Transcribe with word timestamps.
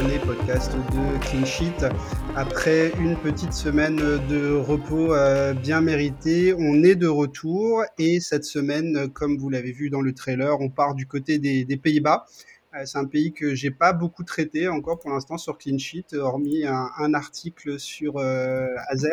les 0.00 0.18
podcasts 0.18 0.72
de 0.72 1.24
Clean 1.24 1.44
Sheet. 1.44 1.86
Après 2.34 2.92
une 2.98 3.16
petite 3.16 3.52
semaine 3.52 3.96
de 3.96 4.52
repos 4.52 5.14
euh, 5.14 5.52
bien 5.52 5.80
mérité, 5.80 6.52
on 6.58 6.82
est 6.82 6.96
de 6.96 7.06
retour 7.06 7.84
et 7.98 8.18
cette 8.18 8.44
semaine, 8.44 9.08
comme 9.10 9.38
vous 9.38 9.50
l'avez 9.50 9.70
vu 9.70 9.90
dans 9.90 10.00
le 10.00 10.12
trailer, 10.12 10.60
on 10.60 10.68
part 10.68 10.94
du 10.94 11.06
côté 11.06 11.38
des, 11.38 11.76
Pays-Bas. 11.76 12.26
Euh, 12.74 12.82
c'est 12.86 12.98
un 12.98 13.04
pays 13.04 13.32
que 13.32 13.54
j'ai 13.54 13.70
pas 13.70 13.92
beaucoup 13.92 14.24
traité 14.24 14.66
encore 14.66 14.98
pour 14.98 15.10
l'instant 15.10 15.38
sur 15.38 15.58
Clean 15.58 15.78
Sheet, 15.78 16.14
hormis 16.14 16.64
un, 16.66 17.14
article 17.14 17.78
sur 17.78 18.16
euh, 18.16 18.66
AZ. 18.88 19.06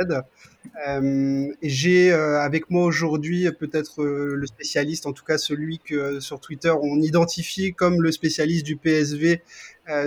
Euh, 0.87 1.47
j'ai 1.61 2.11
avec 2.11 2.69
moi 2.71 2.85
aujourd'hui 2.85 3.47
peut-être 3.51 4.03
le 4.03 4.45
spécialiste, 4.47 5.05
en 5.05 5.13
tout 5.13 5.25
cas 5.25 5.37
celui 5.37 5.77
que 5.77 6.19
sur 6.19 6.39
Twitter 6.39 6.71
on 6.81 7.01
identifie 7.01 7.73
comme 7.73 8.01
le 8.01 8.11
spécialiste 8.11 8.65
du 8.65 8.77
PSV 8.77 9.41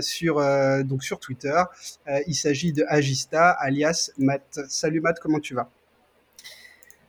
sur 0.00 0.40
donc 0.84 1.04
sur 1.04 1.20
Twitter. 1.20 1.62
il 2.26 2.34
s'agit 2.34 2.72
de 2.72 2.84
Agista, 2.88 3.50
alias 3.50 4.10
Matt. 4.18 4.60
Salut 4.68 5.00
Matt, 5.00 5.18
comment 5.20 5.40
tu 5.40 5.54
vas? 5.54 5.68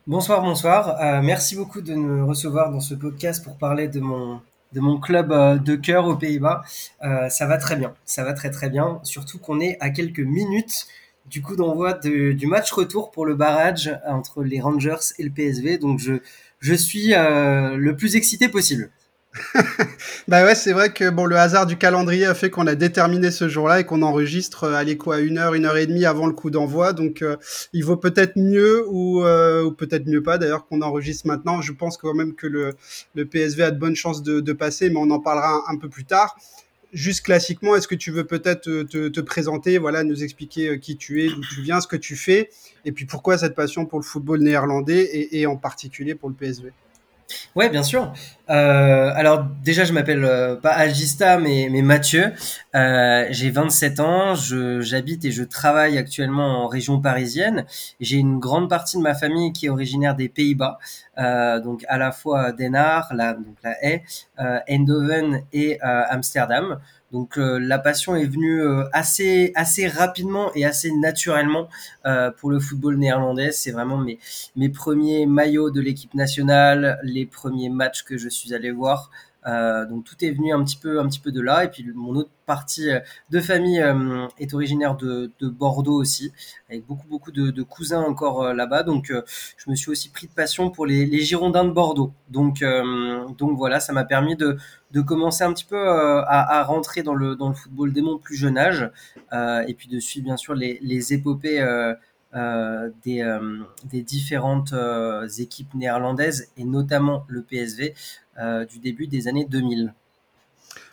Bonsoir, 0.07 0.41
bonsoir. 0.41 1.21
merci 1.23 1.55
beaucoup 1.55 1.81
de 1.81 1.95
me 1.95 2.23
recevoir 2.23 2.71
dans 2.71 2.79
ce 2.79 2.93
podcast 2.93 3.43
pour 3.43 3.57
parler 3.57 3.87
de 3.87 3.99
mon 3.99 4.41
de 4.73 4.79
mon 4.81 4.99
club 4.99 5.29
de 5.63 5.75
cœur 5.75 6.07
aux 6.07 6.17
Pays-Bas. 6.17 6.63
ça 7.29 7.45
va 7.45 7.57
très 7.57 7.75
bien, 7.75 7.93
ça 8.05 8.23
va 8.23 8.33
très 8.33 8.49
très 8.49 8.69
bien. 8.69 8.99
Surtout 9.03 9.39
qu'on 9.39 9.59
est 9.59 9.77
à 9.79 9.89
quelques 9.89 10.19
minutes 10.19 10.87
du 11.25 11.41
coup 11.41 11.55
d'envoi 11.55 11.93
du 11.93 12.47
match 12.47 12.71
retour 12.71 13.11
pour 13.11 13.25
le 13.25 13.35
barrage 13.35 13.97
entre 14.07 14.43
les 14.43 14.61
Rangers 14.61 15.13
et 15.17 15.23
le 15.23 15.29
PSV. 15.29 15.77
Donc 15.77 15.99
je, 15.99 16.13
je 16.59 16.73
suis 16.73 17.13
euh, 17.13 17.75
le 17.77 17.95
plus 17.95 18.15
excité 18.15 18.47
possible. 18.49 18.91
bah 20.27 20.45
ouais, 20.45 20.55
c'est 20.55 20.73
vrai 20.73 20.91
que 20.91 21.09
bon, 21.09 21.25
le 21.25 21.37
hasard 21.37 21.65
du 21.65 21.77
calendrier 21.77 22.25
a 22.25 22.33
fait 22.33 22.49
qu'on 22.49 22.67
a 22.67 22.75
déterminé 22.75 23.31
ce 23.31 23.49
jour-là 23.49 23.81
et 23.81 23.83
qu'on 23.83 24.01
enregistre 24.01 24.65
euh, 24.65 24.73
allez 24.73 24.97
quoi 24.97 25.19
une 25.19 25.37
heure, 25.37 25.53
une 25.53 25.65
heure 25.65 25.77
et 25.77 25.87
demie 25.87 26.05
avant 26.05 26.27
le 26.27 26.33
coup 26.33 26.49
d'envoi. 26.49 26.93
Donc 26.93 27.21
euh, 27.21 27.37
il 27.73 27.83
vaut 27.83 27.97
peut-être 27.97 28.37
mieux 28.37 28.85
ou, 28.87 29.23
euh, 29.23 29.63
ou 29.63 29.71
peut-être 29.71 30.07
mieux 30.07 30.23
pas 30.23 30.37
d'ailleurs 30.37 30.65
qu'on 30.67 30.81
enregistre 30.81 31.27
maintenant. 31.27 31.61
Je 31.61 31.73
pense 31.73 31.97
quand 31.97 32.13
même 32.13 32.35
que 32.35 32.47
le, 32.47 32.75
PSV 33.25 33.63
a 33.63 33.71
de 33.71 33.79
bonnes 33.79 33.95
chances 33.95 34.23
de, 34.23 34.53
passer, 34.53 34.89
mais 34.89 34.99
on 34.99 35.09
en 35.09 35.19
parlera 35.19 35.63
un, 35.67 35.77
peu 35.77 35.89
plus 35.89 36.05
tard 36.05 36.35
juste 36.93 37.25
classiquement, 37.25 37.75
est-ce 37.75 37.89
que 37.89 37.95
tu 37.95 38.09
veux 38.09 38.23
peut-être 38.23 38.61
te, 38.61 39.09
te, 39.09 39.19
présenter, 39.19 39.77
voilà, 39.79 40.05
nous 40.05 40.23
expliquer 40.23 40.79
qui 40.79 40.95
tu 40.95 41.25
es, 41.25 41.27
d'où 41.27 41.41
tu 41.41 41.61
viens, 41.61 41.81
ce 41.81 41.87
que 41.87 41.97
tu 41.97 42.15
fais, 42.15 42.49
et 42.85 42.93
puis 42.93 43.03
pourquoi 43.03 43.37
cette 43.37 43.53
passion 43.53 43.85
pour 43.85 43.99
le 43.99 44.05
football 44.05 44.39
néerlandais 44.39 45.01
et, 45.03 45.41
et 45.41 45.45
en 45.45 45.57
particulier 45.57 46.15
pour 46.15 46.29
le 46.29 46.35
PSV 46.35 46.71
Ouais, 47.55 47.69
bien 47.69 47.83
sûr. 47.83 48.13
Euh, 48.49 49.11
alors 49.15 49.43
déjà, 49.63 49.85
je 49.85 49.93
m'appelle 49.93 50.23
euh, 50.23 50.55
pas 50.55 50.71
Agista, 50.71 51.37
mais, 51.39 51.67
mais 51.71 51.81
Mathieu. 51.81 52.31
Euh, 52.75 53.25
j'ai 53.31 53.49
27 53.49 53.99
ans. 53.99 54.35
J'habite 54.35 55.25
et 55.25 55.31
je 55.31 55.43
travaille 55.43 55.97
actuellement 55.97 56.63
en 56.63 56.67
région 56.67 56.99
parisienne. 57.01 57.65
J'ai 57.99 58.17
une 58.17 58.39
grande 58.39 58.69
partie 58.69 58.97
de 58.97 59.01
ma 59.01 59.15
famille 59.15 59.51
qui 59.53 59.65
est 59.65 59.69
originaire 59.69 60.15
des 60.15 60.29
Pays-Bas, 60.29 60.77
euh, 61.17 61.59
donc 61.59 61.83
à 61.87 61.97
la 61.97 62.11
fois 62.11 62.51
Den 62.51 62.75
Haag, 62.75 63.05
la, 63.11 63.33
donc 63.33 63.55
la 63.63 63.83
Haye, 63.83 64.03
euh, 64.39 64.59
Eindhoven 64.67 65.41
et 65.53 65.79
Amsterdam. 65.81 66.79
Donc 67.11 67.37
euh, 67.37 67.59
la 67.59 67.79
passion 67.79 68.15
est 68.15 68.25
venue 68.25 68.61
euh, 68.61 68.83
assez 68.91 69.51
assez 69.55 69.87
rapidement 69.87 70.51
et 70.55 70.65
assez 70.65 70.91
naturellement 70.91 71.69
euh, 72.05 72.31
pour 72.31 72.49
le 72.49 72.59
football 72.59 72.97
néerlandais. 72.97 73.51
C'est 73.51 73.71
vraiment 73.71 73.97
mes 73.97 74.19
mes 74.55 74.69
premiers 74.69 75.25
maillots 75.25 75.69
de 75.69 75.79
l'équipe 75.81 76.13
nationale, 76.13 76.99
les 77.03 77.25
premiers 77.25 77.69
matchs 77.69 78.03
que 78.03 78.17
je 78.17 78.27
suis 78.35 78.53
allé 78.53 78.71
voir. 78.71 79.09
Euh, 79.47 79.85
donc 79.85 80.05
tout 80.05 80.15
est 80.25 80.31
venu 80.31 80.51
un 80.53 80.63
petit 80.63 80.77
peu, 80.77 80.99
un 80.99 81.07
petit 81.07 81.19
peu 81.19 81.31
de 81.31 81.41
là. 81.41 81.63
Et 81.63 81.69
puis 81.69 81.85
mon 81.93 82.15
autre 82.15 82.31
partie 82.45 82.89
euh, 82.89 82.99
de 83.29 83.39
famille 83.39 83.79
euh, 83.79 84.27
est 84.39 84.53
originaire 84.53 84.95
de, 84.95 85.31
de, 85.39 85.49
Bordeaux 85.49 85.93
aussi, 85.93 86.31
avec 86.69 86.85
beaucoup 86.85 87.07
beaucoup 87.07 87.31
de, 87.31 87.61
cousins 87.61 88.01
encore 88.01 88.53
là-bas. 88.53 88.83
Donc 88.83 89.13
je 89.57 89.69
me 89.69 89.75
suis 89.75 89.91
aussi 89.91 90.09
pris 90.09 90.27
de 90.27 90.33
passion 90.33 90.69
pour 90.71 90.85
les, 90.85 91.05
les 91.05 91.19
Girondins 91.19 91.65
de 91.65 91.71
Bordeaux. 91.71 92.11
Donc 92.29 92.63
donc 93.37 93.57
voilà, 93.57 93.79
ça 93.79 93.93
m'a 93.93 94.03
permis 94.05 94.35
de, 94.35 94.57
de 94.91 95.01
commencer 95.01 95.43
un 95.43 95.53
petit 95.53 95.65
peu 95.65 95.77
à, 95.77 96.59
à, 96.59 96.63
rentrer 96.63 97.03
dans 97.03 97.13
le 97.13 97.35
dans 97.35 97.49
le 97.49 97.55
football 97.55 97.93
dès 97.93 98.01
mon 98.01 98.17
plus 98.17 98.35
jeune 98.35 98.57
âge, 98.57 98.89
et 99.33 99.73
puis 99.73 99.87
de 99.87 99.99
suivre 99.99 100.25
bien 100.25 100.37
sûr 100.37 100.55
les, 100.55 100.79
les 100.81 101.13
épopées. 101.13 101.63
Euh, 102.35 102.89
des, 103.05 103.21
euh, 103.21 103.63
des, 103.85 104.01
différentes 104.01 104.73
euh, 104.73 105.25
équipes 105.37 105.73
néerlandaises 105.73 106.51
et 106.57 106.65
notamment 106.65 107.23
le 107.29 107.41
PSV 107.41 107.93
du 108.69 108.79
début 108.79 109.07
des 109.07 109.29
années 109.29 109.45
2000. 109.45 109.93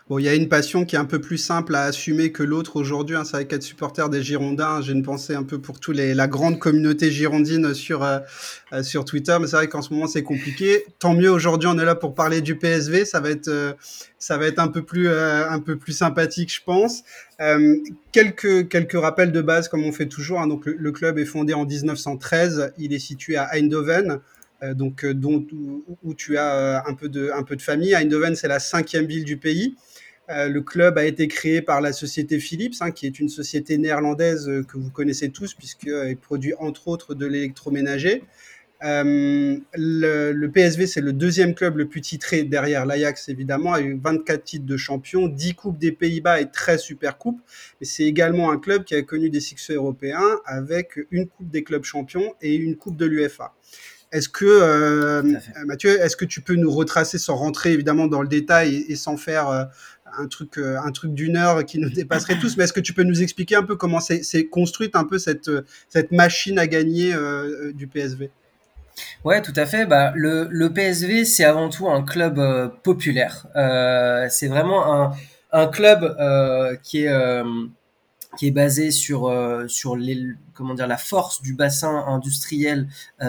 Bon, 0.09 0.19
il 0.19 0.25
y 0.25 0.29
a 0.29 0.35
une 0.35 0.49
passion 0.49 0.85
qui 0.85 0.97
est 0.97 0.99
un 0.99 1.05
peu 1.05 1.21
plus 1.21 1.39
simple 1.39 1.75
à 1.77 1.85
assumer 1.85 2.33
que 2.33 2.43
l'autre 2.43 2.77
aujourd'hui. 2.77 3.15
Hein. 3.15 3.25
C'est 3.25 3.33
vrai 3.33 3.47
qu'être 3.47 3.63
supporter 3.63 4.09
des 4.09 4.23
Girondins, 4.23 4.81
j'ai 4.81 4.93
une 4.93 5.05
pensée 5.05 5.35
un 5.35 5.45
peu 5.45 5.61
pour 5.61 5.79
tous 5.79 5.93
les 5.93 6.13
la 6.13 6.27
grande 6.27 6.59
communauté 6.59 7.11
girondine 7.11 7.73
sur 7.73 8.03
euh, 8.03 8.19
euh, 8.73 8.83
sur 8.83 9.05
Twitter, 9.05 9.37
mais 9.41 9.47
c'est 9.47 9.57
vrai 9.57 9.69
qu'en 9.69 9.81
ce 9.81 9.93
moment 9.93 10.09
c'est 10.09 10.25
compliqué. 10.25 10.85
Tant 10.99 11.15
mieux 11.15 11.31
aujourd'hui, 11.31 11.69
on 11.73 11.79
est 11.79 11.85
là 11.85 11.95
pour 11.95 12.15
parler 12.15 12.41
du 12.41 12.57
PSV. 12.57 13.05
Ça 13.05 13.21
va 13.21 13.31
être 13.31 13.49
euh, 13.49 13.73
ça 14.19 14.39
va 14.39 14.47
être 14.47 14.59
un 14.59 14.69
peu 14.69 14.83
plus 14.83 15.09
euh, 15.09 15.49
un 15.49 15.61
peu 15.61 15.77
plus 15.77 15.93
sympathique, 15.93 16.53
je 16.53 16.61
pense. 16.65 17.03
Euh, 17.41 17.77
quelques 18.12 18.69
quelques 18.69 19.01
rappels 19.01 19.33
de 19.33 19.41
base 19.41 19.69
comme 19.69 19.85
on 19.85 19.93
fait 19.93 20.07
toujours. 20.07 20.41
Hein. 20.41 20.49
Donc 20.49 20.67
le, 20.67 20.77
le, 20.79 20.93
club 20.93 21.19
est 21.19 21.25
fondé 21.25 21.55
en 21.55 21.65
1913. 21.65 22.73
Il 22.79 22.93
est 22.93 22.99
situé 22.99 23.37
à 23.37 23.49
Eindhoven. 23.55 24.21
Donc, 24.62 25.05
dont, 25.05 25.45
où, 26.03 26.15
tu 26.15 26.37
as 26.39 26.84
un 26.87 26.95
peu 26.95 27.09
de, 27.09 27.31
un 27.34 27.43
peu 27.43 27.56
de 27.56 27.62
famille. 27.62 27.95
Eindhoven, 27.95 28.37
c'est 28.37 28.49
la 28.49 28.61
cinquième 28.61 29.06
ville 29.06 29.25
du 29.25 29.37
pays. 29.37 29.77
Euh, 30.31 30.49
le 30.49 30.61
club 30.62 30.99
a 30.99 31.05
été 31.05 31.27
créé 31.28 31.62
par 31.62 31.81
la 31.81 31.93
société 31.93 32.39
Philips, 32.39 32.77
hein, 32.81 32.91
qui 32.91 33.06
est 33.06 33.19
une 33.19 33.28
société 33.28 33.77
néerlandaise 33.77 34.49
euh, 34.49 34.62
que 34.62 34.78
vous 34.78 34.91
connaissez 34.91 35.31
tous, 35.31 35.55
puisqu'elle 35.55 36.17
produit 36.17 36.55
entre 36.59 36.89
autres 36.89 37.15
de 37.15 37.27
l'électroménager. 37.27 38.23
Euh, 38.84 39.59
le, 39.75 40.47
PSV, 40.49 40.87
c'est 40.87 41.00
le 41.00 41.12
deuxième 41.12 41.55
club 41.55 41.77
le 41.77 41.87
plus 41.87 42.00
titré 42.00 42.43
derrière 42.43 42.84
l'Ajax, 42.87 43.29
évidemment, 43.29 43.75
a 43.75 43.81
eu 43.81 43.99
24 44.03 44.43
titres 44.43 44.67
de 44.67 44.77
champion, 44.77 45.29
10 45.29 45.55
coupes 45.55 45.79
des 45.79 45.93
Pays-Bas 45.93 46.41
et 46.41 46.50
13 46.50 46.81
super 46.81 47.19
coupes. 47.19 47.41
Mais 47.81 47.87
c'est 47.87 48.05
également 48.05 48.50
un 48.50 48.59
club 48.59 48.84
qui 48.84 48.94
a 48.94 49.03
connu 49.03 49.29
des 49.31 49.41
succès 49.41 49.75
européens 49.75 50.41
avec 50.47 50.99
une 51.11 51.29
coupe 51.29 51.50
des 51.50 51.62
clubs 51.62 51.84
champions 51.84 52.34
et 52.41 52.55
une 52.55 52.77
coupe 52.77 52.97
de 52.97 53.06
l'UFA. 53.06 53.55
Est-ce 54.12 54.28
que, 54.28 54.45
euh, 54.45 55.23
Mathieu, 55.65 55.99
est-ce 56.00 56.17
que 56.17 56.27
tu 56.27 56.43
peux 56.43 56.55
nous 56.55 56.71
retracer 56.71 57.17
sans 57.19 57.34
rentrer 57.34 57.73
évidemment 57.73 58.06
dans 58.06 58.21
le 58.21 58.28
détail 58.28 58.77
et, 58.77 58.93
et 58.93 58.97
sans 58.97 59.17
faire 59.17 59.49
euh, 59.49 59.65
un 60.19 60.27
truc, 60.27 60.59
euh, 60.59 60.77
un 60.84 60.93
truc 60.93 61.15
d'une 61.15 61.37
heure 61.37 61.65
qui 61.65 61.78
nous 61.78 61.89
dépasserait 61.89 62.39
tous, 62.39 62.59
mais 62.59 62.65
est-ce 62.65 62.75
que 62.75 62.81
tu 62.81 62.93
peux 62.93 63.05
nous 63.05 63.23
expliquer 63.23 63.56
un 63.56 63.62
peu 63.62 63.75
comment 63.75 64.00
c'est 64.00 64.47
construite 64.47 64.95
un 64.97 65.05
peu 65.05 65.19
cette, 65.19 65.50
cette 65.89 66.12
machine 66.12 66.59
à 66.59 66.67
gagner 66.67 67.15
du 67.73 67.87
PSV 67.87 68.31
Ouais, 69.25 69.41
tout 69.41 69.55
à 69.56 69.65
fait. 69.65 69.87
Bah, 69.87 70.12
le, 70.15 70.47
le 70.50 70.71
PSV, 70.71 71.25
c'est 71.25 71.44
avant 71.44 71.71
tout 71.71 71.89
un 71.89 72.03
club 72.03 72.39
populaire. 72.83 73.47
C'est 74.29 74.49
vraiment 74.49 74.94
un, 74.94 75.12
un 75.53 75.67
club 75.67 76.15
qui 76.83 77.05
est 77.05 77.43
qui 78.37 78.47
est 78.48 78.50
basé 78.53 78.91
sur 78.91 79.31
sur 79.69 79.97
les, 79.97 80.26
comment 80.54 80.75
dire 80.75 80.87
la 80.87 80.97
force 80.97 81.43
du 81.43 81.55
bassin 81.55 82.05
industriel 82.06 82.88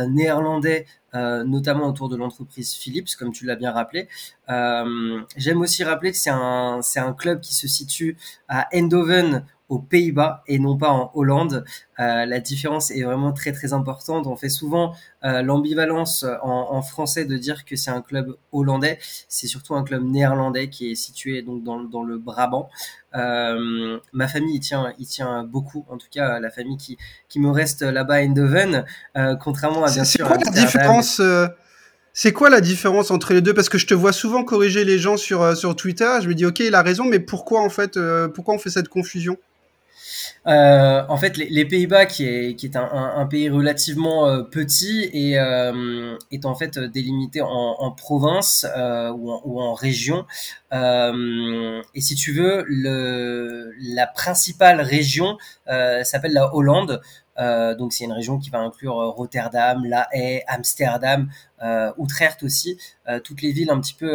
néerlandais 0.10 0.86
euh, 1.16 1.44
notamment 1.44 1.88
autour 1.88 2.10
de 2.10 2.16
l'entreprise 2.16 2.74
Philips, 2.74 3.16
comme 3.20 3.32
tu 3.32 3.46
l'as 3.46 3.56
bien 3.56 3.72
rappelé. 3.72 4.08
Euh, 4.50 5.22
J'aime 5.38 5.62
aussi 5.62 5.84
rappeler 5.84 6.12
que 6.12 6.18
c'est 6.18 6.32
un, 6.32 6.80
c'est 6.82 7.00
un 7.00 7.14
club 7.14 7.40
qui 7.40 7.54
se 7.54 7.68
situe 7.68 8.18
à 8.48 8.68
Eindhoven, 8.76 9.46
aux 9.70 9.80
Pays-Bas 9.80 10.44
et 10.48 10.60
non 10.60 10.78
pas 10.78 10.90
en 10.90 11.12
Hollande. 11.14 11.66
Euh, 12.00 12.26
la 12.26 12.40
différence 12.40 12.92
est 12.92 13.04
vraiment 13.04 13.32
très 13.32 13.52
très 13.52 13.74
importante. 13.74 14.28
On 14.28 14.36
fait 14.36 14.50
souvent 14.50 14.94
euh, 15.24 15.42
l'ambivalence 15.42 16.26
en, 16.42 16.68
en, 16.72 16.82
français 16.82 17.26
de 17.26 17.38
dire 17.38 17.66
que 17.66 17.76
c'est 17.76 17.92
un 17.92 18.02
club 18.02 18.36
hollandais. 18.52 19.00
C'est 19.28 19.48
surtout 19.48 19.76
un 19.76 19.84
club 19.84 20.04
néerlandais 20.04 20.70
qui 20.70 20.92
est 20.92 20.96
situé 20.96 21.42
donc 21.42 21.64
dans, 21.64 21.82
dans 21.82 22.04
le 22.04 22.18
Brabant. 22.18 22.70
Euh, 23.16 24.00
ma 24.12 24.28
famille 24.28 24.56
y 24.56 24.60
tient, 24.60 24.94
y 24.98 25.06
tient 25.06 25.44
beaucoup. 25.44 25.86
En 25.90 25.98
tout 25.98 26.08
cas, 26.12 26.40
la 26.40 26.50
famille 26.50 26.78
qui, 26.78 26.98
qui 27.30 27.40
me 27.40 27.50
reste 27.52 27.82
là-bas 27.82 28.16
à 28.16 28.22
Eindhoven, 28.22 28.86
euh, 29.18 29.36
contrairement 29.36 29.84
à 29.84 29.92
bien 29.92 30.04
sûr. 30.04 30.28
Quoi 30.28 30.38
la 30.38 30.52
différence 30.52 31.20
euh, 31.20 31.48
c'est 32.16 32.32
quoi 32.32 32.52
la 32.52 32.62
différence 32.62 33.10
entre 33.10 33.34
les 33.34 33.42
deux? 33.42 33.56
Parce 33.56 33.70
que 33.70 33.80
je 33.80 33.88
te 33.88 33.96
vois 33.96 34.14
souvent 34.14 34.44
corriger 34.44 34.86
les 34.86 35.00
gens 35.00 35.18
sur, 35.18 35.58
sur 35.58 35.76
Twitter. 35.76 36.20
Je 36.22 36.28
me 36.28 36.36
dis, 36.36 36.46
ok, 36.46 36.60
il 36.60 36.76
a 36.76 36.84
raison, 36.84 37.06
mais 37.06 37.20
pourquoi 37.20 37.62
en 37.62 37.70
fait, 37.70 37.98
pourquoi 38.36 38.54
on 38.54 38.60
fait 38.60 38.70
cette 38.70 38.88
confusion? 38.88 39.36
Euh, 40.48 41.04
en 41.08 41.18
fait, 41.18 41.38
les, 41.38 41.66
Pays-Bas, 41.66 42.06
qui 42.06 42.26
est, 42.26 42.56
qui 42.56 42.66
est 42.66 42.76
un, 42.76 43.26
pays 43.26 43.50
relativement 43.50 44.28
euh, 44.28 44.44
petit 44.44 45.10
et 45.14 45.40
euh, 45.40 46.18
est 46.32 46.46
en 46.46 46.56
fait 46.56 46.80
délimité 46.80 47.42
en, 47.42 47.92
province 47.92 48.66
ou, 48.76 49.62
en, 49.62 49.74
région. 49.74 50.26
Et 50.72 52.02
si 52.02 52.16
tu 52.16 52.34
veux, 52.34 52.66
la 52.70 54.08
principale 54.08 54.82
région 54.82 55.38
s'appelle 56.04 56.34
la 56.34 56.54
Hollande. 56.54 57.02
Euh, 57.40 57.76
donc 57.76 57.94
c'est 57.94 58.04
une 58.04 58.12
région 58.12 58.38
qui 58.38 58.50
va 58.50 58.60
inclure 58.60 59.00
euh, 59.00 59.10
Rotterdam, 59.10 59.84
La 59.86 60.08
Haye, 60.12 60.44
Amsterdam, 60.48 61.30
euh, 61.62 61.92
Utrecht 61.98 62.44
aussi, 62.44 62.78
toutes 63.24 63.42
les 63.42 63.52
villes 63.52 63.70
un 63.70 63.80
petit 63.80 63.94
peu 63.94 64.12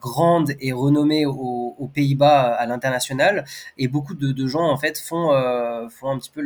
grandes 0.00 0.52
et 0.60 0.72
renommées 0.72 1.26
aux, 1.26 1.90
Pays-Bas 1.92 2.54
à 2.54 2.66
l'international. 2.66 3.44
Et 3.78 3.88
beaucoup 3.88 4.14
de, 4.14 4.46
gens 4.46 4.62
en 4.70 4.76
fait 4.76 4.98
font 4.98 5.32
un 5.32 6.18
petit 6.18 6.30
peu 6.30 6.44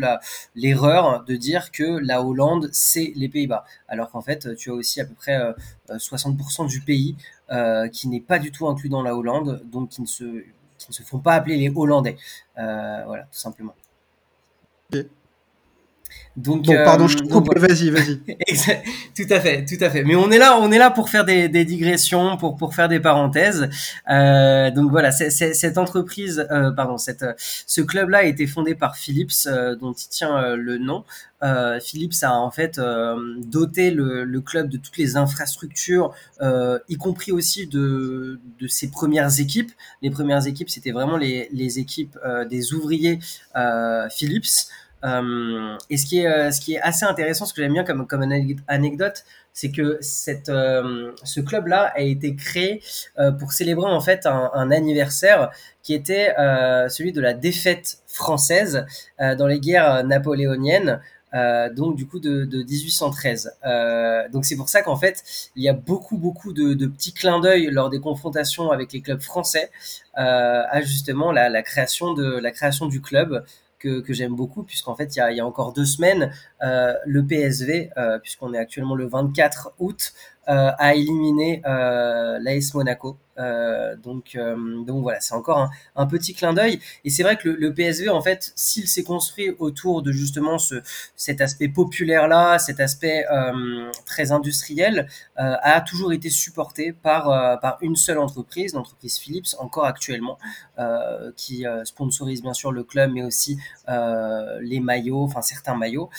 l'erreur 0.55 1.25
de 1.25 1.37
dire 1.37 1.71
que 1.71 1.85
la 1.85 2.23
Hollande 2.23 2.71
c'est 2.73 3.12
les 3.15 3.29
Pays-Bas, 3.29 3.65
alors 3.89 4.11
qu'en 4.11 4.23
fait 4.23 4.55
tu 4.56 4.71
as 4.71 4.75
aussi 4.75 5.01
à 5.03 5.05
peu 5.05 5.15
près 5.15 5.39
60% 5.91 6.67
du 6.67 6.81
pays 6.81 7.17
qui 7.93 8.09
n'est 8.09 8.21
pas 8.21 8.39
du 8.39 8.53
tout 8.53 8.67
inclus 8.69 8.89
dans 8.89 9.03
la 9.03 9.15
Hollande, 9.15 9.62
donc 9.71 9.91
qui 9.91 10.01
ne 10.01 10.06
se 10.06 10.25
qui 10.79 10.91
ne 10.91 10.95
se 10.95 11.03
font 11.03 11.19
pas 11.19 11.35
appeler 11.35 11.56
les 11.56 11.71
Hollandais. 11.75 12.17
voilà, 12.56 13.25
tout 13.25 13.39
simplement. 13.39 13.75
Donc, 16.37 16.65
bon, 16.67 16.75
pardon, 16.85 17.07
je 17.07 17.17
te 17.17 17.25
euh, 17.25 17.29
coupe. 17.29 17.57
Vas-y, 17.57 17.91
vas-y. 17.91 18.19
tout 19.17 19.33
à 19.33 19.39
fait, 19.39 19.65
tout 19.65 19.83
à 19.83 19.89
fait. 19.89 20.03
Mais 20.03 20.17
on 20.17 20.33
est 20.33 20.39
là, 20.39 20.59
on 20.61 20.73
est 20.73 20.79
là 20.79 20.91
pour 20.91 21.09
faire 21.09 21.25
des, 21.25 21.49
des 21.49 21.65
digressions, 21.65 22.37
pour 22.37 22.57
pour 22.57 22.75
faire 22.75 22.89
des 22.89 22.99
parenthèses. 22.99 23.69
Euh, 24.11 24.71
donc 24.73 24.91
voilà, 24.91 25.13
c'est, 25.13 25.31
cette 25.31 25.79
entreprise, 25.79 26.45
euh, 26.51 26.73
pardon, 26.73 26.99
cette 26.99 27.25
ce 27.39 27.81
club-là 27.83 28.19
a 28.19 28.25
été 28.25 28.49
fondé 28.49 28.75
par 28.75 28.97
Philips, 28.97 29.47
euh, 29.47 29.77
dont 29.77 29.93
il 29.93 30.09
tient 30.09 30.37
euh, 30.37 30.57
le 30.57 30.79
nom. 30.79 31.05
Philips 31.83 32.15
a 32.23 32.39
en 32.39 32.51
fait 32.51 32.81
doté 33.37 33.91
le, 33.91 34.25
le, 34.25 34.41
club 34.41 34.71
de 34.71 34.79
toutes 34.79 34.97
les 34.97 35.19
infrastructures, 35.19 36.15
y 36.89 36.97
compris 36.97 37.33
aussi 37.33 37.67
de 37.67 38.41
de 38.59 38.67
ses 38.67 38.91
premières 38.91 39.39
équipes. 39.39 39.71
Les 40.01 40.09
premières 40.09 40.47
équipes, 40.47 40.71
c'était 40.71 40.93
vraiment 40.93 41.19
les 41.19 41.51
les 41.53 41.79
équipes 41.79 42.19
des 42.49 42.73
ouvriers 42.73 43.19
Philips. 44.09 44.71
Euh, 45.05 45.77
et 45.91 45.97
ce 45.97 46.06
qui 46.06 46.21
est 46.21 46.27
euh, 46.27 46.51
ce 46.51 46.61
qui 46.61 46.75
est 46.75 46.81
assez 46.81 47.05
intéressant, 47.05 47.45
ce 47.45 47.53
que 47.53 47.62
j'aime 47.62 47.75
bien 47.75 47.85
comme 47.85 48.06
anecdote, 48.69 49.25
c'est 49.53 49.71
que 49.71 50.01
euh, 50.49 51.12
ce 51.23 51.41
club 51.41 51.67
là 51.67 51.93
a 51.95 52.01
été 52.01 52.35
créé 52.35 52.83
pour 53.39 53.53
célébrer 53.53 53.91
en 53.91 54.01
fait 54.01 54.27
un, 54.27 54.71
anniversaire 54.71 55.51
qui 55.83 55.95
était 55.95 56.35
celui 56.89 57.12
de 57.12 57.21
la 57.21 57.35
défaite 57.35 57.99
française 58.06 58.87
dans 59.21 59.47
les 59.47 59.61
guerres 59.61 60.05
napoléoniennes. 60.05 61.01
Donc 61.75 61.97
du 61.97 62.06
coup 62.06 62.21
de, 62.21 62.45
de 62.45 62.62
1813. 62.62 63.56
Euh, 63.65 64.29
donc 64.29 64.45
c'est 64.45 64.56
pour 64.56 64.69
ça 64.69 64.83
qu'en 64.83 64.97
fait 64.97 65.23
il 65.56 65.62
y 65.62 65.69
a 65.69 65.73
beaucoup 65.73 66.17
beaucoup 66.17 66.53
de, 66.53 66.87
petits 66.87 67.12
clins 67.12 67.41
d'œil 67.41 67.69
lors 67.71 67.91
des 67.91 68.01
confrontations 68.01 68.71
avec 68.71 68.93
les 68.93 69.01
clubs 69.01 69.21
français 69.21 69.71
à 70.15 70.81
justement 70.81 71.33
la, 71.33 71.62
création 71.62 72.15
de 72.15 72.39
la 72.39 72.51
création 72.51 72.87
du 72.87 73.01
club 73.01 73.45
que, 73.85 74.13
j'aime 74.13 74.35
beaucoup, 74.35 74.63
puisqu'en 74.63 74.95
fait, 74.95 75.15
il 75.15 75.19
y 75.19 75.23
a, 75.23 75.31
il 75.31 75.37
y 75.37 75.41
a 75.41 75.47
encore 75.47 75.73
deux 75.73 75.85
semaines, 75.85 76.33
le 77.07 77.27
PSV, 77.27 77.91
euh, 77.97 78.19
puisqu'on 78.19 78.55
est 78.55 78.59
actuellement 78.59 78.95
le 78.95 79.07
24 79.07 79.75
août, 79.79 80.13
euh, 80.49 80.73
a 80.79 80.95
éliminé 80.95 81.63
euh, 81.65 82.39
l'AS 82.39 82.75
Monaco. 82.75 83.17
Euh, 83.39 83.97
donc, 83.97 84.37
voilà, 84.37 85.19
c'est 85.21 85.35
encore 85.35 85.71
un, 85.97 86.07
petit 86.07 86.35
clin 86.35 86.53
d'œil. 86.53 86.81
Et 87.05 87.11
c'est 87.11 87.23
vrai 87.23 87.37
que 87.37 87.49
le, 87.49 87.73
PSV, 87.73 88.11
en 88.11 88.21
fait, 88.21 88.53
s'il 88.55 88.87
s'est 88.87 89.03
construit 89.03 89.51
autour 89.59 90.03
de 90.03 90.13
justement 90.13 90.59
ce, 90.59 90.83
cet 91.17 91.41
aspect 91.41 91.69
populaire 91.69 92.29
là, 92.29 92.59
cet 92.59 92.79
aspect 92.79 93.25
très 94.05 94.33
industriel, 94.33 95.09
a 95.37 95.81
toujours 95.81 96.13
été 96.13 96.31
supporté 96.31 96.93
par 96.93 97.79
une 97.81 97.97
seule 97.97 98.19
entreprise, 98.19 98.75
l'entreprise 98.75 99.19
Philips, 99.19 99.57
encore 99.59 99.87
actuellement, 99.87 100.39
qui 101.37 101.65
sponsorise 101.85 102.43
bien 102.43 102.55
sûr 102.55 102.71
le 102.71 102.85
club, 102.85 103.11
mais 103.13 103.25
aussi 103.25 103.59
les 103.89 104.81
maillots, 104.81 105.25
enfin 105.25 105.43
certains 105.43 105.77
maillots, 105.77 106.11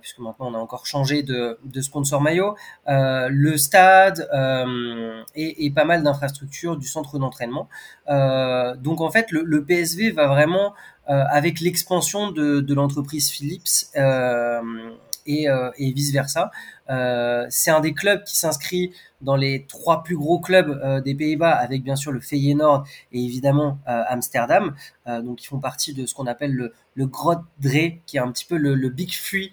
puisque 0.00 0.18
maintenant 0.18 0.50
on 0.50 0.54
a 0.54 0.58
encore 0.58 0.86
changé 0.86 1.22
de, 1.22 1.58
sponsor 1.80 2.20
maillot. 2.20 2.56
le 2.86 3.52
le 3.52 3.58
stade 3.58 4.28
euh, 4.32 5.22
et, 5.34 5.70
pas 5.70 5.84
mal 5.84 6.02
d'infrastructures 6.02 6.76
du 6.76 6.86
centre 6.86 7.18
d'entraînement. 7.18 7.68
Euh, 8.08 8.74
donc 8.76 9.00
en 9.00 9.10
fait, 9.10 9.30
le, 9.30 9.64
PSV 9.64 10.10
va 10.10 10.26
vraiment 10.26 10.74
euh, 11.10 11.24
avec 11.30 11.60
l'expansion 11.60 12.30
de, 12.30 12.74
l'entreprise 12.74 13.30
Philips 13.30 13.90
et, 15.26 15.46
et 15.46 15.92
vice 15.92 16.12
versa. 16.12 16.50
c'est 17.48 17.70
un 17.70 17.80
des 17.80 17.94
clubs 17.94 18.22
qui 18.24 18.36
s'inscrit 18.36 18.92
dans 19.22 19.36
les 19.36 19.66
trois 19.68 20.02
plus 20.02 20.16
gros 20.16 20.40
clubs 20.40 20.80
euh, 20.82 21.00
des 21.00 21.14
Pays-Bas, 21.14 21.52
avec 21.52 21.82
bien 21.82 21.96
sûr 21.96 22.12
le 22.12 22.20
Feyenoord 22.20 22.84
et 23.12 23.24
évidemment 23.24 23.78
euh, 23.88 24.02
Amsterdam. 24.08 24.74
Euh, 25.06 25.22
donc, 25.22 25.42
ils 25.42 25.46
font 25.46 25.58
partie 25.58 25.94
de 25.94 26.06
ce 26.06 26.14
qu'on 26.14 26.26
appelle 26.26 26.52
le, 26.52 26.72
le 26.94 27.06
Dre, 27.06 27.98
qui 28.06 28.16
est 28.16 28.20
un 28.20 28.30
petit 28.30 28.44
peu 28.44 28.56
le, 28.56 28.88
Big 28.90 29.10
Three 29.10 29.52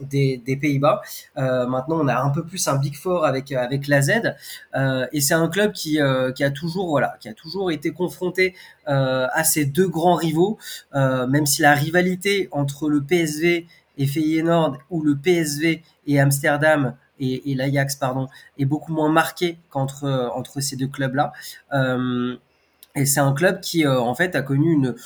des, 0.00 0.38
des 0.38 0.56
Pays-Bas. 0.56 1.02
maintenant, 1.36 2.00
on 2.00 2.08
a 2.08 2.16
un 2.16 2.30
peu 2.30 2.44
plus 2.44 2.66
un 2.68 2.76
Big 2.76 2.96
Four 2.96 3.26
avec 3.26 3.52
avec 3.52 3.86
la 3.88 4.00
Z, 4.00 4.34
et 5.12 5.20
c'est 5.20 5.34
un 5.34 5.48
club 5.48 5.72
qui 5.72 5.98
qui 6.34 6.44
a 6.44 6.50
toujours 6.50 6.88
voilà, 6.88 7.16
qui 7.20 7.28
a 7.28 7.34
toujours 7.34 7.70
été 7.70 7.92
confronté 7.92 8.54
à 8.86 9.44
ces 9.44 9.66
deux 9.66 9.88
grands 9.88 10.14
rivaux, 10.14 10.58
même 10.94 11.44
si 11.44 11.60
la 11.60 11.74
rivalité 11.74 12.48
entre 12.52 12.88
le 12.88 13.02
PSV 13.02 13.66
et 13.98 14.06
Feyenoord 14.06 14.78
ou 14.90 15.02
le 15.02 15.16
PSV 15.16 15.82
et 16.06 16.20
Amsterdam 16.20 16.96
et, 17.20 17.54
l'Ajax 17.54 17.96
pardon 17.96 18.28
est 18.58 18.64
beaucoup 18.64 18.92
moins 18.92 19.10
marqué 19.10 19.58
qu'entre 19.70 20.32
entre 20.34 20.60
ces 20.60 20.76
deux 20.76 20.88
clubs 20.88 21.14
là 21.14 21.32
euh, 21.72 22.36
et 22.96 23.06
c'est 23.06 23.20
un 23.20 23.32
club 23.32 23.60
qui 23.60 23.86
euh, 23.86 24.00
en 24.00 24.14
fait 24.14 24.34
a 24.34 24.42
connu 24.42 24.72
une 24.72 24.96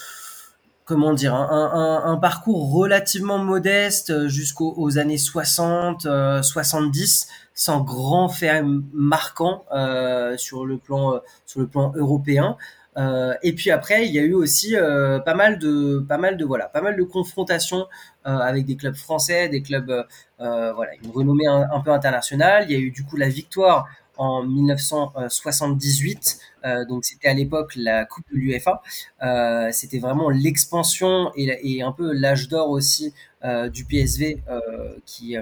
comment 0.86 1.12
dire 1.12 1.34
un, 1.34 2.16
parcours 2.16 2.72
relativement 2.72 3.36
modeste 3.36 4.26
jusqu'aux 4.28 4.96
années 4.96 5.18
60 5.18 6.08
70 6.42 7.28
sans 7.52 7.82
grand 7.82 8.30
fait 8.30 8.62
marquant 8.94 9.66
euh, 9.70 10.38
sur 10.38 10.64
le 10.64 10.78
plan 10.78 11.20
sur 11.44 11.60
le 11.60 11.66
plan 11.66 11.92
européen. 11.94 12.56
euh, 12.56 12.77
et 13.42 13.52
puis 13.52 13.70
après, 13.70 14.06
il 14.06 14.12
y 14.12 14.18
a 14.18 14.22
eu 14.22 14.34
aussi 14.34 14.76
euh, 14.76 15.20
pas 15.20 15.34
mal 15.34 15.58
de, 15.58 16.00
pas 16.08 16.18
mal 16.18 16.36
de 16.36 16.44
voilà, 16.44 16.66
pas 16.66 16.80
mal 16.80 16.96
de 16.96 17.02
confrontations 17.04 17.86
euh, 18.26 18.38
avec 18.38 18.64
des 18.64 18.76
clubs 18.76 18.96
français, 18.96 19.48
des 19.48 19.62
clubs 19.62 20.06
voilà, 20.38 20.90
une 21.02 21.10
renommée 21.10 21.46
un, 21.46 21.80
peu 21.80 21.92
internationale. 21.92 22.66
Il 22.68 22.72
y 22.72 22.76
a 22.76 22.78
eu 22.78 22.90
du 22.90 23.04
coup 23.04 23.16
la 23.16 23.28
victoire 23.28 23.86
en 24.18 24.42
1978. 24.42 26.38
Euh, 26.64 26.84
donc 26.84 27.04
c'était 27.04 27.28
à 27.28 27.34
l'époque 27.34 27.74
la 27.76 28.04
Coupe 28.04 28.24
de 28.30 28.36
l'UEFA. 28.36 28.82
Euh, 29.22 29.70
c'était 29.72 29.98
vraiment 29.98 30.28
l'expansion 30.28 31.32
et, 31.36 31.82
un 31.82 31.92
peu 31.92 32.12
l'âge 32.12 32.48
d'or 32.48 32.68
aussi 32.70 33.14
euh, 33.44 33.68
du 33.68 33.84
PSV 33.84 34.42
qui 35.06 35.36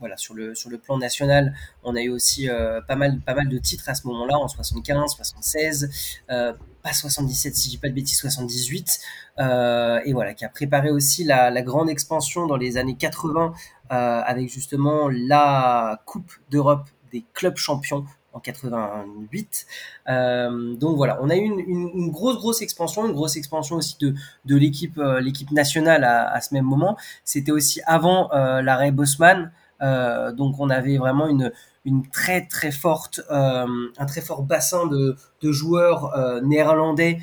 voilà, 0.00 0.16
sur 0.16 0.34
le, 0.34 0.54
sur 0.54 0.70
le 0.70 0.78
plan 0.78 0.96
national, 0.96 1.54
on 1.84 1.94
a 1.94 2.00
eu 2.00 2.08
aussi 2.08 2.48
pas, 2.88 2.96
mal, 2.96 3.20
pas 3.20 3.34
mal 3.34 3.48
de 3.48 3.58
titres 3.58 3.88
à 3.88 3.94
ce 3.94 4.06
moment-là, 4.06 4.38
en 4.38 4.48
75, 4.48 5.14
76, 5.14 5.90
euh, 6.30 6.54
pas 6.82 6.92
77 6.94 7.54
si 7.54 7.66
je 7.66 7.70
dis 7.72 7.78
pas 7.78 7.88
de 7.88 7.94
bêtises, 7.94 8.18
78, 8.18 9.00
euh, 9.38 10.00
et 10.04 10.12
voilà, 10.12 10.34
qui 10.34 10.44
a 10.44 10.48
préparé 10.48 10.90
aussi 10.90 11.24
la, 11.24 11.62
grande 11.62 11.90
expansion 11.90 12.46
dans 12.46 12.56
les 12.56 12.78
années 12.78 12.96
80 12.96 13.52
euh, 13.92 13.94
avec 13.94 14.48
justement 14.48 15.08
la 15.10 16.02
Coupe 16.06 16.32
d'Europe 16.50 16.88
des 17.12 17.24
clubs 17.34 17.56
champions 17.56 18.04
en 18.32 18.40
88. 18.40 19.66
Euh, 20.08 20.74
donc 20.76 20.96
voilà, 20.96 21.18
on 21.22 21.30
a 21.30 21.36
eu 21.36 21.44
une, 21.44 22.10
grosse 22.10 22.36
grosse 22.36 22.62
expansion, 22.62 23.06
une 23.06 23.12
grosse 23.12 23.36
expansion 23.36 23.76
aussi 23.76 23.96
de, 24.00 24.14
de 24.44 24.56
l'équipe 24.56 24.98
euh, 24.98 25.20
l'équipe 25.20 25.50
nationale 25.50 26.04
à, 26.04 26.40
ce 26.40 26.54
même 26.54 26.64
moment. 26.64 26.96
C'était 27.24 27.52
aussi 27.52 27.80
avant 27.86 28.32
euh, 28.32 28.62
l'arrêt 28.62 28.92
Bosman, 28.92 29.52
euh, 29.82 30.32
donc 30.32 30.56
on 30.58 30.70
avait 30.70 30.98
vraiment 30.98 31.26
une, 31.26 31.52
une 31.84 32.06
très 32.08 32.46
très 32.46 32.70
forte, 32.70 33.20
un 33.30 34.06
très 34.06 34.20
fort 34.20 34.42
bassin 34.42 34.86
de, 34.86 35.16
de 35.40 35.52
joueurs 35.52 36.14
néerlandais 36.42 37.18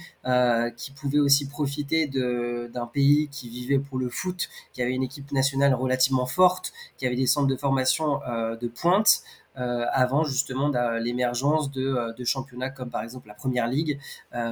qui 0.75 0.91
pouvaient 0.91 1.19
aussi 1.19 1.47
profiter 1.47 2.07
d'un 2.07 2.87
pays 2.87 3.29
qui 3.29 3.49
vivait 3.49 3.77
pour 3.77 3.99
le 3.99 4.09
foot, 4.09 4.49
qui 4.73 4.81
avait 4.81 4.95
une 4.95 5.03
équipe 5.03 5.31
nationale 5.31 5.75
relativement 5.75 6.25
forte, 6.25 6.73
qui 6.97 7.05
avait 7.05 7.15
des 7.15 7.27
centres 7.27 7.47
de 7.47 7.55
formation 7.55 8.19
de 8.59 8.67
pointe. 8.67 9.21
Avant 9.57 10.23
justement 10.23 10.71
l'émergence 10.99 11.71
de, 11.71 12.13
de, 12.15 12.23
championnats 12.23 12.69
comme 12.69 12.89
par 12.89 13.01
exemple 13.01 13.27
la 13.27 13.33
Première 13.33 13.67
Ligue, 13.67 13.99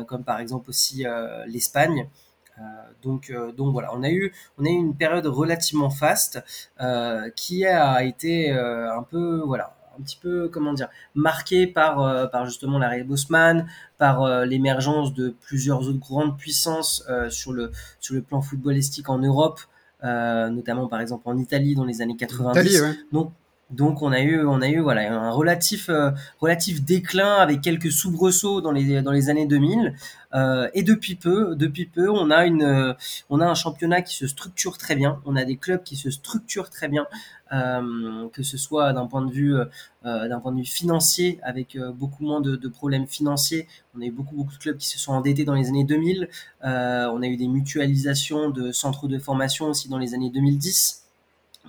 comme 0.07 0.24
par 0.24 0.39
exemple 0.39 0.69
aussi 0.69 1.05
l'Espagne. 1.47 2.09
Euh, 2.57 2.62
donc, 3.03 3.29
euh, 3.29 3.51
donc 3.51 3.74
voilà, 3.74 3.93
on 3.93 4.03
a 4.03 4.09
eu, 4.09 4.33
on 4.57 4.65
a 4.65 4.69
eu 4.69 4.74
une 4.74 4.95
période 4.95 5.25
relativement 5.25 5.89
faste 5.89 6.43
euh, 6.79 7.29
qui 7.35 7.65
a 7.65 8.03
été 8.03 8.51
un 8.51 9.03
peu, 9.03 9.41
voilà, 9.45 9.75
un 9.97 10.01
petit 10.01 10.17
peu, 10.21 10.50
comment 10.50 10.74
dire, 10.74 10.89
marquée 11.13 11.67
par, 11.67 12.29
par 12.31 12.45
justement 12.45 12.77
l'arrêt 12.77 13.03
Bosman, 13.03 13.67
par 13.97 14.45
l'émergence 14.45 15.13
de 15.13 15.33
plusieurs 15.41 15.88
autres 15.88 16.00
grandes 16.00 16.38
puissances 16.38 17.05
sur, 17.29 17.53
le, 17.53 17.71
sur 18.00 18.15
le 18.15 18.21
plan 18.21 18.41
footballistique 18.41 19.09
en 19.09 19.19
Europe, 19.19 19.62
notamment 20.03 20.88
par 20.88 21.00
exemple 21.01 21.24
en 21.25 21.38
Italie 21.38 21.75
dans 21.75 21.85
les 21.85 22.01
années 22.01 22.17
90. 22.17 22.83
Donc 23.12 23.31
Donc 23.72 24.03
on 24.03 24.12
a 24.12 24.22
eu, 24.22 24.45
on 24.45 24.62
a 24.62 24.67
eu 24.67 24.79
voilà 24.79 25.12
un 25.12 25.31
relatif, 25.31 25.89
euh, 25.89 26.12
relatif 26.39 26.84
déclin 26.84 27.38
avec 27.38 27.62
quelques 27.62 27.91
soubresauts 27.91 28.62
dans 28.62 28.72
les 28.72 29.01
dans 29.01 29.12
les 29.12 29.29
années 29.29 29.48
2000. 29.48 29.95
Euh, 30.36 30.69
et 30.75 30.84
depuis 30.84 31.15
peu, 31.15 31.55
depuis 31.55 31.86
peu, 31.86 32.10
on 32.10 32.29
a 32.29 32.45
une, 32.45 32.95
on 33.29 33.39
a 33.39 33.45
un 33.45 33.55
championnat 33.55 34.01
qui 34.03 34.15
se 34.15 34.27
structure 34.27 34.77
très 34.77 34.95
bien. 34.95 35.19
On 35.25 35.36
a 35.36 35.45
des 35.45 35.57
clubs 35.57 35.81
qui 35.81 35.95
se 35.95 36.12
structurent 36.12 36.69
très 36.69 36.89
bien, 36.89 37.07
euh, 37.53 38.27
que 38.34 38.43
ce 38.43 38.57
soit 38.57 38.93
d'un 38.93 39.07
point 39.07 39.25
de 39.25 39.31
vue, 39.31 39.55
d'un 40.03 40.39
point 40.41 40.51
de 40.51 40.57
vue 40.57 40.65
financier, 40.65 41.39
avec 41.41 41.77
beaucoup 41.95 42.24
moins 42.24 42.41
de, 42.41 42.55
de, 42.55 42.67
problèmes 42.67 43.07
financiers. 43.07 43.67
On 43.98 44.01
a 44.01 44.05
eu 44.05 44.12
beaucoup 44.12 44.36
beaucoup 44.36 44.53
de 44.53 44.60
clubs 44.60 44.77
qui 44.77 44.88
se 44.88 45.00
sont 45.00 45.13
endettés 45.13 45.45
dans 45.45 45.55
les 45.55 45.69
années 45.69 45.86
2000. 45.86 46.29
on 46.63 46.67
a 46.67 47.27
eu 47.27 47.38
des 47.38 47.48
mutualisations 47.48 48.50
de 48.51 48.72
centres 48.72 49.07
de 49.07 49.17
formation 49.17 49.67
aussi 49.69 49.89
dans 49.89 49.98
les 49.98 50.13
années 50.13 50.29
2010 50.29 51.04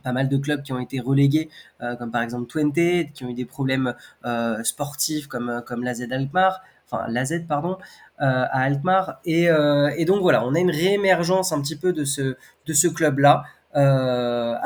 pas 0.06 0.12
mal 0.12 0.28
de 0.28 0.36
clubs 0.36 0.62
qui 0.62 0.72
ont 0.72 0.78
été 0.78 1.00
relégués, 1.00 1.48
euh, 1.82 1.96
comme 1.96 2.12
par 2.12 2.22
exemple 2.22 2.46
Twente, 2.46 3.12
qui 3.12 3.24
ont 3.24 3.28
eu 3.28 3.34
des 3.34 3.44
problèmes 3.44 3.92
euh, 4.24 4.62
sportifs 4.62 5.26
comme 5.26 5.48
euh, 5.48 5.60
comme 5.62 5.82
l'AZ 5.82 6.06
Alkmaar, 6.12 6.62
enfin 6.84 7.06
l'AZ 7.08 7.42
pardon, 7.48 7.76
à 8.18 8.60
Alkmaar. 8.62 9.20
Et, 9.24 9.48
donc 10.04 10.22
voilà, 10.22 10.46
on 10.46 10.54
a 10.54 10.60
une 10.60 10.70
réémergence 10.70 11.52
un 11.52 11.60
petit 11.60 11.74
peu 11.76 11.92
de 11.92 12.04
ce 12.04 12.36
de 12.66 12.72
ce 12.72 12.86
club 12.86 13.18
là. 13.18 13.42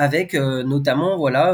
avec 0.07 0.35
notamment 0.75 1.17
voilà 1.17 1.45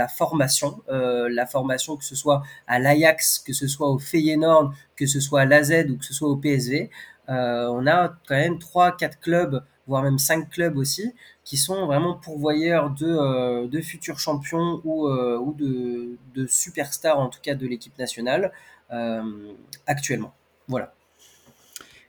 la 0.00 0.08
formation, 0.08 0.82
la 0.88 1.46
formation 1.46 1.96
que 1.96 2.04
ce 2.04 2.14
soit 2.14 2.42
à 2.66 2.78
l'Ajax, 2.78 3.38
que 3.46 3.54
ce 3.54 3.66
soit 3.66 3.88
au 3.88 3.98
Feyenoord, 3.98 4.74
que 4.94 5.06
ce 5.06 5.20
soit 5.20 5.40
à 5.40 5.46
l'AZ 5.46 5.86
ou 5.90 5.96
que 5.96 6.04
ce 6.04 6.14
soit 6.14 6.28
au 6.28 6.36
PSV, 6.36 6.90
on 7.28 7.86
a 7.86 7.98
quand 8.28 8.40
même 8.44 8.58
trois 8.58 8.94
quatre 9.00 9.18
clubs, 9.20 9.64
voire 9.86 10.02
même 10.02 10.18
cinq 10.18 10.50
clubs 10.50 10.76
aussi, 10.76 11.12
qui 11.44 11.56
sont 11.56 11.86
vraiment 11.86 12.14
pourvoyeurs 12.14 12.90
de, 12.90 13.06
euh, 13.06 13.66
de 13.66 13.80
futurs 13.80 14.18
champions 14.18 14.80
ou, 14.84 15.08
euh, 15.08 15.38
ou 15.38 15.54
de, 15.54 16.16
de, 16.34 16.46
superstars, 16.46 17.18
en 17.18 17.28
tout 17.28 17.40
cas 17.42 17.54
de 17.54 17.66
l'équipe 17.66 17.98
nationale, 17.98 18.52
euh, 18.92 19.22
actuellement. 19.86 20.34
Voilà. 20.68 20.94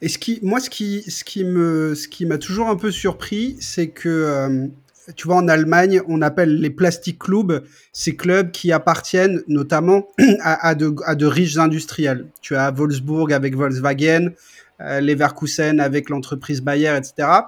Et 0.02 0.10
ce 0.10 0.18
qui, 0.18 0.40
moi, 0.44 0.60
ce 0.60 0.70
qui, 0.70 1.02
ce 1.10 1.24
qui 1.24 1.44
me, 1.44 1.96
ce 1.96 2.08
qui 2.08 2.26
m'a 2.26 2.38
toujours 2.38 2.68
un 2.68 2.76
peu 2.76 2.92
surpris, 2.92 3.56
c'est 3.60 3.88
que, 3.88 4.70
tu 5.16 5.28
vois, 5.28 5.38
en 5.38 5.48
Allemagne, 5.48 6.02
on 6.08 6.22
appelle 6.22 6.60
les 6.60 6.70
plastic 6.70 7.20
clubs 7.20 7.66
ces 7.94 8.16
clubs 8.16 8.52
qui 8.52 8.74
appartiennent 8.74 9.42
notamment 9.48 10.08
à, 10.42 10.76
de, 10.76 10.94
à 11.06 11.16
de 11.16 11.26
riches 11.26 11.58
industriels. 11.58 12.28
Tu 12.42 12.56
as 12.56 12.72
Wolfsburg 12.72 13.32
avec 13.32 13.56
Volkswagen, 13.56 14.32
Leverkusen 14.80 15.80
avec 15.80 16.10
l'entreprise 16.10 16.62
Bayer, 16.62 16.98
etc 16.98 17.44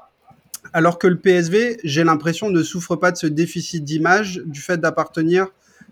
alors 0.75 0.99
que 0.99 1.07
le 1.07 1.17
PSV, 1.17 1.77
j'ai 1.85 2.03
l'impression, 2.03 2.49
ne 2.49 2.61
souffre 2.61 2.97
pas 2.97 3.13
de 3.13 3.15
ce 3.15 3.27
déficit 3.27 3.85
d'image 3.85 4.41
du 4.45 4.59
fait 4.59 4.75
d'appartenir 4.75 5.47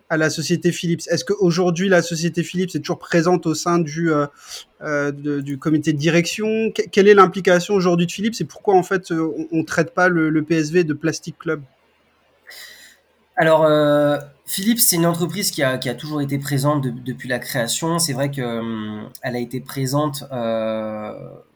à 0.10 0.18
la 0.18 0.30
société 0.30 0.74
Philips. 0.74 1.04
Est-ce 1.08 1.24
qu'aujourd'hui, 1.24 1.88
la 1.88 2.02
société 2.02 2.44
Philips 2.44 2.76
est 2.76 2.80
toujours 2.80 3.00
présente 3.00 3.46
au 3.46 3.54
sein 3.54 3.80
du, 3.80 4.12
euh, 4.12 4.26
euh, 4.82 5.58
comité 5.58 5.94
de 5.94 5.98
direction? 5.98 6.74
Quelle 6.92 7.08
est 7.08 7.14
l'implication 7.14 7.76
aujourd'hui 7.76 8.08
de 8.08 8.12
Philips 8.12 8.36
et 8.42 8.44
pourquoi, 8.44 8.76
en 8.76 8.84
fait, 8.84 9.14
euh, 9.14 9.34
on 9.54 9.60
ne 9.60 9.64
traite 9.64 9.94
pas 9.94 10.10
le, 10.10 10.44
PSV 10.44 10.84
de 10.84 10.94
Plastic 10.94 11.38
Club? 11.40 11.62
Alors, 13.38 13.66
Philips, 14.46 14.80
c'est 14.80 14.98
une 14.98 15.06
entreprise 15.06 15.52
qui 15.52 15.64
a, 15.64 15.78
toujours 15.96 16.22
été 16.22 16.38
présente 16.40 16.84
depuis 16.84 17.30
la 17.30 17.40
création. 17.40 18.00
C'est 18.00 18.12
vrai 18.12 18.32
qu'elle 18.32 18.44
hum, 18.44 19.10
a 19.22 19.40
été 19.40 19.62
présente 19.62 20.26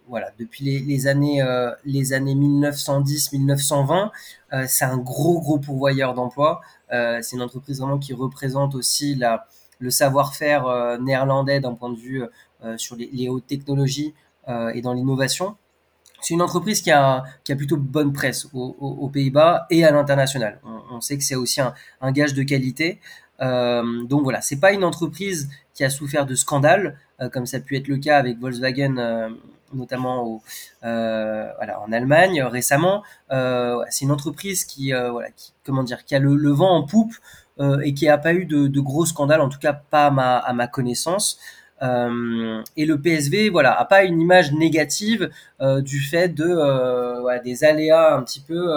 voilà, 0.08 0.32
depuis 0.40 0.64
les, 0.64 1.08
années, 1.08 1.42
euh, 1.42 1.72
les 1.86 2.14
années 2.14 2.36
1910-1920, 2.36 4.12
euh, 4.54 4.66
c'est 4.68 4.86
un 4.86 4.98
gros, 4.98 5.40
gros 5.40 5.60
pourvoyeur 5.60 6.14
d'emplois. 6.14 6.62
Euh, 6.94 7.20
c'est 7.22 7.36
une 7.36 7.42
entreprise 7.42 7.80
vraiment 7.80 7.98
qui 7.98 8.14
représente 8.14 8.76
aussi 8.76 9.16
la, 9.16 9.48
le 9.80 9.90
savoir-faire 9.90 10.98
néerlandais 11.02 11.60
d'un 11.60 11.74
point 11.74 11.90
de 11.90 11.98
vue 11.98 12.24
sur 12.78 12.96
les, 12.96 13.30
hautes 13.30 13.46
technologies 13.46 14.14
et 14.48 14.82
dans 14.82 14.94
l'innovation. 14.94 15.56
C'est 16.20 16.34
une 16.34 16.42
entreprise 16.42 16.82
qui 16.82 16.90
a, 16.90 17.24
qui 17.44 17.52
a 17.52 17.56
plutôt 17.56 17.78
bonne 17.78 18.12
presse 18.12 18.48
aux, 18.54 19.10
Pays-Bas 19.14 19.68
et 19.70 19.86
à 19.86 19.92
l'international. 19.92 20.60
On, 20.90 21.00
sait 21.00 21.16
que 21.18 21.24
c'est 21.24 21.36
aussi 21.36 21.62
un, 21.62 21.76
un, 22.02 22.12
gage 22.12 22.34
de 22.34 22.42
qualité. 22.42 23.00
donc 23.40 24.24
voilà, 24.24 24.42
c'est 24.42 24.60
pas 24.60 24.72
une 24.72 24.84
entreprise 24.84 25.48
qui 25.76 25.84
a 25.84 25.92
souffert 25.92 26.26
de 26.26 26.34
scandales, 26.34 26.98
comme 27.32 27.46
ça 27.46 27.58
a 27.58 27.60
pu 27.60 27.78
être 27.78 27.88
le 27.88 27.98
cas 27.98 28.18
avec 28.18 28.40
Volkswagen 28.40 29.36
notamment 29.74 30.42
euh, 30.84 31.50
en 31.80 31.92
Allemagne 31.92 32.44
récemment. 32.44 33.04
Euh, 33.32 33.84
c'est 33.90 34.06
une 34.06 34.12
entreprise 34.12 34.66
qui, 34.66 34.94
euh, 34.94 35.12
voilà, 35.12 35.30
qui, 35.32 35.54
comment 35.66 35.84
dire, 35.84 36.06
qui 36.06 36.16
a 36.16 36.20
le, 36.20 36.36
le 36.36 36.52
vent 36.52 36.76
en 36.76 36.84
poupe 36.84 37.14
euh, 37.60 37.80
et 37.84 37.94
qui 37.94 38.06
n'a 38.06 38.18
pas 38.18 38.34
eu 38.34 38.46
de, 38.46 38.80
gros 38.80 39.06
scandales, 39.06 39.42
en 39.42 39.50
tout 39.50 39.60
cas 39.60 39.74
pas 39.74 40.08
à 40.08 40.54
ma 40.54 40.68
connaissance. 40.68 41.40
Euh, 41.82 42.64
et 42.76 42.86
le 42.86 43.00
PSV, 43.00 43.50
voilà, 43.50 43.80
a 43.80 43.86
pas 43.86 44.04
une 44.04 44.20
image 44.20 44.52
négative 44.52 45.30
euh, 45.62 45.82
du 45.82 46.00
fait 46.00 46.30
de 46.30 47.22
voilà, 47.22 47.40
des 47.40 47.64
aléas 47.64 48.16
un 48.16 48.24
petit 48.24 48.40
peu 48.40 48.68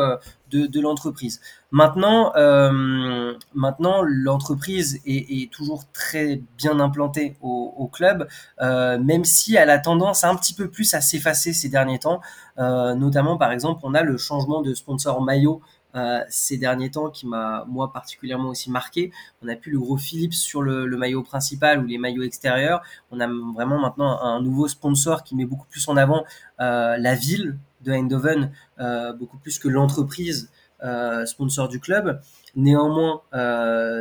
de, 0.50 0.66
de 0.66 0.80
l'entreprise. 0.80 1.40
Maintenant, 1.72 2.32
euh, 2.36 3.34
maintenant 3.54 4.02
l'entreprise 4.02 5.00
est, 5.06 5.42
est, 5.42 5.50
toujours 5.50 5.84
très 5.92 6.42
bien 6.58 6.80
implantée 6.80 7.36
au, 7.40 7.74
au 7.76 7.86
club, 7.86 8.26
euh, 8.60 8.98
même 8.98 9.24
si 9.24 9.54
elle 9.54 9.70
a 9.70 9.78
tendance 9.78 10.24
un 10.24 10.34
petit 10.34 10.52
peu 10.52 10.68
plus 10.68 10.94
à 10.94 11.00
s'effacer 11.00 11.52
ces 11.52 11.68
derniers 11.68 12.00
temps. 12.00 12.20
Euh, 12.58 12.94
notamment, 12.94 13.36
par 13.36 13.52
exemple, 13.52 13.80
on 13.84 13.94
a 13.94 14.02
le 14.02 14.16
changement 14.16 14.62
de 14.62 14.74
sponsor 14.74 15.22
maillot 15.22 15.60
euh, 15.94 16.20
ces 16.28 16.56
derniers 16.56 16.90
temps 16.90 17.10
qui 17.10 17.26
m'a 17.26 17.64
moi 17.68 17.92
particulièrement 17.92 18.50
aussi 18.50 18.70
marqué. 18.70 19.12
On 19.42 19.48
a 19.48 19.56
plus 19.56 19.72
le 19.72 19.78
gros 19.78 19.96
Philips 19.96 20.34
sur 20.34 20.62
le, 20.62 20.86
maillot 20.96 21.22
principal 21.22 21.80
ou 21.80 21.86
les 21.86 21.98
maillots 21.98 22.22
extérieurs. 22.22 22.82
On 23.10 23.20
a 23.20 23.26
vraiment 23.54 23.80
maintenant 23.80 24.20
un 24.20 24.40
nouveau 24.40 24.68
sponsor 24.68 25.24
qui 25.24 25.34
met 25.34 25.44
beaucoup 25.46 25.66
plus 25.68 25.88
en 25.88 25.96
avant 25.96 26.24
euh, 26.60 26.96
la 26.98 27.14
ville 27.14 27.58
de 27.82 27.92
Eindhoven, 27.92 28.52
euh, 28.78 29.12
beaucoup 29.12 29.38
plus 29.38 29.58
que 29.58 29.68
l'entreprise 29.68 30.50
euh, 30.82 31.26
sponsor 31.26 31.68
du 31.68 31.80
club. 31.80 32.20
Néanmoins, 32.56 33.22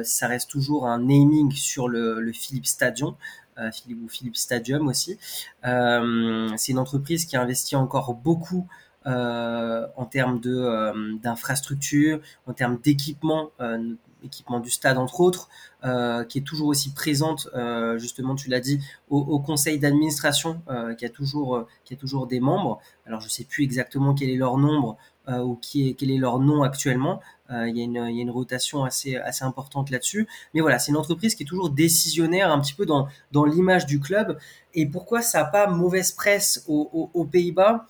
ça 0.03 0.27
reste 0.27 0.49
toujours 0.49 0.87
un 0.87 0.99
naming 0.99 1.51
sur 1.51 1.87
le, 1.87 2.31
Philips 2.33 2.65
Stadium. 2.67 3.15
Euh, 3.57 3.69
ou 3.89 4.07
Philips 4.07 4.37
Stadium 4.37 4.87
aussi. 4.87 5.17
c'est 5.61 6.71
une 6.71 6.79
entreprise 6.79 7.25
qui 7.25 7.35
investit 7.35 7.75
encore 7.75 8.13
beaucoup 8.13 8.67
en 9.05 10.05
termes 10.05 10.39
de 10.39 10.55
euh, 10.55 11.15
d'infrastructure, 11.21 12.19
en 12.47 12.53
termes 12.53 12.77
d'équipement, 12.83 13.51
euh, 13.61 13.93
équipement 14.23 14.59
du 14.59 14.69
stade 14.69 14.97
entre 14.97 15.21
autres, 15.21 15.49
qui 16.27 16.37
est 16.39 16.45
toujours 16.45 16.67
aussi 16.67 16.91
présente, 16.93 17.47
justement, 17.97 18.35
tu 18.35 18.49
l'as 18.49 18.59
dit, 18.59 18.81
au, 19.09 19.19
au 19.19 19.39
conseil 19.39 19.79
d'administration, 19.79 20.61
qui 20.97 21.05
a 21.05 21.09
toujours 21.09 21.65
qui 21.85 21.93
a 21.93 21.97
toujours 21.97 22.27
des 22.27 22.41
membres. 22.41 22.81
Alors 23.05 23.21
je 23.21 23.29
sais 23.29 23.45
plus 23.45 23.63
exactement 23.63 24.13
quel 24.13 24.29
est 24.29 24.35
leur 24.35 24.57
nombre, 24.57 24.97
euh, 25.29 25.43
ou 25.43 25.55
qui 25.55 25.89
est, 25.89 25.93
quel 25.93 26.09
est 26.09 26.17
leur 26.17 26.39
nom 26.39 26.63
actuellement. 26.63 27.19
Euh, 27.51 27.67
il 27.69 27.77
y, 27.77 27.81
a 27.81 27.83
une, 27.83 28.07
il 28.09 28.15
y 28.15 28.19
a 28.19 28.21
une 28.23 28.31
rotation 28.31 28.83
assez, 28.83 29.15
assez 29.15 29.43
importante 29.43 29.91
là-dessus. 29.91 30.27
Mais 30.53 30.61
voilà, 30.61 30.79
c'est 30.79 30.91
une 30.91 30.97
entreprise 30.97 31.35
qui 31.35 31.43
est 31.43 31.45
toujours 31.45 31.69
décisionnaire 31.69 32.51
un 32.51 32.59
petit 32.59 32.73
peu 32.73 32.85
dans, 32.85 33.07
dans 33.31 33.45
l'image 33.45 33.85
du 33.85 33.99
club. 33.99 34.39
Et 34.73 34.87
pourquoi 34.87 35.21
ça 35.21 35.43
n'a 35.43 35.45
pas 35.45 35.67
mauvaise 35.67 36.13
presse 36.13 36.63
aux, 36.67 37.27
Pays-Bas? 37.31 37.85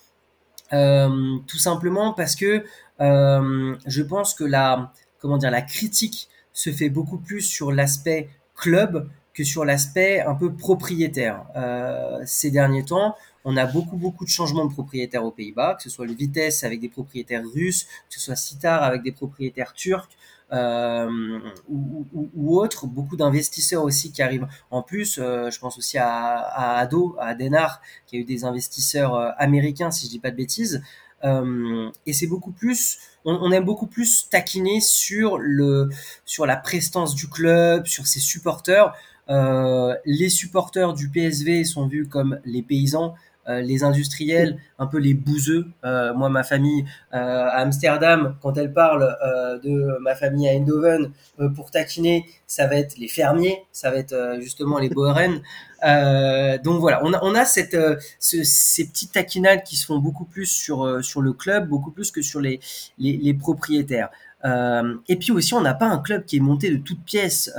Euh, 0.74 1.38
Tout 1.48 1.58
simplement 1.58 2.14
parce 2.14 2.36
que 2.36 2.64
euh, 3.02 3.76
je 3.86 4.02
pense 4.02 4.34
que 4.34 4.44
la, 4.44 4.92
comment 5.20 5.38
dire, 5.38 5.52
la 5.52 5.62
critique 5.62 6.30
se 6.54 6.72
fait 6.72 6.90
beaucoup 6.90 7.18
plus 7.18 7.42
sur 7.42 7.72
l'aspect 7.72 8.30
club 8.56 9.10
que 9.34 9.44
sur 9.44 9.64
l'aspect 9.64 10.20
un 10.20 10.36
peu 10.36 10.54
propriétaire. 10.54 11.46
Euh, 11.56 12.20
ces 12.26 12.52
derniers 12.52 12.84
temps, 12.84 13.16
on 13.46 13.56
a 13.56 13.66
beaucoup, 13.66 13.96
beaucoup 13.96 14.26
de 14.26 14.30
changements 14.30 14.66
de 14.66 14.74
propriétaires 14.74 15.24
aux 15.24 15.32
Pays-Bas, 15.32 15.76
que 15.76 15.84
ce 15.84 15.90
soit 15.90 16.06
le 16.06 16.14
Vitesse 16.14 16.64
avec 16.64 16.82
des 16.82 16.90
propriétaires 16.90 17.44
russes, 17.54 17.86
que 18.10 18.16
ce 18.16 18.20
soit 18.20 18.36
Citar 18.36 18.84
avec 18.84 19.02
des 19.02 19.14
propriétaires 19.14 19.74
turcs, 19.74 20.10
ou, 20.52 22.08
ou, 22.14 22.30
ou, 22.36 22.60
autres, 22.60 22.88
beaucoup 22.88 23.16
d'investisseurs 23.16 23.84
aussi 23.84 24.12
qui 24.12 24.22
arrivent. 24.22 24.48
En 24.72 24.82
plus, 24.82 25.20
euh, 25.20 25.50
je 25.50 25.60
pense 25.60 25.78
aussi 25.78 25.98
à, 25.98 26.78
Ado, 26.78 27.16
à 27.20 27.36
Denar, 27.36 27.82
qui 28.08 28.18
a 28.18 28.20
eu 28.20 28.24
des 28.24 28.46
investisseurs 28.46 29.16
euh, 29.16 29.30
américains, 29.38 29.92
si 29.92 30.06
je 30.06 30.12
dis 30.12 30.20
pas 30.20 30.32
de 30.32 30.38
bêtises. 30.38 30.82
Euh, 31.24 31.90
et 32.06 32.14
c'est 32.14 32.28
beaucoup 32.28 32.52
plus, 32.52 33.00
on, 33.26 33.34
on, 33.34 33.52
aime 33.52 33.66
beaucoup 33.66 33.88
plus 33.88 34.30
taquiner 34.30 34.80
sur 34.80 35.38
le, 35.38 35.90
sur 36.26 36.46
la 36.46 36.56
prestance 36.56 37.14
du 37.14 37.28
club, 37.28 37.86
sur 37.88 38.08
ses 38.08 38.22
supporters. 38.22 38.94
Euh, 39.30 39.96
les 40.06 40.30
supporters 40.30 40.94
du 40.94 41.10
PSV 41.10 41.64
sont 41.64 41.88
vus 41.88 42.08
comme 42.08 42.40
les 42.46 42.64
paysans, 42.64 43.14
euh, 43.14 43.29
les 43.62 43.84
industriels, 43.84 44.58
un 44.78 44.88
peu 44.88 44.98
les 44.98 45.14
bouseux. 45.14 45.68
Euh, 45.84 46.14
moi, 46.14 46.30
ma 46.30 46.44
famille 46.44 46.86
euh, 47.14 47.18
à 47.18 47.60
Amsterdam, 47.62 48.36
quand 48.42 48.58
elle 48.58 48.74
parle 48.74 49.18
de 49.64 49.98
ma 50.02 50.16
famille 50.16 50.48
à 50.48 50.54
Eindhoven, 50.54 51.12
pour 51.56 51.72
taquiner, 51.72 52.26
ça 52.48 52.68
va 52.68 52.76
être 52.76 52.98
les 52.98 53.08
fermiers, 53.08 53.64
ça 53.72 53.92
va 53.92 53.98
être 53.98 54.38
justement 54.40 54.80
les 54.80 54.90
Boeren. 54.90 55.42
donc 56.64 56.80
voilà, 56.82 57.02
on 57.04 57.14
a, 57.14 57.20
on 57.24 57.36
a 57.36 57.46
cette, 57.46 57.78
ces 58.20 58.86
petites 58.86 59.14
taquinades 59.14 59.64
qui 59.64 59.78
se 59.78 59.86
font 59.86 60.00
beaucoup 60.00 60.26
plus 60.26 60.46
sur, 60.46 61.04
sur 61.04 61.22
le 61.22 61.34
club, 61.34 61.70
beaucoup 61.70 61.92
plus 61.92 62.12
que 62.12 62.22
sur 62.22 62.42
les, 62.42 62.60
les, 62.98 63.18
les 63.18 63.34
propriétaires. 63.34 64.10
et 64.44 65.16
puis 65.16 65.32
aussi, 65.32 65.54
on 65.54 65.62
n'a 65.62 65.74
pas 65.74 65.88
un 65.88 66.00
club 66.00 66.26
qui 66.26 66.38
est 66.38 66.42
monté 66.42 66.70
de 66.70 66.78
toutes 66.78 67.04
pièces. 67.04 67.52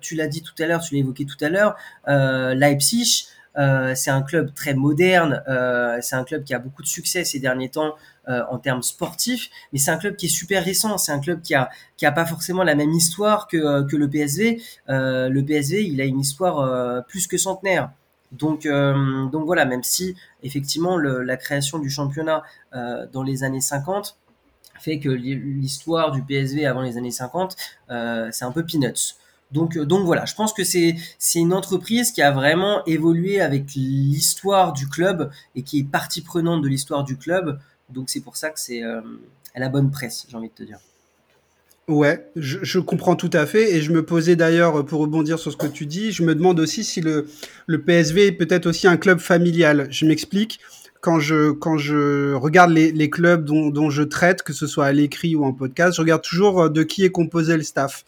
tu 0.00 0.14
l'as 0.16 0.28
dit 0.28 0.42
tout 0.42 0.60
à 0.60 0.66
l'heure, 0.66 0.80
tu 0.80 0.94
l'as 0.94 1.00
évoqué 1.00 1.24
tout 1.24 1.42
à 1.44 1.48
l'heure, 1.48 1.76
Leipzig. 2.06 3.28
Euh, 3.58 3.94
c'est 3.94 4.10
un 4.10 4.22
club 4.22 4.54
très 4.54 4.74
moderne, 4.74 5.42
euh, 5.48 5.98
c'est 6.00 6.14
un 6.14 6.24
club 6.24 6.44
qui 6.44 6.54
a 6.54 6.58
beaucoup 6.58 6.82
de 6.82 6.86
succès 6.86 7.24
ces 7.24 7.40
derniers 7.40 7.70
temps 7.70 7.94
euh, 8.28 8.42
en 8.50 8.58
termes 8.58 8.82
sportifs, 8.82 9.50
mais 9.72 9.78
c'est 9.78 9.90
un 9.90 9.96
club 9.96 10.14
qui 10.16 10.26
est 10.26 10.30
super 10.30 10.64
récent, 10.64 10.96
c'est 10.96 11.12
un 11.12 11.18
club 11.18 11.42
qui 11.42 11.54
a 11.54 11.68
qui 11.96 12.06
a 12.06 12.12
pas 12.12 12.24
forcément 12.24 12.62
la 12.62 12.76
même 12.76 12.92
histoire 12.92 13.48
que 13.48 13.82
que 13.82 13.96
le 13.96 14.08
PSV. 14.08 14.62
le 14.88 15.40
PSV, 15.40 15.84
il 15.84 16.00
a 16.00 16.04
une 16.04 16.20
histoire 16.20 17.04
plus 17.06 17.26
que 17.26 17.36
centenaire. 17.36 17.90
Donc, 18.30 18.68
donc 18.68 19.46
voilà, 19.46 19.64
même 19.64 19.82
si 19.82 20.14
effectivement 20.42 20.98
la 20.98 21.36
création 21.36 21.78
du 21.78 21.90
championnat 21.90 22.42
dans 22.72 23.22
les 23.22 23.44
années 23.44 23.60
50 23.60 24.18
fait 24.80 25.00
que 25.00 25.08
l'histoire 25.08 26.12
du 26.12 26.22
PSV 26.22 26.64
avant 26.66 26.82
les 26.82 26.96
années 26.98 27.10
50, 27.10 27.56
c'est 27.88 28.44
un 28.44 28.52
peu 28.52 28.64
peanuts. 28.64 29.16
Donc, 29.52 29.76
euh, 29.76 29.84
donc 29.84 30.04
voilà, 30.04 30.24
je 30.24 30.34
pense 30.34 30.52
que 30.52 30.64
c'est 30.64 30.94
une 31.34 31.52
entreprise 31.52 32.12
qui 32.12 32.22
a 32.22 32.30
vraiment 32.30 32.84
évolué 32.84 33.40
avec 33.40 33.74
l'histoire 33.74 34.72
du 34.72 34.88
club 34.88 35.30
et 35.54 35.62
qui 35.62 35.80
est 35.80 35.84
partie 35.84 36.20
prenante 36.20 36.62
de 36.62 36.68
l'histoire 36.68 37.04
du 37.04 37.16
club. 37.16 37.58
Donc 37.90 38.10
c'est 38.10 38.20
pour 38.20 38.36
ça 38.36 38.50
que 38.50 38.60
c'est 38.60 38.82
euh, 38.82 39.00
à 39.54 39.60
la 39.60 39.68
bonne 39.68 39.90
presse, 39.90 40.26
j'ai 40.28 40.36
envie 40.36 40.48
de 40.48 40.54
te 40.54 40.62
dire. 40.62 40.78
Ouais, 41.88 42.30
je, 42.36 42.78
comprends 42.78 43.16
tout 43.16 43.30
à 43.32 43.46
fait 43.46 43.74
et 43.74 43.80
je 43.80 43.92
me 43.92 44.04
posais 44.04 44.36
d'ailleurs 44.36 44.84
pour 44.84 45.00
rebondir 45.00 45.38
sur 45.38 45.50
ce 45.50 45.56
que 45.56 45.66
tu 45.66 45.86
dis, 45.86 46.12
je 46.12 46.22
me 46.22 46.34
demande 46.34 46.60
aussi 46.60 46.84
si 46.84 47.00
le 47.00 47.24
PSV 47.82 48.26
est 48.26 48.32
peut-être 48.32 48.66
aussi 48.66 48.86
un 48.86 48.98
club 48.98 49.20
familial. 49.20 49.86
Je 49.88 50.04
m'explique. 50.04 50.60
Quand 51.00 51.20
je 51.20 52.34
regarde 52.34 52.72
les, 52.72 53.10
clubs 53.10 53.44
dont, 53.44 53.70
dont 53.70 53.88
je 53.88 54.02
traite, 54.02 54.42
que 54.42 54.52
ce 54.52 54.66
soit 54.66 54.86
à 54.86 54.92
l'écrit 54.92 55.36
ou 55.36 55.44
en 55.44 55.52
podcast, 55.52 55.96
je 55.96 56.00
regarde 56.00 56.22
toujours 56.22 56.62
euh, 56.62 56.68
de 56.68 56.82
qui 56.82 57.04
est 57.04 57.10
composé 57.10 57.56
le 57.56 57.62
staff. 57.62 58.04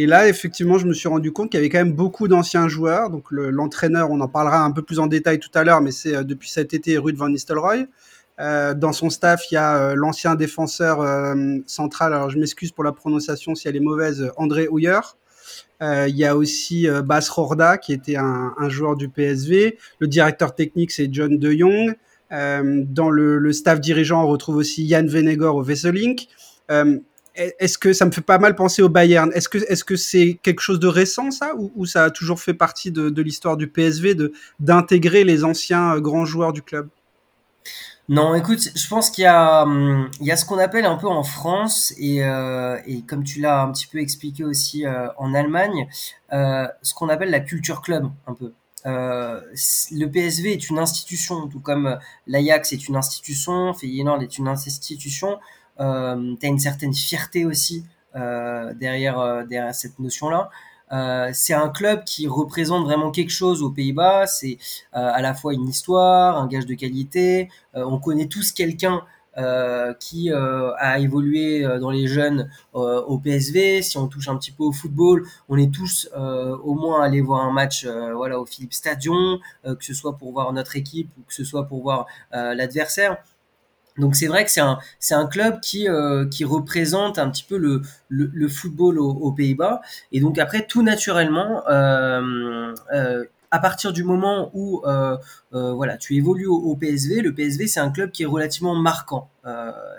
Et 0.00 0.06
là, 0.06 0.28
effectivement, 0.28 0.78
je 0.78 0.86
me 0.86 0.94
suis 0.94 1.08
rendu 1.08 1.32
compte 1.32 1.50
qu'il 1.50 1.58
y 1.58 1.60
avait 1.60 1.70
quand 1.70 1.78
même 1.78 1.92
beaucoup 1.92 2.28
d'anciens 2.28 2.68
joueurs. 2.68 3.10
Donc 3.10 3.32
l'entraîneur, 3.32 4.12
on 4.12 4.20
en 4.20 4.28
parlera 4.28 4.62
un 4.62 4.70
peu 4.70 4.80
plus 4.80 5.00
en 5.00 5.08
détail 5.08 5.40
tout 5.40 5.50
à 5.54 5.64
l'heure, 5.64 5.80
mais 5.80 5.90
c'est 5.90 6.14
euh, 6.14 6.22
depuis 6.22 6.48
cet 6.50 6.72
été 6.72 6.96
Ruud 6.98 7.16
van 7.16 7.28
Nistelrooy. 7.28 7.88
Euh, 8.38 8.74
dans 8.74 8.92
son 8.92 9.10
staff, 9.10 9.50
il 9.50 9.54
y 9.54 9.56
a 9.56 9.76
euh, 9.76 9.94
l'ancien 9.96 10.36
défenseur 10.36 11.04
central, 11.66 12.14
alors 12.14 12.30
je 12.30 12.38
m'excuse 12.38 12.70
pour 12.70 12.84
la 12.84 12.92
prononciation 12.92 13.56
si 13.56 13.66
elle 13.66 13.74
est 13.74 13.80
mauvaise, 13.80 14.30
André 14.36 14.68
Houyer. 14.68 15.00
il 15.80 16.16
y 16.16 16.24
a 16.24 16.36
aussi 16.36 16.86
Bas 17.04 17.28
Rorda, 17.28 17.76
qui 17.76 17.92
était 17.92 18.14
un, 18.14 18.68
joueur 18.68 18.94
du 18.94 19.08
PSV. 19.08 19.78
Le 19.98 20.06
directeur 20.06 20.54
technique, 20.54 20.92
c'est 20.92 21.12
John 21.12 21.40
De 21.40 21.50
Jong. 21.50 21.96
dans 22.30 23.10
le, 23.10 23.38
le, 23.38 23.52
staff 23.52 23.80
dirigeant, 23.80 24.22
on 24.22 24.28
retrouve 24.28 24.58
aussi 24.58 24.84
Yann 24.84 25.08
Venegor 25.08 25.56
au 25.56 25.62
Vesselink 25.64 26.28
est-ce 27.38 27.78
que 27.78 27.92
ça 27.92 28.04
me 28.04 28.10
fait 28.10 28.20
pas 28.20 28.38
mal 28.38 28.54
penser 28.54 28.82
au 28.82 28.88
Bayern? 28.88 29.30
Est-ce 29.32 29.48
que 29.84 29.96
c'est 29.96 30.38
quelque 30.42 30.60
chose 30.60 30.80
de 30.80 30.88
récent 30.88 31.30
ça? 31.30 31.52
Ou, 31.56 31.86
ça 31.86 32.04
a 32.04 32.10
toujours 32.10 32.40
fait 32.40 32.54
partie 32.54 32.90
de, 32.90 33.22
l'histoire 33.22 33.56
du 33.56 33.68
PSV 33.68 34.14
de 34.14 34.32
d'intégrer 34.60 35.24
les 35.24 35.44
anciens 35.44 35.94
euh, 35.94 36.00
grands 36.00 36.24
joueurs 36.24 36.52
du 36.52 36.62
club? 36.62 36.88
Non, 38.08 38.34
écoute, 38.34 38.70
je 38.74 38.88
pense 38.88 39.10
qu'il 39.10 39.24
y 39.24 39.26
a 39.26 39.62
hum, 39.62 40.10
il 40.20 40.26
y 40.26 40.32
a 40.32 40.36
ce 40.36 40.44
qu'on 40.46 40.58
appelle 40.58 40.86
un 40.86 40.96
peu 40.96 41.06
en 41.06 41.22
France 41.22 41.92
et, 41.98 42.24
euh, 42.24 42.78
et 42.86 43.02
comme 43.02 43.22
tu 43.22 43.40
l'as 43.40 43.62
un 43.62 43.70
petit 43.70 43.86
peu 43.86 43.98
expliqué 43.98 44.44
aussi 44.44 44.86
euh, 44.86 45.08
en 45.18 45.34
Allemagne, 45.34 45.88
ce 46.30 46.94
qu'on 46.94 47.08
appelle 47.08 47.30
la 47.30 47.40
culture 47.40 47.82
club 47.82 48.10
un 48.26 48.34
peu. 48.34 48.52
le 48.84 50.06
PSV 50.06 50.52
est 50.52 50.70
une 50.70 50.78
institution, 50.78 51.48
tout 51.48 51.60
comme 51.60 51.98
l'Ajax 52.26 52.72
est 52.72 52.88
une 52.88 52.96
institution, 52.96 53.74
Feyenoord 53.74 54.22
est 54.22 54.38
une 54.38 54.48
institution 54.48 55.38
euh, 55.80 56.34
tu 56.40 56.46
as 56.46 56.48
une 56.48 56.58
certaine 56.58 56.94
fierté 56.94 57.44
aussi 57.44 57.84
euh, 58.16 58.72
derrière, 58.74 59.18
euh, 59.20 59.44
derrière 59.44 59.74
cette 59.74 59.98
notion-là. 59.98 60.50
Euh, 60.92 61.30
c'est 61.34 61.52
un 61.52 61.68
club 61.68 62.04
qui 62.04 62.26
représente 62.26 62.84
vraiment 62.84 63.10
quelque 63.10 63.30
chose 63.30 63.62
aux 63.62 63.70
Pays-Bas. 63.70 64.26
C'est 64.26 64.56
à 64.92 65.20
la 65.20 65.34
fois 65.34 65.52
une 65.52 65.68
histoire, 65.68 66.38
un 66.38 66.46
gage 66.46 66.66
de 66.66 66.74
qualité. 66.74 67.50
on 67.74 67.98
connaît 67.98 68.26
tous 68.26 68.52
quelqu'un 68.52 69.02
qui 70.00 70.32
a 70.32 70.98
évolué 70.98 71.62
dans 71.78 71.90
les 71.90 72.08
jeunes 72.08 72.50
au 72.72 73.18
PSV. 73.18 73.82
Si 73.82 73.98
on 73.98 74.08
touche 74.08 74.28
un 74.28 74.36
petit 74.36 74.50
peu 74.50 74.64
au 74.64 74.72
football, 74.72 75.26
on 75.50 75.58
est 75.58 75.72
tous 75.72 76.08
au 76.16 76.74
moins 76.74 77.02
allés 77.04 77.20
voir 77.20 77.44
un 77.44 77.52
match 77.52 77.86
au 77.86 78.46
Philippe 78.46 78.72
Stadion, 78.72 79.38
que 79.64 79.84
ce 79.84 79.92
soit 79.92 80.16
pour 80.16 80.32
voir 80.32 80.52
notre 80.54 80.76
équipe 80.76 81.10
ou 81.18 81.22
que 81.22 81.34
ce 81.34 81.44
soit 81.44 81.64
pour 81.64 81.82
voir 81.82 82.06
l'adversaire. 82.32 83.18
Donc 83.98 84.14
c'est 84.14 84.28
vrai 84.28 84.44
que 84.44 84.50
c'est 84.50 85.14
un 85.14 85.26
club 85.26 85.60
qui 85.60 85.88
euh, 85.88 86.26
qui 86.26 86.44
représente 86.44 87.18
un 87.18 87.28
petit 87.30 87.44
peu 87.44 87.58
le 88.08 88.48
football 88.48 88.98
aux, 88.98 89.32
Pays-Bas 89.32 89.80
et 90.12 90.20
donc 90.20 90.38
après 90.38 90.66
tout 90.66 90.82
naturellement 90.82 91.68
euh, 91.68 92.72
euh, 92.94 93.24
à 93.50 93.58
partir 93.58 93.92
du 93.92 94.04
moment 94.04 94.50
où 94.54 94.82
voilà 95.52 95.96
tu 95.96 96.16
évolues 96.16 96.46
au, 96.46 96.74
PSV, 96.76 97.22
le 97.22 97.34
PSV 97.34 97.66
c'est 97.66 97.80
un 97.80 97.90
club 97.90 98.10
qui 98.10 98.22
est 98.22 98.26
relativement 98.26 98.74
marquant. 98.74 99.28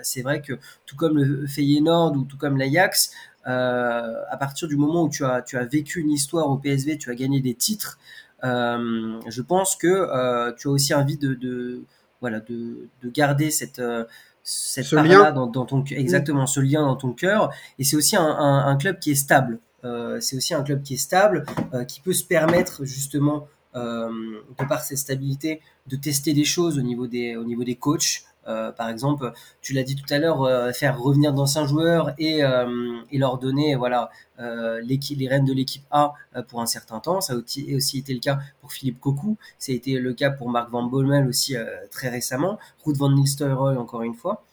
C'est 0.01 0.21
vrai 0.21 0.41
que 0.41 0.53
tout 0.85 0.95
comme 0.95 1.17
le 1.17 1.47
Feyenoord 1.47 2.15
ou 2.15 2.23
tout 2.23 2.38
comme 2.38 2.57
l'Ajax, 2.57 3.12
à 3.45 4.38
partir 4.39 4.67
du 4.67 4.77
moment 4.77 5.03
où 5.03 5.09
tu 5.09 5.23
as 5.25 5.65
vécu 5.65 5.99
une 5.99 6.12
histoire 6.12 6.49
au 6.49 6.57
PSV, 6.57 6.97
tu 6.97 7.09
as 7.09 7.15
gagné 7.15 7.41
des 7.41 7.55
titres. 7.55 7.97
je 8.43 9.41
pense 9.41 9.75
que 9.75 10.51
tu 10.57 10.67
as 10.67 10.71
aussi 10.71 10.93
envie 10.93 11.17
de 11.17 11.83
voilà, 12.21 12.39
de, 12.39 12.89
de 13.01 13.10
garder 13.10 13.51
cette 13.51 13.79
euh, 13.79 14.05
cette 14.43 14.89
part-là 14.89 15.32
dans, 15.32 15.47
dans, 15.47 15.65
ton 15.65 15.84
exactement 15.84 16.47
ce 16.47 16.60
lien 16.60 16.82
dans 16.82 16.95
ton 16.95 17.13
cœur. 17.13 17.51
Et 17.77 17.84
c'est 17.84 17.95
aussi 17.95 18.15
un, 18.15 18.23
un, 18.23 18.67
un, 18.67 18.77
club 18.77 18.99
qui 18.99 19.12
est 19.12 19.15
stable. 19.15 19.60
Euh, 19.84 20.19
c'est 20.19 20.36
aussi 20.36 20.53
un 20.53 20.63
club 20.63 20.82
qui 20.82 20.95
est 20.95 20.97
stable, 20.97 21.45
euh, 21.73 21.84
qui 21.86 22.01
peut 22.01 22.13
se 22.13 22.23
permettre 22.23 22.86
justement 22.86 23.47
euh, 23.75 24.10
de 24.58 24.65
par 24.65 24.84
cette 24.84 24.97
stabilité 24.97 25.62
de 25.88 25.95
tester 25.95 26.34
des 26.34 26.43
choses 26.45 26.77
au 26.77 26.82
niveau 26.82 27.08
des 27.08 27.36
au 27.36 27.43
niveau 27.43 27.63
des 27.63 27.75
coachs. 27.75 28.23
Euh, 28.49 28.71
par 28.71 28.89
exemple, 28.89 29.31
tu 29.62 29.73
l'as 29.73 29.83
dit 29.83 29.95
tout 29.95 30.12
à 30.12 30.17
l'heure, 30.17 30.43
euh, 30.43 30.71
faire 30.71 30.99
revenir 30.99 31.33
d'anciens 31.33 31.67
joueurs 31.67 32.12
et, 32.17 32.43
euh, 32.43 32.65
leur 33.12 33.38
donner 33.38 33.75
voilà 33.75 34.09
les 34.38 35.27
rênes 35.27 35.43
de 35.43 35.51
l'équipe 35.53 35.83
A 35.91 36.13
pour 36.47 36.62
un 36.62 36.65
certain 36.65 36.99
temps. 36.99 37.19
Ça 37.19 37.33
a 37.33 37.35
aussi, 37.35 37.97
été 37.97 38.13
le 38.13 38.19
cas 38.21 38.39
pour 38.62 38.71
Philippe 38.71 38.99
Cocu. 38.99 39.35
Ça 39.57 39.73
a 39.73 39.75
été 39.75 39.99
le 39.99 40.13
cas 40.13 40.29
pour 40.29 40.49
Marc 40.49 40.69
Van 40.69 40.83
Bommel 40.83 41.27
aussi 41.27 41.55
très 41.91 42.07
récemment. 42.09 42.57
Ruud 42.85 42.95
van 42.95 43.12
Nistelrooy 43.12 43.77
encore 43.77 44.01
une 44.03 44.13
fois 44.15 44.43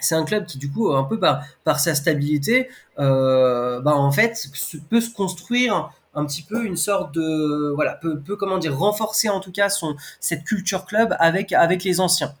c'est 0.00 0.16
un 0.16 0.24
club 0.24 0.46
qui 0.46 0.58
du 0.58 0.68
coup 0.68 0.92
un 0.92 1.04
peu 1.04 1.20
par, 1.20 1.78
sa 1.78 1.94
stabilité 1.94 2.68
bah 2.96 3.82
en 3.84 4.10
fait 4.10 4.48
peut 4.90 5.00
se 5.00 5.10
construire 5.14 5.92
un 6.14 6.24
petit 6.26 6.42
peu 6.42 6.64
une 6.64 6.76
sorte 6.76 7.14
de 7.14 7.72
voilà 7.76 7.92
peut, 7.92 8.20
comment 8.36 8.58
dire 8.58 8.76
renforcer 8.76 9.28
en 9.28 9.38
tout 9.38 9.52
cas 9.52 9.68
son 9.68 9.94
cette 10.18 10.42
culture 10.42 10.84
club 10.84 11.14
avec 11.20 11.84
les 11.84 12.00
anciens 12.00 12.34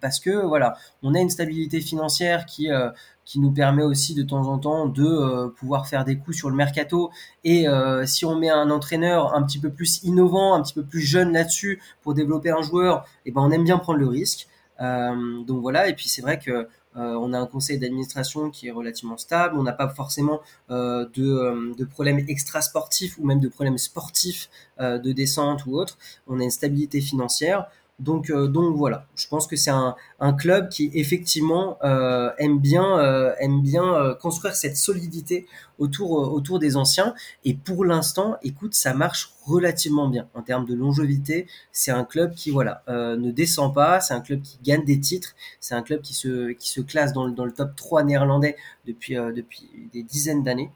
parce 0.00 0.20
que 0.20 0.30
voilà, 0.46 0.76
on 1.02 1.14
a 1.14 1.20
une 1.20 1.30
stabilité 1.30 1.80
financière 1.80 2.46
qui 2.46 2.70
euh, 2.70 2.90
qui 3.24 3.38
nous 3.38 3.52
permet 3.52 3.84
aussi 3.84 4.14
de 4.14 4.24
temps 4.24 4.48
en 4.48 4.58
temps 4.58 4.86
de 4.86 5.04
euh, 5.04 5.48
pouvoir 5.48 5.86
faire 5.86 6.04
des 6.04 6.16
coups 6.16 6.36
sur 6.36 6.50
le 6.50 6.56
mercato. 6.56 7.10
Et 7.44 7.66
si 8.04 8.24
on 8.24 8.36
met 8.36 8.50
un 8.50 8.70
entraîneur 8.70 9.34
un 9.34 9.42
petit 9.42 9.58
peu 9.60 9.70
plus 9.70 10.02
innovant, 10.02 10.54
un 10.54 10.62
petit 10.62 10.74
peu 10.74 10.82
plus 10.82 11.00
jeune 11.00 11.32
là-dessus 11.32 11.80
pour 12.02 12.14
développer 12.14 12.50
un 12.50 12.62
joueur, 12.62 13.04
et 13.24 13.28
eh 13.28 13.32
ben 13.32 13.42
on 13.42 13.50
aime 13.52 13.64
bien 13.64 13.78
prendre 13.78 14.00
le 14.00 14.08
risque. 14.08 14.48
donc 14.80 15.60
voilà. 15.60 15.88
Et 15.88 15.94
puis 15.94 16.08
c'est 16.08 16.22
vrai 16.22 16.38
que 16.38 16.68
on 16.96 17.32
a 17.32 17.38
un 17.38 17.46
conseil 17.46 17.78
d'administration 17.78 18.50
qui 18.50 18.66
est 18.66 18.72
relativement 18.72 19.16
stable. 19.16 19.56
On 19.56 19.62
n'a 19.62 19.72
pas 19.72 19.88
forcément 19.88 20.40
de, 20.68 21.74
de 21.76 21.84
problèmes 21.84 22.24
extra-sportifs 22.26 23.16
ou 23.18 23.24
même 23.26 23.40
de 23.40 23.48
problèmes 23.48 23.78
sportifs 23.78 24.50
de 24.80 25.12
descente 25.12 25.66
ou 25.66 25.78
autre. 25.78 25.98
On 26.26 26.40
a 26.40 26.42
une 26.42 26.50
stabilité 26.50 27.00
financière. 27.00 27.68
Donc, 28.00 28.30
euh, 28.30 28.48
donc 28.48 28.76
voilà, 28.76 29.06
je 29.14 29.28
pense 29.28 29.46
que 29.46 29.56
c'est 29.56 29.70
un, 29.70 29.94
club 30.38 30.70
qui 30.70 30.90
effectivement 30.94 31.76
euh, 31.84 32.30
aime 32.38 32.58
bien, 32.58 32.98
euh, 32.98 34.14
construire 34.14 34.56
cette 34.56 34.76
solidité 34.76 35.46
autour, 35.78 36.58
des 36.58 36.76
anciens. 36.76 37.14
Et 37.44 37.54
pour 37.54 37.84
l'instant, 37.84 38.36
écoute, 38.42 38.74
ça 38.74 38.94
marche 38.94 39.34
relativement 39.44 40.08
bien 40.08 40.28
en 40.34 40.42
termes 40.42 40.64
de 40.64 40.74
longévité. 40.74 41.46
C'est 41.72 41.90
un 41.90 42.04
club 42.04 42.34
qui 42.34 42.50
voilà 42.50 42.82
ne 42.88 43.30
descend 43.30 43.74
pas, 43.74 44.00
c'est 44.00 44.14
un 44.14 44.20
club 44.20 44.40
qui 44.40 44.58
gagne 44.62 44.84
des 44.84 44.98
titres, 44.98 45.34
c'est 45.60 45.74
un 45.74 45.82
club 45.82 46.00
qui 46.00 46.14
se, 46.14 46.80
classe 46.80 47.12
dans 47.12 47.26
le, 47.26 47.32
dans 47.32 47.44
le 47.44 47.52
top 47.52 47.76
3 47.76 48.04
néerlandais 48.04 48.56
depuis, 48.86 49.14
depuis 49.14 49.68
des 49.92 50.02
dizaines 50.02 50.42
d'années. 50.42 50.70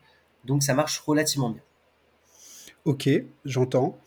Donc 0.45 0.63
ça 0.63 0.75
marche 0.75 0.99
relativement 1.01 1.51
bien. 1.51 1.63
Ok, 2.85 3.09
j'entends. 3.47 3.99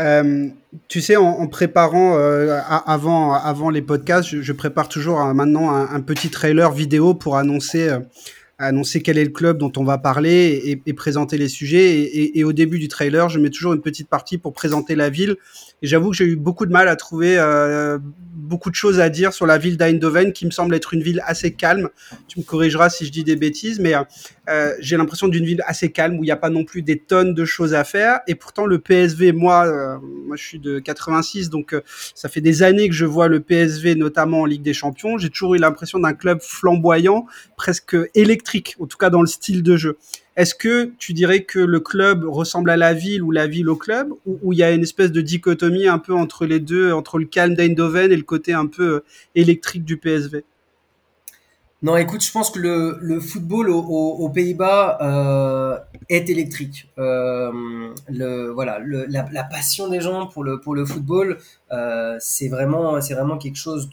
Euh, 0.00 0.48
tu 0.88 1.00
sais, 1.00 1.16
en, 1.16 1.46
préparant 1.46 2.16
euh, 2.16 2.58
avant, 2.86 3.32
avant 3.32 3.70
les 3.70 3.82
podcasts, 3.82 4.28
je, 4.28 4.42
je 4.42 4.52
prépare 4.52 4.88
toujours 4.88 5.20
un, 5.20 5.34
maintenant 5.34 5.70
un, 5.70 5.88
un, 5.94 6.00
petit 6.00 6.30
trailer 6.30 6.72
vidéo 6.72 7.14
pour 7.14 7.36
annoncer 7.36 7.90
annoncer 8.58 9.02
quel 9.02 9.18
est 9.18 9.24
le 9.24 9.30
club 9.30 9.58
dont 9.58 9.72
on 9.76 9.84
va 9.84 9.98
parler 9.98 10.80
et, 10.84 10.92
présenter 10.92 11.38
les 11.38 11.48
sujets. 11.48 12.00
Et, 12.00 12.38
et, 12.38 12.44
au 12.44 12.52
début 12.52 12.78
du 12.78 12.88
trailer, 12.88 13.28
je 13.28 13.38
mets 13.38 13.50
toujours 13.50 13.72
une 13.72 13.80
petite 13.80 14.08
partie 14.08 14.38
pour 14.38 14.52
présenter 14.52 14.94
la 14.94 15.10
ville. 15.10 15.36
Et 15.84 15.86
j'avoue 15.86 16.12
que 16.12 16.16
j'ai 16.16 16.24
eu 16.24 16.36
beaucoup 16.36 16.64
de 16.64 16.72
mal 16.72 16.88
à 16.88 16.96
trouver 16.96 17.36
euh, 17.38 17.98
beaucoup 18.34 18.70
de 18.70 18.74
choses 18.74 19.00
à 19.00 19.10
dire 19.10 19.34
sur 19.34 19.44
la 19.44 19.58
ville 19.58 19.76
d'Eindhoven, 19.76 20.32
qui 20.32 20.46
me 20.46 20.50
semble 20.50 20.74
être 20.74 20.94
une 20.94 21.02
ville 21.02 21.22
assez 21.26 21.52
calme. 21.52 21.90
Tu 22.26 22.38
me 22.38 22.44
corrigeras 22.44 22.88
si 22.88 23.04
je 23.04 23.12
dis 23.12 23.22
des 23.22 23.36
bêtises, 23.36 23.80
mais 23.80 23.92
euh, 24.48 24.72
j'ai 24.80 24.96
l'impression 24.96 25.28
d'une 25.28 25.44
ville 25.44 25.62
assez 25.66 25.92
calme 25.92 26.18
où 26.18 26.22
il 26.22 26.26
n'y 26.26 26.32
a 26.32 26.36
pas 26.36 26.48
non 26.48 26.64
plus 26.64 26.80
des 26.80 26.98
tonnes 26.98 27.34
de 27.34 27.44
choses 27.44 27.74
à 27.74 27.84
faire. 27.84 28.20
Et 28.26 28.34
pourtant, 28.34 28.64
le 28.64 28.78
PSV, 28.78 29.32
moi, 29.32 29.66
euh, 29.66 29.98
moi, 30.26 30.36
je 30.36 30.42
suis 30.42 30.58
de 30.58 30.78
86, 30.78 31.50
donc 31.50 31.74
euh, 31.74 31.82
ça 32.14 32.30
fait 32.30 32.40
des 32.40 32.62
années 32.62 32.88
que 32.88 32.94
je 32.94 33.04
vois 33.04 33.28
le 33.28 33.40
PSV, 33.40 33.94
notamment 33.94 34.40
en 34.40 34.46
Ligue 34.46 34.62
des 34.62 34.72
Champions. 34.72 35.18
J'ai 35.18 35.28
toujours 35.28 35.54
eu 35.54 35.58
l'impression 35.58 35.98
d'un 35.98 36.14
club 36.14 36.40
flamboyant, 36.40 37.26
presque 37.58 37.96
électrique, 38.14 38.76
en 38.80 38.86
tout 38.86 38.96
cas 38.96 39.10
dans 39.10 39.20
le 39.20 39.26
style 39.26 39.62
de 39.62 39.76
jeu. 39.76 39.98
Est-ce 40.36 40.54
que 40.54 40.90
tu 40.98 41.12
dirais 41.12 41.44
que 41.44 41.60
le 41.60 41.78
club 41.78 42.24
ressemble 42.24 42.70
à 42.70 42.76
la 42.76 42.92
ville 42.92 43.22
ou 43.22 43.30
la 43.30 43.46
ville 43.46 43.68
au 43.68 43.76
club, 43.76 44.12
ou 44.26 44.52
il 44.52 44.58
y 44.58 44.64
a 44.64 44.72
une 44.72 44.82
espèce 44.82 45.12
de 45.12 45.20
dichotomie 45.20 45.86
un 45.86 45.98
peu 45.98 46.12
entre 46.12 46.44
les 46.44 46.58
deux, 46.58 46.92
entre 46.92 47.18
le 47.18 47.26
calme 47.26 47.54
d'Eindhoven 47.54 48.10
et 48.10 48.16
le 48.16 48.22
côté 48.22 48.52
un 48.52 48.66
peu 48.66 48.82
euh, 48.82 49.04
électrique 49.34 49.84
du 49.84 49.96
PSV 49.96 50.44
non, 51.82 51.98
écoute, 51.98 52.24
je 52.24 52.32
pense 52.32 52.50
que 52.50 52.58
le, 52.58 53.20
football 53.20 53.68
aux, 53.68 54.30
Pays-Bas 54.30 54.96
euh, 55.02 55.78
est 56.08 56.30
électrique. 56.30 56.88
Euh, 56.96 57.52
le, 58.08 58.48
voilà, 58.52 58.78
la, 58.80 59.44
passion 59.44 59.88
des 59.88 60.00
gens 60.00 60.26
pour 60.26 60.44
le 60.44 60.86
football, 60.86 61.36
c'est 62.20 62.48
vraiment 62.48 63.36
quelque 63.36 63.58
chose 63.58 63.90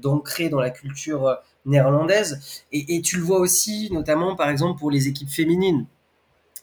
d'ancré 0.00 0.48
dans 0.48 0.58
la 0.58 0.70
culture 0.70 1.36
néerlandaise. 1.66 2.64
Et, 2.72 3.00
tu 3.02 3.16
le 3.16 3.22
vois 3.22 3.38
aussi, 3.38 3.90
notamment 3.92 4.36
par 4.36 4.50
exemple 4.50 4.78
pour 4.78 4.90
les 4.90 5.08
équipes 5.08 5.30
féminines. 5.30 5.86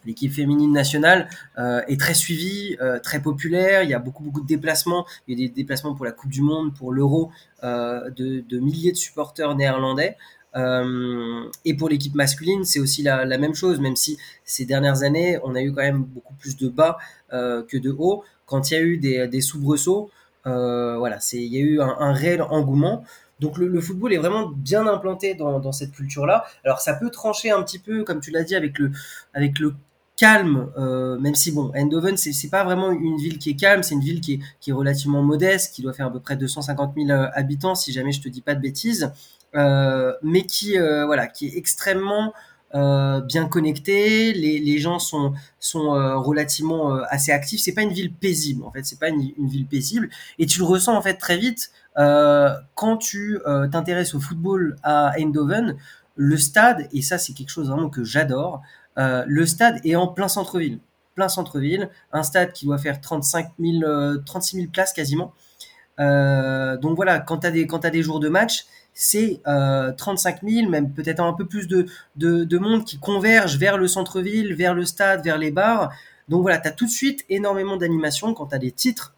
L'équipe 0.06 0.34
féminine 0.34 0.72
nationale 0.72 1.30
euh, 1.60 1.82
est 1.88 2.00
très 2.00 2.16
suivie, 2.16 2.76
euh, 2.82 3.00
très 3.00 3.22
populaire. 3.22 3.84
Il 3.84 3.90
y 3.90 3.94
a 3.94 4.00
beaucoup 4.00 4.24
beaucoup 4.24 4.42
de 4.42 4.48
déplacements. 4.48 5.06
Il 5.28 5.40
y 5.40 5.44
a 5.44 5.48
des 5.48 5.54
déplacements 5.54 5.94
pour 5.94 6.06
la 6.06 6.12
Coupe 6.12 6.32
du 6.32 6.42
Monde, 6.42 6.74
pour 6.74 6.92
l'Euro, 6.92 7.32
euh, 7.64 8.10
de, 8.10 8.60
milliers 8.60 8.92
de 8.92 8.98
supporters 8.98 9.54
néerlandais. 9.56 10.18
Et 10.56 11.74
pour 11.76 11.88
l'équipe 11.88 12.16
masculine, 12.16 12.66
c'est 12.66 12.80
aussi 12.80 13.04
la, 13.04 13.26
même 13.38 13.54
chose, 13.54 13.80
même 13.80 13.96
si 13.96 14.18
ces 14.44 14.66
dernières 14.66 15.04
années, 15.04 15.40
on 15.44 15.56
a 15.56 15.62
eu 15.62 15.72
quand 15.72 15.84
même 15.84 16.04
beaucoup 16.04 16.34
plus 16.34 16.58
de 16.58 16.68
bas 16.68 16.98
que 17.32 17.78
de 17.78 17.92
haut. 17.92 18.24
Quand 18.48 18.70
il 18.70 18.74
y 18.74 18.78
a 18.78 18.82
eu 18.82 18.98
des, 18.98 19.28
des 19.28 19.40
soubresauts, 19.40 20.10
voilà, 20.44 21.20
il 21.32 21.54
y 21.54 21.58
a 21.58 21.62
eu 21.62 21.80
un 21.80 22.12
réel 22.12 22.42
engouement. 22.42 23.06
Donc 23.42 23.58
le, 23.58 23.82
football 23.82 24.14
est 24.14 24.18
vraiment 24.18 24.48
bien 24.48 24.88
implanté 24.88 25.34
dans, 25.34 25.72
cette 25.72 25.92
culture-là. 25.92 26.46
Alors 26.64 26.80
ça 26.80 26.94
peut 26.94 27.10
trancher 27.10 27.52
un 27.52 27.62
petit 27.64 27.80
peu, 27.80 28.04
comme 28.04 28.22
tu 28.22 28.32
l'as 28.32 28.44
dit, 28.44 28.56
avec 28.56 28.80
le 28.80 29.74
calme, 30.22 30.72
euh, 30.78 31.18
même 31.18 31.34
si 31.34 31.52
bon, 31.52 31.72
Eindhoven, 31.74 32.16
c'est 32.16 32.50
pas 32.50 32.64
vraiment 32.64 32.92
une 32.92 33.18
ville 33.18 33.40
qui 33.40 33.50
est 33.50 33.56
calme, 33.56 33.82
c'est 33.82 33.96
une 33.96 34.02
ville 34.02 34.22
qui 34.22 34.40
est, 34.68 34.72
relativement 34.72 35.24
modeste, 35.24 35.74
qui 35.74 35.82
doit 35.82 35.94
faire 35.94 36.06
à 36.06 36.12
peu 36.12 36.20
près 36.20 36.36
250 36.36 36.94
000 36.96 37.10
habitants, 37.34 37.74
si 37.74 37.92
jamais 37.92 38.12
je 38.12 38.22
te 38.22 38.30
dis 38.30 38.42
pas 38.42 38.54
de 38.54 38.62
bêtises. 38.62 39.12
Euh, 39.56 40.14
mais 40.24 40.44
qui 40.44 40.78
euh, 40.78 41.06
voilà, 41.06 41.28
qui 41.28 41.48
est 41.48 41.58
extrêmement 41.58 42.28
euh, 42.28 42.32
bien 42.74 43.48
connecté. 43.48 44.34
Les, 44.34 44.78
gens 44.78 45.00
sont 45.00 45.34
sont 45.60 45.92
relativement 46.22 46.96
assez 47.10 47.32
actifs. 47.32 47.62
C'est 47.62 47.74
pas 47.74 47.82
une 47.82 47.94
ville 47.94 48.14
paisible 48.14 48.64
en 48.64 48.72
fait. 48.72 48.86
C'est 48.86 49.00
pas 49.00 49.10
une, 49.10 49.32
ville 49.38 49.68
paisible. 49.68 50.10
Et 50.40 50.46
tu 50.46 50.60
le 50.60 50.66
ressens 50.66 50.96
en 50.96 51.02
fait 51.02 51.16
très 51.16 51.38
vite 51.38 51.72
quand 51.96 52.98
tu 52.98 53.40
t'intéresses 53.72 54.14
au 54.16 54.20
football 54.20 54.76
à 54.84 55.14
Eindhoven. 55.20 55.76
Le 56.16 56.38
stade 56.38 56.88
et 56.94 57.02
ça 57.02 57.18
c'est 57.18 57.34
quelque 57.34 57.50
chose 57.50 57.70
vraiment 57.70 57.90
que 57.90 58.04
j'adore. 58.04 58.62
le 58.98 59.46
stade 59.46 59.80
est 59.86 59.96
en 59.96 60.08
plein 60.08 60.28
centre-ville, 60.28 60.80
plein 61.16 61.30
centre-ville. 61.30 61.90
Un 62.14 62.24
stade 62.24 62.54
qui 62.54 62.66
doit 62.66 62.78
faire 62.78 63.02
35 63.02 63.52
000, 63.60 64.18
36 64.26 64.56
000 64.56 64.68
places 64.72 64.94
quasiment. 64.94 65.34
Euh, 66.02 66.78
donc 66.78 66.96
voilà, 66.96 67.20
quand 67.20 67.40
tu 67.40 67.48
as, 67.48 67.88
as 67.88 67.90
des 67.90 68.04
jours 68.04 68.20
de 68.20 68.30
match, 68.30 68.66
c'est 68.94 69.42
euh, 69.48 69.92
35 69.94 70.42
000, 70.44 70.70
même 70.70 70.92
peut-être 70.94 71.22
un 71.22 71.34
peu 71.34 71.46
plus 71.46 71.68
de, 71.68 71.86
de, 72.18 72.44
de, 72.44 72.58
monde 72.58 72.86
qui 72.86 73.00
converge 73.00 73.58
vers 73.58 73.78
le 73.78 73.88
centre-ville, 73.88 74.54
vers 74.54 74.74
le 74.74 74.86
stade, 74.86 75.24
vers 75.24 75.38
les 75.38 75.52
bars. 75.52 75.92
Donc 76.30 76.42
voilà, 76.42 76.58
tu 76.60 76.68
as 76.68 76.72
tout 76.72 76.86
de 76.86 76.92
suite 76.92 77.26
énormément 77.30 77.78
d'animation 77.78 78.34
quand 78.34 78.48
tu 78.48 78.56
as 78.56 78.60
des 78.60 78.72
titres, 78.72 79.16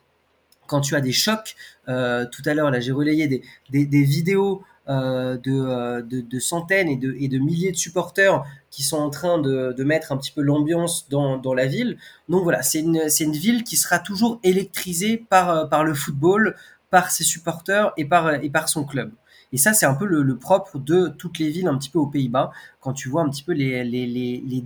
quand 0.67 0.81
tu 0.81 0.95
as 0.95 1.01
des 1.01 1.11
chocs. 1.11 1.55
Euh, 1.89 2.25
tout 2.31 2.41
à 2.45 2.53
l'heure, 2.53 2.71
là, 2.71 2.79
j'ai 2.79 2.91
relayé 2.91 3.27
des, 3.27 4.03
vidéos 4.03 4.63
euh, 4.89 5.37
de, 5.37 5.51
euh, 5.51 6.01
de, 6.01 6.39
centaines 6.39 6.89
et 6.89 6.97
de, 6.97 7.37
milliers 7.37 7.71
de 7.71 7.77
supporters 7.77 8.43
qui 8.69 8.83
sont 8.83 8.97
en 8.97 9.09
train 9.09 9.39
de, 9.39 9.83
mettre 9.83 10.11
un 10.11 10.17
petit 10.17 10.31
peu 10.31 10.41
l'ambiance 10.41 11.09
dans, 11.09 11.53
la 11.53 11.65
ville. 11.65 11.97
Donc 12.29 12.43
voilà, 12.43 12.61
c'est 12.61 12.79
une, 12.79 13.31
ville 13.31 13.63
qui 13.63 13.77
sera 13.77 13.99
toujours 13.99 14.39
électrisée 14.43 15.17
par, 15.17 15.83
le 15.83 15.93
football, 15.93 16.55
par 16.89 17.11
ses 17.11 17.23
supporters 17.23 17.91
et 17.97 18.05
par 18.05 18.69
son 18.69 18.85
club. 18.85 19.11
Et 19.53 19.57
ça, 19.57 19.73
c'est 19.73 19.85
un 19.85 19.93
peu 19.93 20.05
le, 20.05 20.35
propre 20.35 20.79
de 20.79 21.07
toutes 21.07 21.37
les 21.37 21.51
villes 21.51 21.67
un 21.67 21.77
petit 21.77 21.91
peu 21.91 21.99
aux 21.99 22.07
Pays-Bas. 22.07 22.51
Quand 22.81 22.91
tu 22.91 23.07
vois 23.07 23.21
un 23.21 23.29
petit 23.29 23.43
peu 23.43 23.53
les, 23.53 23.83
les, 23.83 24.07
les, 24.07 24.63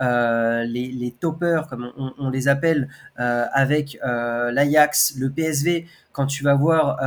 euh, 0.00 1.10
toppers, 1.20 1.68
comme 1.68 1.92
on, 1.96 2.30
les 2.30 2.48
appelle, 2.48 2.88
euh, 3.20 3.44
avec 3.52 3.98
euh, 4.02 4.50
l'Ajax, 4.52 5.16
le 5.18 5.28
PSV, 5.28 5.86
quand 6.12 6.26
tu 6.26 6.42
vas 6.42 6.54
voir 6.54 6.98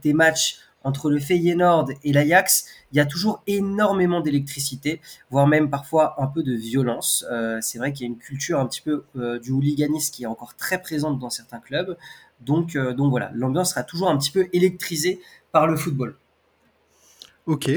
des 0.00 0.12
matchs 0.12 0.60
entre 0.84 1.10
le 1.10 1.18
Feyenoord 1.18 1.90
et 2.04 2.12
l'Ajax, 2.12 2.66
il 2.92 2.98
y 2.98 3.00
a 3.00 3.04
toujours 3.04 3.42
énormément 3.48 4.20
d'électricité, 4.20 5.00
voire 5.30 5.48
même 5.48 5.68
parfois 5.68 6.14
un 6.22 6.28
peu 6.28 6.44
de 6.44 6.54
violence. 6.54 7.26
C'est 7.60 7.78
vrai 7.78 7.92
qu'il 7.92 8.06
y 8.06 8.08
a 8.08 8.12
une 8.12 8.18
culture 8.18 8.60
un 8.60 8.66
petit 8.66 8.80
peu 8.80 9.04
du 9.42 9.50
hooliganisme 9.50 10.14
qui 10.14 10.22
est 10.22 10.26
encore 10.26 10.54
très 10.54 10.80
présente 10.80 11.18
dans 11.18 11.30
certains 11.30 11.58
clubs. 11.58 11.96
Donc, 12.40 12.76
donc 12.76 13.10
voilà, 13.10 13.32
l'ambiance 13.34 13.70
sera 13.70 13.82
toujours 13.82 14.08
un 14.08 14.16
petit 14.16 14.30
peu 14.30 14.48
électrisée 14.52 15.20
par 15.52 15.66
le 15.66 15.76
football. 15.76 16.16
Ok. 17.48 17.70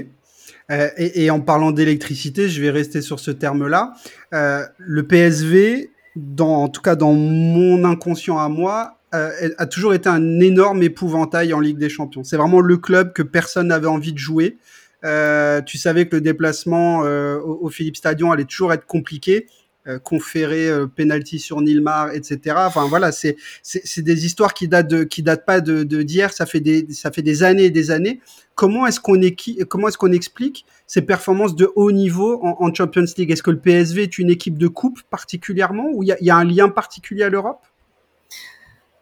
Euh, 0.69 0.89
et, 0.97 1.31
en 1.31 1.39
parlant 1.39 1.71
d'électricité, 1.71 2.49
je 2.49 2.61
vais 2.61 2.69
rester 2.69 3.01
sur 3.01 3.19
ce 3.21 3.31
terme-là. 3.31 3.93
Euh, 4.33 4.65
le 4.77 5.03
PSV, 5.03 5.91
dans, 6.17 6.63
en 6.63 6.69
tout 6.69 6.81
cas 6.81 6.95
dans 6.95 7.13
mon 7.13 7.85
inconscient 7.85 8.37
à 8.37 8.49
moi, 8.49 8.97
euh, 9.13 9.49
a 9.57 9.65
toujours 9.65 9.93
été 9.93 10.09
un 10.09 10.41
énorme 10.41 10.83
épouvantail 10.83 11.53
en 11.53 11.61
Ligue 11.61 11.77
des 11.77 11.89
Champions. 11.89 12.23
C'est 12.25 12.35
vraiment 12.35 12.59
le 12.59 12.77
club 12.77 13.13
que 13.13 13.23
personne 13.23 13.67
n'avait 13.67 13.87
envie 13.87 14.13
de 14.13 14.17
jouer. 14.17 14.57
Tu 15.03 15.77
savais 15.77 16.07
que 16.07 16.17
le 16.17 16.21
déplacement 16.21 16.99
au, 16.99 17.59
au, 17.61 17.69
Philippe 17.69 17.95
Stadion 17.95 18.31
allait 18.31 18.45
toujours 18.45 18.71
être 18.73 18.85
compliqué. 18.85 19.47
Euh, 19.87 19.97
conférer 19.97 20.69
euh, 20.69 20.85
penalty 20.85 21.39
sur 21.39 21.59
Nilmar, 21.59 22.13
etc. 22.13 22.55
Enfin 22.67 22.85
voilà, 22.87 23.11
c'est 23.11 23.35
c'est 23.63 24.03
des 24.03 24.27
histoires 24.27 24.53
qui 24.53 24.67
datent 24.67 24.87
de 24.87 25.03
qui 25.03 25.23
datent 25.23 25.43
pas 25.43 25.59
de 25.59 25.81
d'hier. 26.03 26.31
Ça 26.33 26.45
fait 26.45 26.59
des 26.59 26.85
ça 26.91 27.09
fait 27.09 27.23
des 27.23 27.41
années 27.41 27.65
et 27.65 27.69
des 27.71 27.89
années. 27.89 28.21
Comment 28.53 28.85
est-ce 28.85 28.99
qu'on 28.99 29.19
comment 29.67 29.87
est-ce 29.87 29.97
qu'on 29.97 30.11
explique 30.11 30.67
ces 30.85 31.01
performances 31.01 31.55
de 31.55 31.71
haut 31.75 31.91
niveau 31.91 32.39
en, 32.43 32.57
en 32.59 32.71
Champions 32.71 33.05
League? 33.17 33.31
Est-ce 33.31 33.41
que 33.41 33.49
le 33.49 33.59
PSV 33.59 34.03
est 34.03 34.19
une 34.19 34.29
équipe 34.29 34.59
de 34.59 34.67
coupe 34.67 35.01
particulièrement 35.09 35.89
ou 35.91 36.03
il 36.03 36.09
y 36.09 36.11
a, 36.11 36.17
y 36.21 36.29
a 36.29 36.35
un 36.35 36.43
lien 36.43 36.69
particulier 36.69 37.23
à 37.23 37.29
l'Europe? 37.29 37.65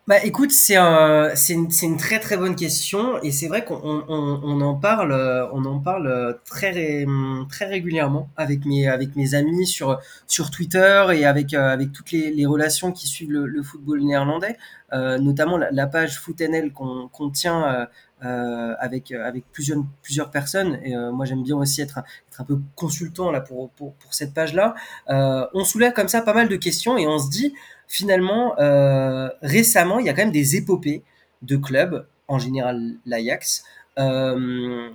Bah 0.10 0.16
écoute, 0.24 0.52
c'est 0.52 0.76
un, 0.76 1.30
c'est 1.36 1.54
une, 1.54 1.70
une, 1.84 1.98
très 1.98 2.20
très 2.20 2.36
bonne 2.36 2.56
question 2.56 3.22
et 3.22 3.30
c'est 3.32 3.48
vrai 3.48 3.64
qu'on 3.64 3.80
on, 3.84 4.40
on, 4.44 4.60
en 4.62 4.74
parle, 4.74 5.14
on 5.54 5.64
en 5.66 5.80
parle 5.80 6.40
très 6.46 7.06
très 7.48 7.66
régulièrement 7.66 8.28
avec 8.36 8.66
mes 8.66 8.88
avec 8.88 9.16
mes 9.16 9.36
amis 9.36 9.68
sur 9.68 10.00
sur 10.26 10.50
Twitter 10.50 11.06
et 11.14 11.26
avec 11.26 11.54
avec 11.54 11.92
toutes 11.92 12.12
les, 12.12 12.32
les 12.32 12.48
relations 12.48 12.92
qui 12.92 13.06
suivent 13.08 13.32
le, 13.32 13.46
le 13.46 13.62
football 13.62 14.02
néerlandais, 14.02 14.58
euh, 14.94 15.20
notamment 15.20 15.58
la, 15.58 15.70
la, 15.70 15.86
page 15.86 16.20
FootNL 16.20 16.74
qu'on 16.74 17.08
qu'on 17.10 17.30
tient 17.30 17.72
euh, 17.72 17.86
avec 18.22 19.12
avec 19.12 19.46
plusieurs 19.52 19.84
plusieurs 20.02 20.30
personnes 20.30 20.80
et 20.84 20.96
euh, 20.96 21.12
moi 21.12 21.26
j'aime 21.26 21.44
bien 21.44 21.56
aussi 21.56 21.82
être 21.82 22.00
un 22.38 22.44
peu 22.44 22.60
consultant 22.76 23.32
là 23.32 23.42
pour 23.42 23.70
pour 23.72 23.94
cette 24.12 24.34
page 24.34 24.54
là. 24.54 24.76
Euh, 25.10 25.46
on 25.54 25.64
soulève 25.64 25.94
comme 25.94 26.08
ça 26.10 26.22
pas 26.22 26.34
mal 26.34 26.48
de 26.50 26.56
questions 26.56 26.98
et 26.98 27.08
on 27.08 27.18
se 27.18 27.30
dit 27.30 27.54
finalement, 27.90 28.58
euh, 28.60 29.30
récemment, 29.42 30.00
il 30.00 30.06
y 30.06 30.10
a 30.10 30.14
quand 30.14 30.22
même 30.22 30.32
des 30.32 30.56
épopées 30.56 31.04
de 31.42 31.58
clubs, 31.58 32.06
en 32.30 32.38
général 32.40 32.94
l'Ajax, 33.06 33.66
euh, 33.98 34.90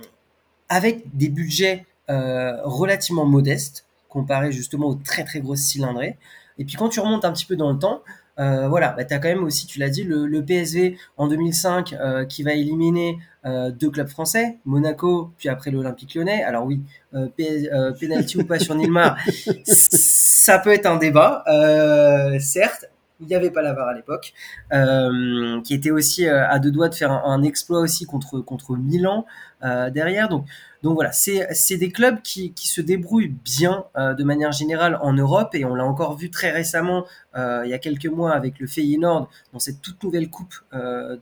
avec 0.69 1.15
des 1.15 1.29
budgets 1.29 1.85
euh, 2.09 2.55
relativement 2.63 3.25
modestes, 3.25 3.85
comparé 4.09 4.51
justement 4.51 4.87
aux 4.87 4.95
très 4.95 5.25
très 5.25 5.41
grosses 5.41 5.59
cylindrées. 5.59 6.17
Et 6.57 6.63
puis 6.63 6.77
quand 6.77 6.87
tu 6.87 7.01
remontes 7.01 7.25
un 7.25 7.33
petit 7.33 7.45
peu 7.45 7.57
dans 7.57 7.71
le 7.71 7.77
temps, 7.77 8.01
euh, 8.39 8.67
voilà, 8.67 8.91
bah, 8.91 9.05
tu 9.05 9.13
as 9.13 9.19
quand 9.19 9.29
même 9.29 9.43
aussi, 9.43 9.65
tu 9.65 9.79
l'as 9.79 9.89
dit, 9.89 10.03
le, 10.03 10.25
le, 10.25 10.43
PSV 10.43 10.97
en 11.17 11.27
2005 11.27 11.93
euh, 11.93 12.25
qui 12.25 12.43
va 12.43 12.53
éliminer 12.53 13.17
euh, 13.45 13.71
deux 13.71 13.89
clubs 13.89 14.07
français, 14.07 14.57
Monaco, 14.65 15.31
puis 15.37 15.49
après 15.49 15.71
l'Olympique 15.71 16.15
lyonnais. 16.15 16.43
Alors 16.43 16.65
oui, 16.65 16.81
euh, 17.13 17.27
penalty 17.99 18.37
ou 18.37 18.45
pas 18.45 18.59
sur 18.59 18.75
Nilmar, 18.75 19.17
ça 19.65 20.59
peut 20.59 20.71
être 20.71 20.85
un 20.85 20.97
débat, 20.97 21.43
certes, 22.39 22.85
il 23.19 23.27
n'y 23.27 23.35
avait 23.35 23.51
pas 23.51 23.61
la 23.61 23.73
VAR 23.73 23.87
à 23.87 23.93
l'époque, 23.93 24.33
euh, 24.73 25.61
qui 25.61 25.73
était 25.73 25.91
aussi 25.91 26.27
euh, 26.27 26.47
à 26.47 26.59
deux 26.59 26.71
doigts 26.71 26.89
de 26.89 26.95
faire 26.95 27.11
un, 27.11 27.43
exploit 27.43 27.79
aussi 27.79 28.05
contre 28.05 28.39
contre 28.39 28.75
Milan 28.75 29.25
euh, 29.63 29.89
derrière. 29.89 30.29
Donc 30.29 30.45
donc 30.83 30.93
voilà, 30.93 31.11
c'est 31.13 31.77
des 31.77 31.89
clubs 31.89 32.21
qui, 32.21 32.53
qui 32.53 32.67
se 32.67 32.79
débrouillent 32.79 33.33
bien 33.43 33.85
de 33.95 34.23
manière 34.23 34.51
générale 34.51 34.99
en 35.01 35.13
Europe 35.13 35.55
et 35.55 35.65
on 35.65 35.73
l'a 35.73 35.83
encore 35.83 36.15
vu 36.15 36.29
très 36.29 36.51
récemment 36.51 37.05
il 37.35 37.65
y 37.65 37.73
a 37.73 37.79
quelques 37.79 38.05
mois 38.05 38.33
avec 38.33 38.59
le 38.59 38.67
Feyenoord 38.67 39.27
dans 39.51 39.57
cette 39.57 39.81
toute 39.81 40.03
nouvelle 40.03 40.29
coupe 40.29 40.53
de 40.73 41.17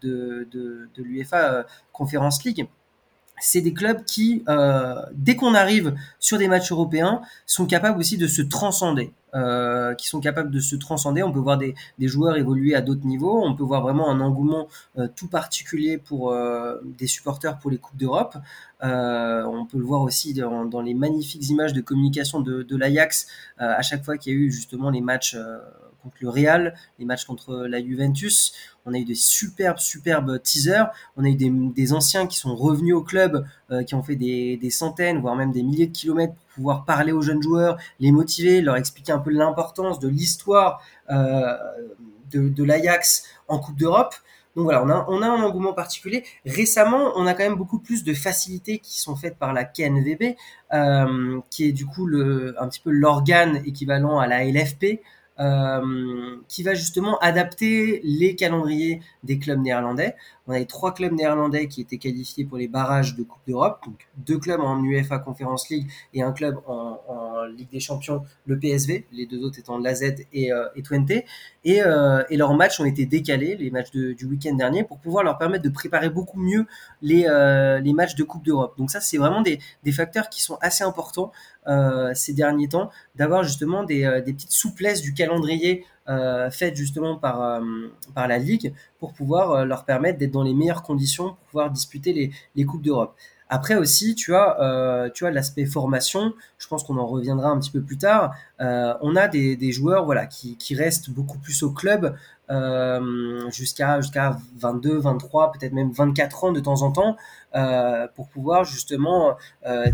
de, 0.52 0.90
de 0.94 1.04
l'UEFA 1.04 1.66
Conference 1.94 2.44
League 2.44 2.68
c'est 3.44 3.62
des 3.62 3.74
clubs 3.74 4.04
qui, 4.06 4.44
euh, 4.48 4.96
dès 5.14 5.36
qu'on 5.36 5.54
arrive 5.54 5.94
sur 6.20 6.38
des 6.38 6.48
matchs 6.48 6.72
européens, 6.72 7.22
sont 7.46 7.66
capables 7.66 8.00
aussi 8.00 8.18
de 8.18 8.28
se 8.28 8.42
transcender. 8.42 9.12
Euh, 9.36 9.96
qui 9.96 10.08
sont 10.08 10.20
capables 10.20 10.52
de 10.52 10.60
se 10.60 10.76
transcender. 10.76 11.24
On 11.24 11.32
peut 11.32 11.40
voir 11.40 11.58
des, 11.58 11.74
joueurs 12.02 12.38
évoluer 12.38 12.76
à 12.76 12.82
d'autres 12.82 13.08
niveaux. 13.08 13.44
On 13.44 13.56
peut 13.56 13.64
voir 13.64 13.82
vraiment 13.82 14.08
un 14.12 14.22
engouement 14.22 14.68
euh, 15.00 15.08
tout 15.16 15.28
particulier 15.28 15.98
pour 15.98 16.36
des 17.00 17.08
supporters 17.08 17.58
pour 17.58 17.72
les 17.72 17.80
coupes 17.80 17.98
d'Europe. 17.98 18.38
on 18.82 19.66
peut 19.66 19.80
le 19.80 19.86
voir 19.86 20.02
aussi 20.02 20.36
dans, 20.36 20.82
les 20.82 20.94
magnifiques 20.94 21.50
images 21.50 21.74
de 21.74 21.82
communication 21.82 22.42
de, 22.42 22.62
de 22.62 22.78
l'Ajax 22.78 23.28
à 23.58 23.82
chaque 23.82 24.06
fois 24.06 24.18
qu'il 24.20 24.34
y 24.34 24.36
a 24.36 24.40
eu 24.40 24.52
justement 24.52 24.92
les 24.92 25.02
matchs 25.02 25.36
contre 26.04 26.18
le 26.22 26.30
Real, 26.30 26.76
les 27.00 27.06
matchs 27.06 27.26
contre 27.26 27.66
la 27.66 27.82
Juventus. 27.82 28.54
On 28.86 28.94
a 28.94 28.98
eu 28.98 29.06
des 29.06 29.16
superbes, 29.16 29.80
superbes 29.80 30.42
teasers. 30.42 30.92
On 31.16 31.24
a 31.24 31.30
eu 31.30 31.36
des, 31.36 31.94
anciens 31.94 32.28
qui 32.28 32.38
sont 32.38 32.56
revenus 32.56 32.94
au 32.94 33.02
club, 33.02 33.46
euh, 33.72 33.84
qui 33.84 33.96
ont 33.96 34.04
fait 34.04 34.16
des, 34.16 34.70
centaines, 34.70 35.20
voire 35.20 35.36
même 35.36 35.52
des 35.52 35.63
milliers 35.63 35.88
de 35.88 35.94
kilomètres 35.94 36.34
pour 36.34 36.56
pouvoir 36.56 36.86
parler 36.86 37.12
aux 37.12 37.22
jeunes 37.22 37.42
joueurs, 37.42 37.78
les 38.00 38.12
motiver, 38.12 38.62
leur 38.62 38.76
expliquer 38.76 39.13
un 39.13 39.20
peu 39.20 39.32
l'importance 39.32 40.00
de 40.00 40.08
l'histoire 40.08 40.82
euh, 41.10 41.58
de, 42.32 42.63
l'Ajax 42.63 43.26
en 43.48 43.60
Coupe 43.60 43.78
d'Europe. 43.78 44.16
Donc 44.56 44.66
voilà, 44.66 44.84
on 44.84 44.89
a, 44.89 45.06
on 45.10 45.22
a 45.24 45.28
un 45.28 45.42
engouement 45.42 45.74
particulier. 45.74 46.24
Récemment, 46.46 47.13
on 47.16 47.26
a 47.26 47.34
quand 47.34 47.44
même 47.44 47.56
beaucoup 47.56 47.80
plus 47.80 48.04
de 48.04 48.13
facilités 48.13 48.78
qui 48.80 49.00
sont 49.00 49.16
faites 49.16 49.38
par 49.38 49.52
la 49.52 49.63
KNVB, 49.63 50.36
euh, 50.74 51.39
qui 51.50 51.66
est 51.66 51.72
du 51.72 51.88
coup 51.88 52.06
le, 52.06 52.56
un 52.62 52.68
petit 52.68 52.80
peu 52.80 52.92
l'organe 52.92 53.62
équivalent 53.66 54.20
à 54.20 54.28
la 54.28 54.46
LFP, 54.46 55.02
euh, 55.39 56.38
qui 56.48 56.63
va 56.63 56.74
justement 56.74 57.17
adapter 57.19 58.02
les 58.04 58.36
calendriers 58.36 59.02
des 59.24 59.39
clubs 59.39 59.60
néerlandais. 59.60 60.15
On 60.48 60.52
avait 60.52 60.65
trois 60.65 60.93
clubs 60.93 61.13
néerlandais 61.13 61.67
qui 61.67 61.82
étaient 61.82 61.98
qualifiés 61.98 62.43
pour 62.43 62.58
les 62.58 62.67
barrages 62.67 63.15
de 63.15 63.24
Coupe 63.24 63.41
d'Europe, 63.48 63.80
donc 63.86 64.08
deux 64.17 64.38
clubs 64.38 64.60
en 64.60 64.84
UEFA 64.84 65.19
Conference 65.19 65.69
League 65.69 65.89
et 66.13 66.22
un 66.22 66.34
club 66.34 66.60
en, 66.67 67.00
Ligue 67.43 67.69
des 67.69 67.80
Champions, 67.80 68.24
le 68.46 68.58
PSV, 68.58 69.06
les 69.12 69.26
deux 69.26 69.43
autres 69.43 69.60
étant 69.60 69.78
l'AZ 69.78 70.04
et, 70.32 70.52
euh, 70.52 70.67
et 70.76 70.82
Twente. 70.82 71.12
Et, 71.12 71.84
euh, 71.84 72.24
et, 72.30 72.38
leurs 72.38 72.54
matchs 72.54 72.80
ont 72.80 72.86
été 72.86 73.06
décalés, 73.06 73.56
les 73.56 73.69
matchs 73.69 73.91
du 73.91 74.26
week-end 74.26 74.54
dernier, 74.56 74.84
pour 74.84 75.00
pouvoir 75.00 75.24
leur 75.24 75.38
permettre 75.38 75.63
de 75.63 75.69
préparer 75.69 76.10
beaucoup 76.10 76.39
mieux 76.39 76.65
les, 77.02 77.26
euh, 77.28 77.82
matchs 77.93 78.15
de 78.15 78.24
Coupe 78.24 78.43
d'Europe. 78.43 78.78
Donc 78.78 78.91
ça, 78.91 79.02
c'est 79.02 79.17
vraiment 79.17 79.41
des, 79.41 79.60
facteurs 79.91 80.30
qui 80.30 80.41
sont 80.41 80.58
assez 80.62 80.84
importants 80.84 81.32
ces 82.13 82.34
derniers 82.34 82.67
temps, 82.67 82.89
d'avoir 83.15 83.43
justement 83.43 83.84
des, 83.84 84.04
petites 84.26 84.52
souplesses 84.52 85.02
du 85.02 85.13
calendrier 85.13 85.23
euh, 86.10 86.52
faites 86.52 86.76
justement 86.76 87.18
par, 87.18 87.42
euh, 87.42 87.62
par 88.14 88.28
la 88.28 88.38
Ligue 88.38 88.74
pour 89.00 89.14
pouvoir 89.14 89.66
leur 89.66 89.86
permettre 89.86 90.20
d'être 90.20 90.32
dans 90.32 90.44
les 90.44 90.54
meilleures 90.54 90.84
conditions 90.84 91.30
pour 91.30 91.46
pouvoir 91.50 91.72
disputer 91.72 92.32
les 92.56 92.66
Coupes 92.66 92.82
d'Europe. 92.82 93.16
Après 93.54 93.76
aussi, 93.76 94.16
tu 94.16 94.34
as, 94.34 94.60
euh, 94.62 95.12
tu 95.13 95.28
as 95.28 95.30
l'aspect 95.30 95.66
formation. 95.66 96.34
Je 96.58 96.68
pense 96.68 96.84
qu'on 96.84 96.98
en 96.98 97.06
reviendra 97.06 97.50
un 97.50 97.60
petit 97.60 97.70
peu 97.70 97.84
plus 97.84 98.00
tard. 98.00 98.34
Euh, 98.60 98.96
on 99.02 99.16
a 99.16 99.28
des, 99.28 99.72
joueurs 99.72 100.06
voilà 100.06 100.26
qui, 100.26 100.58
restent 100.76 101.12
beaucoup 101.12 101.38
plus 101.38 101.62
au 101.62 101.70
club 101.70 102.16
euh, 102.50 103.48
jusqu'à 103.52 104.02
jusqu'à 104.02 104.38
22, 104.58 104.98
23, 104.98 105.52
peut-être 105.52 105.74
même 105.74 105.92
24 105.92 106.46
ans 106.46 106.52
de 106.52 106.60
temps 106.62 106.82
en 106.82 106.92
temps 106.92 107.16
pour 108.16 108.28
pouvoir 108.30 108.63
justement 108.63 109.38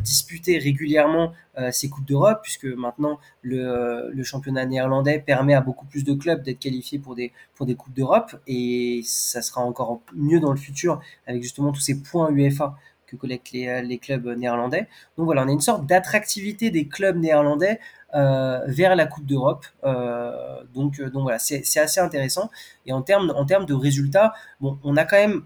disputer 0.01 0.57
régulièrement 0.57 1.33
ces 1.71 1.89
coupes 1.89 2.05
d'Europe 2.05 2.39
puisque 2.41 2.63
maintenant 2.63 3.19
le, 3.41 4.09
le, 4.13 4.23
championnat 4.23 4.65
néerlandais 4.65 5.19
permet 5.19 5.53
à 5.53 5.59
beaucoup 5.59 5.85
plus 5.85 6.05
de 6.05 6.13
clubs 6.13 6.41
d'être 6.41 6.59
qualifiés 6.59 6.99
pour 6.99 7.15
des 7.15 7.33
pour 7.55 7.65
des 7.65 7.75
coupes 7.75 7.93
d'Europe 7.93 8.37
et 8.47 9.01
ça 9.03 9.41
sera 9.41 9.59
encore 9.59 9.99
mieux 10.13 10.39
dans 10.39 10.51
le 10.51 10.57
futur 10.57 11.01
avec 11.27 11.43
justement 11.43 11.73
tous 11.73 11.81
ces 11.81 12.01
points 12.01 12.31
UEFA 12.31 12.77
que 13.09 13.15
collectent 13.15 13.51
les, 13.51 13.81
les, 13.81 13.97
clubs 13.97 14.25
néerlandais. 14.27 14.87
Donc 15.17 15.25
voilà, 15.25 15.43
on 15.43 15.47
a 15.47 15.51
une 15.51 15.61
sorte 15.61 15.85
d'attractivité 15.85 16.71
des 16.71 16.87
clubs 16.87 17.17
néerlandais 17.17 17.79
euh, 18.15 18.59
vers 18.67 18.95
la 18.95 19.05
Coupe 19.05 19.25
d'Europe. 19.25 19.65
Euh, 19.83 20.63
donc, 20.73 21.01
donc 21.01 21.23
voilà, 21.23 21.39
c'est 21.39 21.79
assez 21.79 21.99
intéressant. 21.99 22.49
Et 22.85 22.93
en 22.93 23.01
termes, 23.01 23.65
de 23.65 23.73
résultats, 23.73 24.33
on 24.61 24.97
a 24.97 25.05
quand 25.05 25.17
même 25.17 25.43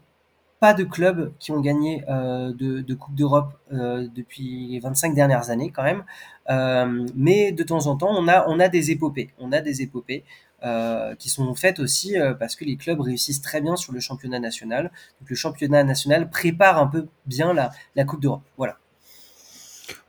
pas 0.63 0.73
de 0.73 0.86
clubs 0.86 1.34
qui 1.39 1.52
ont 1.52 1.60
gagné 1.60 2.06
euh, 2.08 2.54
de, 2.54 2.93
Coupe 2.93 3.15
d'Europe 3.15 3.52
euh, 3.73 4.08
depuis 4.15 4.67
les 4.71 4.80
25 4.80 5.13
dernières 5.13 5.49
années 5.49 5.71
quand 5.76 5.84
même. 5.84 6.06
Euh, 6.49 7.06
mais 7.15 7.52
de 7.52 7.63
temps 7.63 7.88
en 7.88 7.97
temps, 7.97 8.15
on 8.15 8.60
a 8.60 8.69
des 8.69 8.89
épopées. 8.89 9.32
On 9.39 9.52
a 9.52 9.60
des 9.60 9.82
épopées. 9.82 10.23
Euh, 10.65 11.13
qui 11.15 11.28
sont 11.28 11.54
faites 11.56 11.80
aussi 11.80 12.17
euh, 12.17 12.34
parce 12.34 12.56
que 12.56 12.63
les 12.63 12.78
clubs 12.78 13.02
réussissent 13.02 13.41
très 13.41 13.60
bien 13.60 13.76
sur 13.76 13.91
le 13.91 13.99
championnat 13.99 14.39
national. 14.39 14.91
Donc 15.19 15.30
le 15.30 15.36
championnat 15.36 15.84
national 15.84 16.30
prépare 16.30 16.78
un 16.78 16.88
peu 16.88 17.08
bien 17.26 17.54
la, 17.54 18.06
Coupe 18.06 18.21
d'Europe. 18.21 18.43
Voilà. 18.56 18.78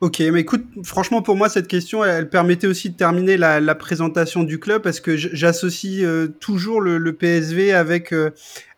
Ok, 0.01 0.21
mais 0.21 0.43
écoute, 0.43 0.64
franchement, 0.85 1.23
pour 1.23 1.35
moi, 1.35 1.49
cette 1.49 1.67
question, 1.67 2.05
elle, 2.05 2.29
permettait 2.29 2.69
aussi 2.69 2.90
de 2.90 2.97
terminer 2.97 3.37
la, 3.37 3.75
présentation 3.75 4.45
du 4.45 4.61
club 4.61 4.81
parce 4.81 5.01
que 5.01 5.17
j'associe 5.17 6.05
euh, 6.05 6.29
toujours 6.29 6.81
le, 6.81 7.12
PSV 7.12 7.73
avec 7.73 8.14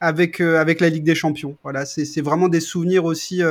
avec 0.00 0.40
la 0.40 0.88
Ligue 0.88 1.04
des 1.04 1.14
Champions. 1.14 1.58
Voilà, 1.62 1.84
c'est 1.84 2.22
vraiment 2.22 2.48
des 2.48 2.60
souvenirs 2.60 3.04
aussi, 3.04 3.42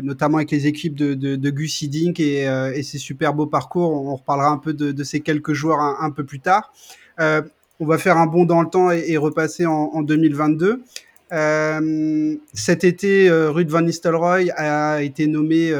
notamment 0.00 0.36
avec 0.36 0.52
les 0.52 0.68
équipes 0.68 0.94
de, 0.94 1.14
de, 1.14 1.34
de 1.34 1.50
Gus 1.50 1.82
Hiddink 1.82 2.20
et, 2.20 2.44
et 2.74 2.82
ses 2.84 2.98
super 2.98 3.34
beaux 3.34 3.46
parcours. 3.46 3.90
On 3.90 4.14
reparlera 4.14 4.50
un 4.50 4.58
peu 4.58 4.74
de, 4.74 5.02
ces 5.02 5.18
quelques 5.18 5.54
joueurs 5.54 5.80
un 5.80 6.10
peu 6.12 6.22
plus 6.22 6.38
tard. 6.38 6.70
Euh, 7.20 7.42
on 7.80 7.86
va 7.86 7.98
faire 7.98 8.16
un 8.16 8.26
bond 8.26 8.44
dans 8.44 8.62
le 8.62 8.68
temps 8.68 8.90
et, 8.90 9.16
repasser 9.16 9.66
en, 9.66 10.02
2022. 10.02 10.82
Euh, 11.30 12.36
cet 12.52 12.84
été, 12.84 13.28
euh, 13.28 13.50
Ruud 13.50 13.68
van 13.68 13.82
Nistelrooy 13.82 14.50
a 14.56 15.02
été 15.02 15.26
nommé 15.26 15.72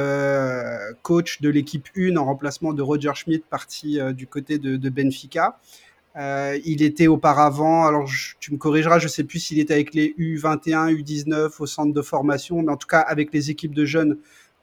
coach 1.02 1.40
de 1.40 1.48
l'équipe 1.48 1.88
1 1.96 2.16
en 2.16 2.24
remplacement 2.24 2.72
de 2.72 2.82
Roger 2.82 3.12
Schmidt, 3.14 3.44
parti 3.48 3.98
du 4.14 4.26
côté 4.26 4.58
de, 4.58 4.88
Benfica. 4.88 5.58
il 6.16 6.82
était 6.82 7.08
auparavant, 7.08 7.86
alors 7.86 8.08
tu 8.38 8.52
me 8.52 8.58
corrigeras, 8.58 9.00
je 9.00 9.06
ne 9.06 9.10
sais 9.10 9.24
plus 9.24 9.40
s'il 9.40 9.58
était 9.58 9.74
avec 9.74 9.92
les 9.92 10.14
U21, 10.18 10.94
U19 10.94 11.50
au 11.58 11.66
centre 11.66 11.92
de 11.92 12.02
formation, 12.02 12.62
mais 12.62 12.70
en 12.70 12.76
tout 12.76 12.86
cas 12.86 13.00
avec 13.00 13.32
les 13.32 13.50
équipes 13.50 13.74
de 13.74 13.84
jeunes 13.84 14.18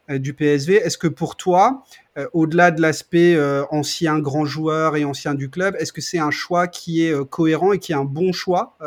du 0.09 0.33
PSV. 0.33 0.75
Est-ce 0.75 0.97
que 0.97 1.07
pour 1.07 1.35
toi, 1.35 1.83
euh, 2.17 2.27
au-delà 2.31 2.71
de 2.71 2.81
l'aspect 2.81 3.35
euh, 3.35 3.65
ancien 3.71 4.19
grand 4.19 4.45
joueur 4.45 4.95
et 4.95 5.03
ancien 5.03 5.33
du 5.33 5.49
club, 5.49 5.75
est-ce 5.79 5.91
que 5.91 5.99
c'est 5.99 6.19
un 6.19 6.31
choix 6.31 6.67
qui 6.67 7.03
est 7.03 7.11
euh, 7.11 7.25
cohérent 7.25 7.73
et 7.73 7.79
qui 7.79 7.91
est 7.91 7.95
un 7.95 8.05
bon 8.05 8.31
choix 8.31 8.77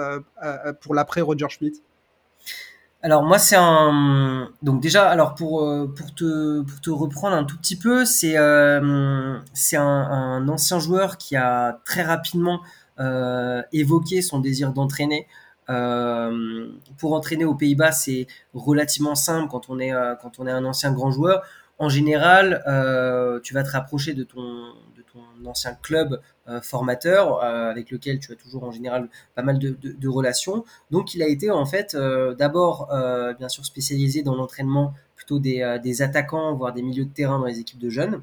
pour 0.80 0.94
l'après 0.94 1.20
Roger 1.20 1.46
Schmidt? 1.50 1.82
Alors 3.00 3.22
moi 3.22 3.38
c'est 3.38 3.56
un 3.56 4.48
donc 4.62 4.80
déjà 4.82 5.08
alors 5.08 5.36
pour 5.36 5.60
te 6.16 6.90
reprendre 6.90 7.36
un 7.36 7.44
tout 7.44 7.56
petit 7.56 7.76
peu 7.76 8.04
c'est 8.04 8.36
un, 8.36 9.42
ancien 10.48 10.78
joueur 10.80 11.16
qui 11.16 11.36
a 11.36 11.80
très 11.84 12.02
rapidement 12.02 12.60
évoqué 13.72 14.20
son 14.22 14.40
désir 14.40 14.72
d'entraîner 14.72 15.28
pour 15.68 17.12
entraîner 17.12 17.44
aux 17.44 17.54
Pays-Bas 17.54 17.92
c'est 17.92 18.26
relativement 18.54 19.14
simple 19.14 19.48
quand 19.50 19.68
on 19.68 19.78
est 19.78 19.92
quand 20.22 20.38
on 20.38 20.46
est 20.46 20.50
un 20.50 20.64
ancien 20.64 20.92
grand 20.92 21.10
joueur 21.10 21.42
en 21.78 21.88
général, 21.88 22.62
euh, 22.66 23.38
tu 23.40 23.54
vas 23.54 23.62
te 23.62 23.70
rapprocher 23.70 24.12
de 24.12 24.24
ton, 24.24 24.74
de 24.96 25.02
ton 25.12 25.48
ancien 25.48 25.74
club 25.80 26.20
euh, 26.48 26.60
formateur 26.60 27.42
euh, 27.42 27.70
avec 27.70 27.90
lequel 27.90 28.18
tu 28.18 28.32
as 28.32 28.34
toujours 28.34 28.64
en 28.64 28.72
général 28.72 29.08
pas 29.36 29.42
mal 29.42 29.58
de, 29.58 29.76
de, 29.80 30.08
relations. 30.08 30.64
Donc, 30.90 31.14
il 31.14 31.22
a 31.22 31.28
été 31.28 31.50
en 31.52 31.66
fait 31.66 31.94
euh, 31.94 32.34
d'abord, 32.34 32.92
euh, 32.92 33.32
bien 33.34 33.48
sûr, 33.48 33.64
spécialisé 33.64 34.22
dans 34.22 34.34
l'entraînement 34.34 34.92
plutôt 35.14 35.38
des, 35.38 35.78
des, 35.82 36.02
attaquants, 36.02 36.54
voire 36.54 36.72
des 36.72 36.82
milieux 36.82 37.04
de 37.04 37.12
terrain 37.12 37.38
dans 37.38 37.46
les 37.46 37.60
équipes 37.60 37.80
de 37.80 37.90
jeunes 37.90 38.22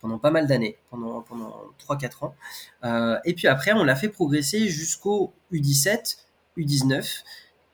pendant 0.00 0.18
pas 0.18 0.30
mal 0.30 0.46
d'années, 0.46 0.76
pendant, 0.90 1.22
pendant 1.22 1.54
3-4 1.88 2.26
ans. 2.26 3.20
et 3.24 3.32
puis 3.32 3.48
après, 3.48 3.72
on 3.72 3.84
l'a 3.84 3.96
fait 3.96 4.10
progresser 4.10 4.68
jusqu'au 4.68 5.32
U17, 5.50 6.18
U19 6.56 7.22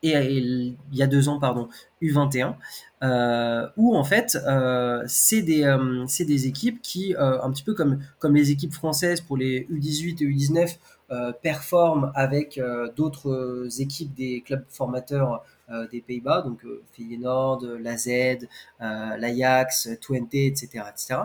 et, 0.03 0.13
il 0.13 0.75
y 0.91 1.03
a 1.03 1.07
deux 1.07 1.29
ans, 1.29 1.39
pardon, 1.39 1.69
U21, 2.01 2.55
euh, 3.03 3.67
où 3.77 3.95
en 3.95 4.03
fait, 4.03 4.37
euh, 4.47 5.03
c'est 5.07 5.41
des, 5.41 5.63
euh, 5.63 6.05
des 6.19 6.47
équipes 6.47 6.81
qui, 6.81 7.15
un 7.17 7.51
petit 7.51 7.63
peu 7.63 7.73
comme, 7.73 7.99
les 8.35 8.51
équipes 8.51 8.73
françaises 8.73 9.21
pour 9.21 9.37
les 9.37 9.67
U18 9.71 10.23
et 10.23 10.27
U19, 10.27 10.77
euh, 11.11 11.33
performent 11.33 12.11
avec 12.15 12.59
d'autres 12.95 13.67
équipes 13.79 14.13
des 14.13 14.41
clubs 14.41 14.65
formateurs 14.69 15.43
des 15.89 16.01
Pays-Bas, 16.01 16.41
donc 16.41 16.65
Feyenoord, 16.91 17.65
l'AZ, 17.79 18.39
l'Ajax, 18.79 19.89
Twente, 20.01 20.33
etc. 20.33 20.83
etc. 20.89 21.21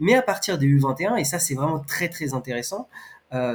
mais 0.00 0.14
à 0.14 0.22
partir 0.22 0.56
des 0.56 0.66
U21, 0.66 1.18
et 1.18 1.24
ça 1.24 1.38
c'est 1.38 1.54
vraiment 1.54 1.80
très 1.80 2.08
très 2.08 2.32
intéressant, 2.32 2.88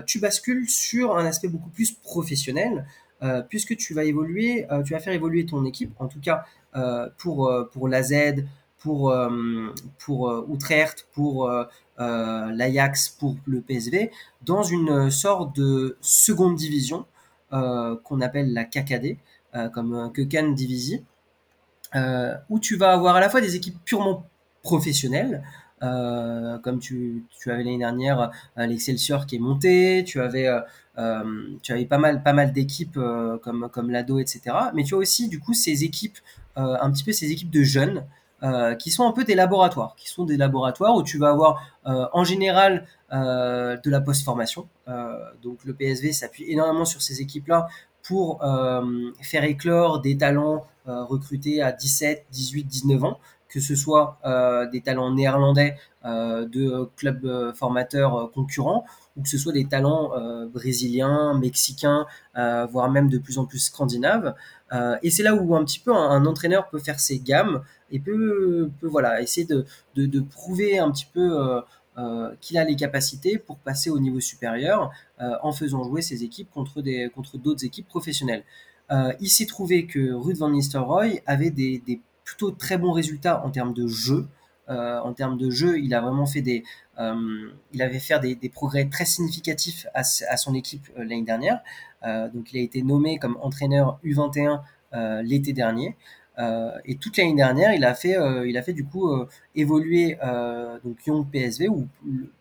tu 0.06 0.20
bascules 0.20 0.70
sur 0.70 1.18
un 1.18 1.26
aspect 1.26 1.48
beaucoup 1.48 1.70
plus 1.70 1.92
professionnel, 1.92 2.86
puisque 3.50 3.78
tu 3.78 3.94
vas 3.94 4.04
évoluer, 4.04 4.68
tu 4.86 4.94
vas 4.94 5.00
faire 5.00 5.14
évoluer 5.14 5.46
ton 5.46 5.66
équipe, 5.66 5.94
en 6.00 6.08
tout 6.08 6.20
cas 6.20 6.46
pour, 7.18 7.52
pour 7.72 7.88
la 7.88 8.04
Z, 8.04 8.46
pour, 8.78 9.16
pour 9.98 10.46
Utrecht, 10.54 11.08
pour 11.14 11.50
l'Ajax, 11.98 13.10
pour 13.10 13.38
le 13.46 13.62
PSV, 13.62 14.12
dans 14.42 14.64
une 14.64 15.10
sorte 15.10 15.56
de 15.56 15.98
seconde 16.02 16.56
division 16.56 17.06
qu'on 17.50 18.22
appelle 18.22 18.54
la 18.54 18.66
KKD, 18.66 19.18
comme 19.74 20.12
Keuken 20.14 20.54
Divisie, 20.54 21.04
où 22.50 22.60
tu 22.60 22.76
vas 22.76 22.92
avoir 22.92 23.16
à 23.16 23.20
la 23.20 23.30
fois 23.30 23.42
des 23.42 23.56
équipes 23.56 23.78
purement 23.86 24.28
professionnelles, 24.64 25.44
euh, 25.84 26.58
comme 26.60 26.80
tu, 26.80 27.26
avais 27.46 27.58
l'année 27.58 27.78
dernière 27.78 28.32
euh, 28.58 28.65
l'Excelsior 28.65 29.26
qui 29.26 29.36
est 29.36 29.39
monté, 29.39 30.04
tu 30.06 30.22
avais 30.22 30.48
euh, 30.48 31.24
tu 31.62 31.74
avais 31.74 31.86
pas 31.86 31.98
mal 31.98 32.24
pas 32.24 32.34
mal 32.34 32.54
d'équipes 32.54 33.00
comme 33.41 33.69
comme 33.69 33.89
l'Ado 33.91 34.19
etc. 34.19 34.56
Mais 34.74 34.84
tu 34.84 34.96
as 34.96 34.98
aussi 34.98 35.28
du 35.28 35.39
coup 35.39 35.54
ces 35.54 35.84
équipes 35.84 36.17
un 36.56 36.91
petit 36.91 37.04
peu 37.04 37.12
ces 37.12 37.32
équipes 37.32 37.52
de 37.52 37.63
jeunes 37.63 38.06
qui 38.78 38.91
sont 38.91 39.08
un 39.08 39.13
peu 39.13 39.24
des 39.24 39.36
laboratoires, 39.36 39.96
qui 39.96 40.10
sont 40.10 40.26
des 40.26 40.38
laboratoires 40.38 40.96
où 40.96 41.04
tu 41.04 41.17
vas 41.17 41.30
avoir 41.30 41.65
en 41.86 42.24
général 42.24 42.86
de 43.12 43.89
la 43.89 44.02
post-formation. 44.02 44.67
donc 45.41 45.65
le 45.65 45.74
PSV 45.74 46.13
s'appuie 46.13 46.46
énormément 46.52 46.86
sur 46.86 47.02
ces 47.02 47.22
équipes-là 47.22 47.67
pour 48.04 48.39
faire 49.22 49.43
éclore 49.43 50.00
des 50.00 50.15
talents 50.15 50.65
recrutés 50.86 51.62
à 51.62 51.72
17, 51.72 52.26
18, 52.32 52.63
19 52.65 53.04
ans 53.04 53.19
que 53.54 53.60
ce 53.60 53.76
soit 53.76 54.18
euh, 54.26 54.68
des 54.68 54.82
talents 54.82 55.13
néerlandais 55.13 55.78
euh, 56.06 56.48
de 56.48 56.89
clubs 56.96 57.24
euh, 57.24 57.54
formateurs 57.54 58.32
concurrents 58.34 58.84
ou 59.16 59.22
que 59.22 59.30
ce 59.30 59.38
soit 59.38 59.54
des 59.54 59.66
talents 59.66 60.10
brésiliens, 60.52 61.38
mexicains, 61.38 62.08
voire 62.34 62.89
même 62.89 63.10
de 63.10 63.20
plus 63.20 63.38
en 63.38 63.46
plus 63.46 63.60
scandinaves. 63.60 64.34
et 65.04 65.12
c'est 65.12 65.22
là 65.22 65.36
où 65.36 65.56
un 65.56 65.63
petit 65.63 65.78
peu 65.78 65.94
un, 65.94 66.26
entraîneur 66.26 66.68
peut 66.72 66.80
faire 66.80 67.00
ses 67.00 67.20
gammes 67.20 67.62
et 67.92 68.00
peut, 68.00 68.72
voilà 68.82 69.22
essayer 69.22 69.46
de, 69.46 69.68
de, 69.96 70.20
prouver 70.20 70.80
un 70.80 70.89
petit 70.89 71.06
peu 71.13 71.62
qu'il 72.42 72.58
a 72.58 72.63
les 72.63 72.76
capacités 72.76 73.38
pour 73.38 73.58
passer 73.58 73.92
au 73.92 74.00
niveau 74.00 74.20
supérieur 74.20 74.89
en 75.20 75.52
faisant 75.52 75.84
jouer 75.84 76.02
ses 76.02 76.24
équipes 76.24 76.50
contre 76.50 76.82
d'autres 77.38 77.66
équipes 77.66 77.88
professionnelles. 77.88 78.46
il 78.89 79.30
s'est 79.30 79.46
trouvé 79.46 79.86
que 79.86 80.12
Ruud 80.12 80.38
van 80.38 80.50
Nistelrooy 80.50 81.22
avait 81.28 81.52
des 81.52 82.02
plutôt 82.24 82.52
très 82.52 82.78
bons 82.78 82.92
résultats 82.92 83.46
en 83.46 83.50
termes 83.50 83.74
de 83.74 83.88
jeu. 83.88 84.28
Euh, 84.70 85.00
en 85.02 85.14
termes 85.14 85.38
de 85.38 85.50
jeu, 85.50 85.78
il 85.80 85.94
a 85.94 86.00
vraiment 86.00 86.26
fait 86.26 86.42
des, 86.42 86.64
euh, 87.00 87.50
il 87.74 87.82
avait 87.82 88.00
fait 88.00 88.20
des, 88.20 88.50
progrès 88.50 88.86
très 88.86 89.06
significatifs 89.06 89.88
à, 89.94 90.04
son 90.04 90.54
équipe 90.54 90.88
euh, 90.98 91.04
l'année 91.04 91.24
dernière. 91.24 91.62
Donc, 92.34 92.52
il 92.52 92.60
a 92.60 92.62
été 92.62 92.84
nommé 92.84 93.18
comme 93.18 93.38
entraîneur 93.42 93.98
U21 94.04 94.60
euh, 94.94 95.22
l'été 95.22 95.54
dernier. 95.54 95.96
et 96.86 96.96
toute 96.98 97.16
l'année 97.18 97.36
dernière, 97.36 97.74
il 97.74 97.86
a 97.86 97.94
fait, 97.94 98.18
il 98.46 98.58
a 98.58 98.62
fait 98.62 98.74
du 98.74 98.84
coup 98.84 99.10
évoluer 99.56 100.18
donc 100.84 101.06
Young 101.06 101.26
PSV 101.32 101.70
ou 101.70 101.88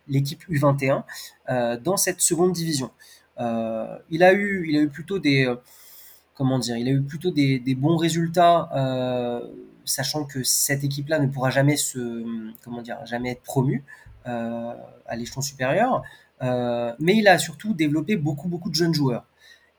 l'équipe 0.09 0.42
U21 0.51 1.05
dans 1.81 1.97
cette 1.97 2.21
seconde 2.21 2.53
division. 2.53 2.90
il 3.38 4.23
a 4.25 4.33
eu, 4.33 4.66
il 4.68 4.77
a 4.77 4.81
eu 4.81 4.88
plutôt 4.88 5.21
des, 5.21 5.47
comment 6.35 6.59
dire, 6.59 6.77
il 6.77 6.88
a 6.88 6.90
eu 6.90 7.03
plutôt 7.03 7.31
des 7.31 7.77
bons 7.77 7.97
résultats 7.97 8.68
sachant 9.85 10.25
que 10.25 10.42
cette 10.42 10.85
équipe-là 10.85 11.18
ne 11.18 11.27
pourra 11.27 11.51
jamais 11.51 11.77
se, 11.77 12.25
comment 12.64 12.83
dire, 12.83 12.99
jamais 13.07 13.31
être 13.31 13.42
promue 13.42 13.85
euh, 14.27 14.73
à 15.07 15.16
l'échelon 15.16 15.40
supérieur. 15.40 16.03
Euh, 16.42 16.92
mais 17.01 17.16
il 17.16 17.27
a 17.27 17.38
surtout 17.38 17.75
développé 17.75 18.16
beaucoup, 18.16 18.49
de 18.71 18.75
jeunes 18.75 18.95
joueurs. 18.95 19.25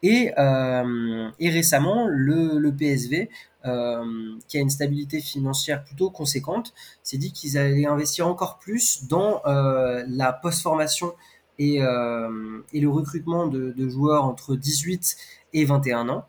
Et, 0.02 0.34
euh, 0.38 1.30
récemment, 1.40 2.08
le, 2.10 2.70
PSV, 2.72 3.30
qui 3.64 4.58
a 4.58 4.60
une 4.60 4.70
stabilité 4.70 5.22
financière 5.22 5.84
plutôt 5.86 6.10
conséquente, 6.10 6.74
s'est 7.04 7.18
dit 7.18 7.32
qu'ils 7.32 7.58
allaient 7.58 7.86
investir 7.86 8.28
encore 8.28 8.60
plus 8.60 9.08
dans 9.08 9.42
la 9.46 10.34
post-formation 10.34 11.14
et, 11.58 11.80
le 11.80 12.88
recrutement 12.88 13.48
de, 13.48 13.90
joueurs 13.90 14.26
entre 14.26 14.58
18 14.58 15.16
et 15.54 15.64
21 15.64 16.10
ans. 16.10 16.26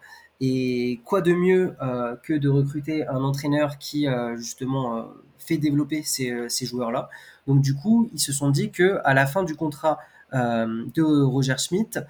Et 0.47 1.01
quoi 1.05 1.23
de 1.23 1.33
mieux 1.33 1.75
euh, 1.81 2.17
que 2.23 2.35
de 2.35 2.51
recruter 2.51 3.07
un 3.07 3.23
entraîneur 3.25 3.79
qui 3.79 4.07
euh, 4.07 4.37
justement 4.37 4.97
euh, 4.97 5.03
fait 5.39 5.57
développer 5.57 6.03
ces, 6.03 6.49
joueurs-là. 6.67 7.09
Donc 7.47 7.63
du 7.63 7.75
coup, 7.75 8.11
ils 8.13 8.21
se 8.21 8.33
sont 8.33 8.51
dit 8.51 8.71
que 8.71 9.01
à 9.05 9.15
la 9.15 9.27
fin 9.27 9.43
du 9.43 9.57
contrat 9.57 9.99
de 10.33 11.23
Roger 11.23 11.55
Schmidt, 11.59 12.01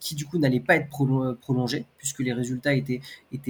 qui 0.00 0.14
du 0.14 0.24
coup 0.24 0.38
n'allait 0.38 0.60
pas 0.60 0.76
être 0.76 0.88
prolongé 0.88 1.84
puisque 1.98 2.20
les 2.20 2.32
résultats 2.32 2.72
étaient 2.72 3.00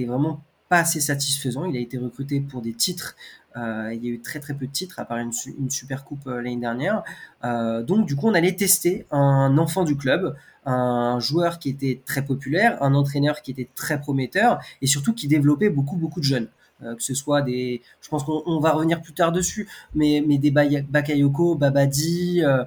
vraiment 0.05 0.43
pas 0.69 0.79
assez 0.79 0.99
satisfaisants. 0.99 1.65
Il 1.65 1.77
a 1.77 1.79
été 1.79 1.97
recruté 1.97 2.41
pour 2.41 2.61
des 2.61 2.73
titres 2.73 3.15
euh, 3.57 3.93
il 3.93 4.05
y 4.05 4.09
a 4.09 4.11
eu 4.11 4.19
très 4.19 4.39
très 4.39 4.53
peu 4.53 4.67
de 4.67 4.71
titres, 4.71 4.99
à 4.99 5.05
part 5.05 5.17
une, 5.17 5.31
super 5.69 6.03
coupe 6.03 6.27
euh, 6.27 6.37
l'année 6.37 6.57
dernière. 6.57 7.03
Euh, 7.43 7.83
donc 7.83 8.05
du 8.05 8.15
coup, 8.15 8.27
on 8.27 8.33
allait 8.33 8.55
tester 8.55 9.05
un 9.11 9.57
enfant 9.57 9.83
du 9.83 9.97
club, 9.97 10.35
un 10.65 11.19
joueur 11.19 11.59
qui 11.59 11.69
était 11.69 12.01
très 12.05 12.23
populaire, 12.23 12.81
un 12.83 12.93
entraîneur 12.93 13.41
qui 13.41 13.51
était 13.51 13.69
très 13.75 13.99
prometteur 13.99 14.59
et 14.81 14.87
surtout 14.87 15.13
qui 15.13 15.27
développait 15.27 15.69
beaucoup 15.69 15.97
beaucoup 15.97 16.19
de 16.19 16.25
jeunes. 16.25 16.49
que 16.79 17.01
ce 17.01 17.15
soit 17.15 17.41
des, 17.41 17.81
je 18.01 18.09
pense 18.09 18.23
qu'on 18.23 18.59
va 18.59 18.71
revenir 18.71 19.01
plus 19.01 19.13
tard 19.13 19.31
dessus, 19.31 19.67
mais, 19.95 20.23
mais 20.27 20.37
des 20.37 20.51
Bakayoko, 20.51 21.55
Babadi, 21.55 22.43
euh, 22.43 22.65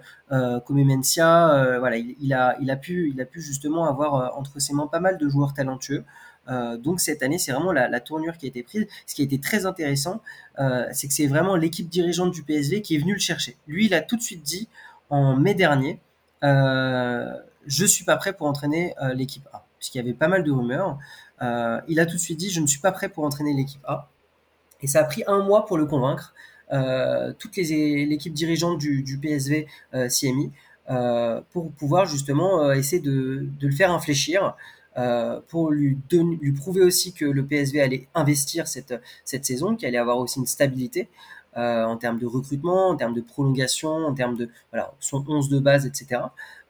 voilà, 1.78 1.96
il, 1.96 2.34
a, 2.34 2.56
il 2.60 2.70
a 2.70 2.76
pu, 2.76 3.10
il 3.14 3.20
a 3.20 3.24
pu 3.24 3.40
justement 3.40 3.86
avoir 3.86 4.36
entre 4.38 4.60
ses 4.60 4.74
mains 4.74 4.88
pas 4.88 5.00
mal 5.00 5.18
de 5.18 5.28
joueurs 5.28 5.54
talentueux. 5.54 6.04
Euh, 6.50 6.76
donc 6.76 7.00
cette 7.00 7.22
année, 7.22 7.38
c'est 7.38 7.52
vraiment 7.52 7.72
la, 7.72 8.00
tournure 8.00 8.36
qui 8.36 8.46
a 8.46 8.48
été 8.48 8.62
prise. 8.62 8.86
Ce 9.06 9.14
qui 9.14 9.22
a 9.22 9.24
été 9.24 9.38
très 9.38 9.66
intéressant, 9.66 10.20
euh, 10.58 10.86
c'est 10.92 11.08
que 11.08 11.14
c'est 11.14 11.26
vraiment 11.26 11.56
l'équipe 11.56 11.88
dirigeante 11.88 12.32
du 12.32 12.42
PSV 12.42 12.82
qui 12.82 12.96
est 12.96 12.98
venue 12.98 13.14
le 13.14 13.20
chercher. 13.20 13.56
Lui, 13.66 13.86
il 13.86 13.94
a 13.94 14.00
tout 14.00 14.16
de 14.16 14.22
suite 14.22 14.42
dit 14.42 14.68
en 15.08 15.36
mai 15.36 15.54
dernier, 15.54 16.00
euh, 16.44 17.32
je 17.66 17.84
suis 17.84 18.04
pas 18.04 18.16
prêt 18.16 18.32
pour 18.32 18.46
entraîner 18.46 18.94
euh, 19.02 19.14
l'équipe 19.14 19.46
A, 19.52 19.66
puisqu'il 19.78 19.98
y 19.98 20.00
avait 20.00 20.14
pas 20.14 20.28
mal 20.28 20.44
de 20.44 20.50
rumeurs. 20.50 20.98
il 21.88 22.00
a 22.00 22.06
tout 22.06 22.14
de 22.14 22.20
suite 22.20 22.38
dit, 22.38 22.50
je 22.50 22.60
ne 22.60 22.66
suis 22.66 22.80
pas 22.80 22.92
prêt 22.92 23.08
pour 23.08 23.24
entraîner 23.24 23.54
l'équipe 23.54 23.84
A. 23.86 24.08
Et 24.82 24.86
ça 24.86 25.00
a 25.00 25.04
pris 25.04 25.22
un 25.26 25.42
mois 25.42 25.66
pour 25.66 25.78
le 25.78 25.86
convaincre. 25.86 26.34
toute 27.38 27.56
l'équipe 27.56 28.32
dirigeante 28.32 28.78
du, 28.78 29.18
PSV 29.20 29.66
mis 30.24 30.52
pour 31.50 31.72
pouvoir 31.72 32.06
justement 32.06 32.72
essayer 32.72 33.02
de, 33.02 33.48
le 33.60 33.72
faire 33.72 33.90
infléchir. 33.92 34.56
Euh, 34.96 35.40
pour 35.48 35.70
lui, 35.70 35.96
prouver 36.56 36.82
aussi 36.82 37.12
que 37.12 37.24
le 37.24 37.44
PSV 37.44 37.80
allait 37.80 38.08
investir 38.14 38.66
cette, 38.66 38.94
saison, 39.24 39.76
qu'il 39.76 39.86
allait 39.86 39.98
avoir 39.98 40.18
aussi 40.18 40.40
une 40.40 40.46
stabilité 40.46 41.08
euh, 41.56 41.84
en 41.84 41.96
termes 41.96 42.18
de 42.18 42.26
recrutement, 42.26 42.88
en 42.88 42.96
termes 42.96 43.14
de 43.14 43.20
prolongation, 43.20 43.90
en 43.90 44.14
termes 44.14 44.36
de 44.36 44.48
son 44.98 45.24
11 45.26 45.48
de 45.48 45.60
base, 45.60 45.86
etc. 45.86 46.22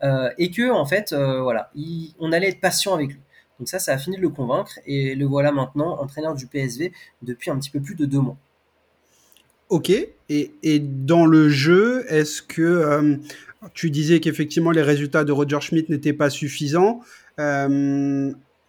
Euh, 0.03 0.31
et 0.37 0.51
que 0.51 0.71
en 0.71 0.85
fait, 0.85 1.15
voilà, 1.15 1.71
on 2.19 2.33
allait 2.33 2.49
être 2.49 2.61
patient 2.61 2.95
avec 2.95 3.11
lui. 3.11 3.21
Donc 3.59 3.69
ça, 3.69 3.79
ça 3.79 3.93
a 3.93 3.99
fini 3.99 4.17
de 4.17 4.23
le 4.23 4.31
convaincre 4.31 4.79
et 4.87 5.15
le 5.15 5.27
voilà 5.27 5.53
maintenant 5.53 6.01
entraîneur 6.01 6.35
du 6.35 6.47
PSV 6.47 6.93
depuis 7.23 7.51
un 7.51 7.59
petit 7.59 7.71
peu 7.71 7.81
plus 7.81 7.95
de 7.95 8.07
deux 8.07 8.21
mois. 8.21 8.37
Ok, 9.69 9.91
et, 9.91 10.55
et 10.63 10.79
dans 10.81 11.27
le 11.27 11.49
jeu, 11.49 12.05
est-ce 12.09 12.43
que 12.43 13.19
tu 13.75 13.91
disais 13.91 14.21
qu'effectivement 14.21 14.71
les 14.71 14.83
résultats 14.83 15.25
de 15.25 15.33
Roger 15.33 15.61
Schmidt 15.61 15.93
n'étaient 15.93 16.15
pas 16.15 16.31
suffisants 16.31 17.01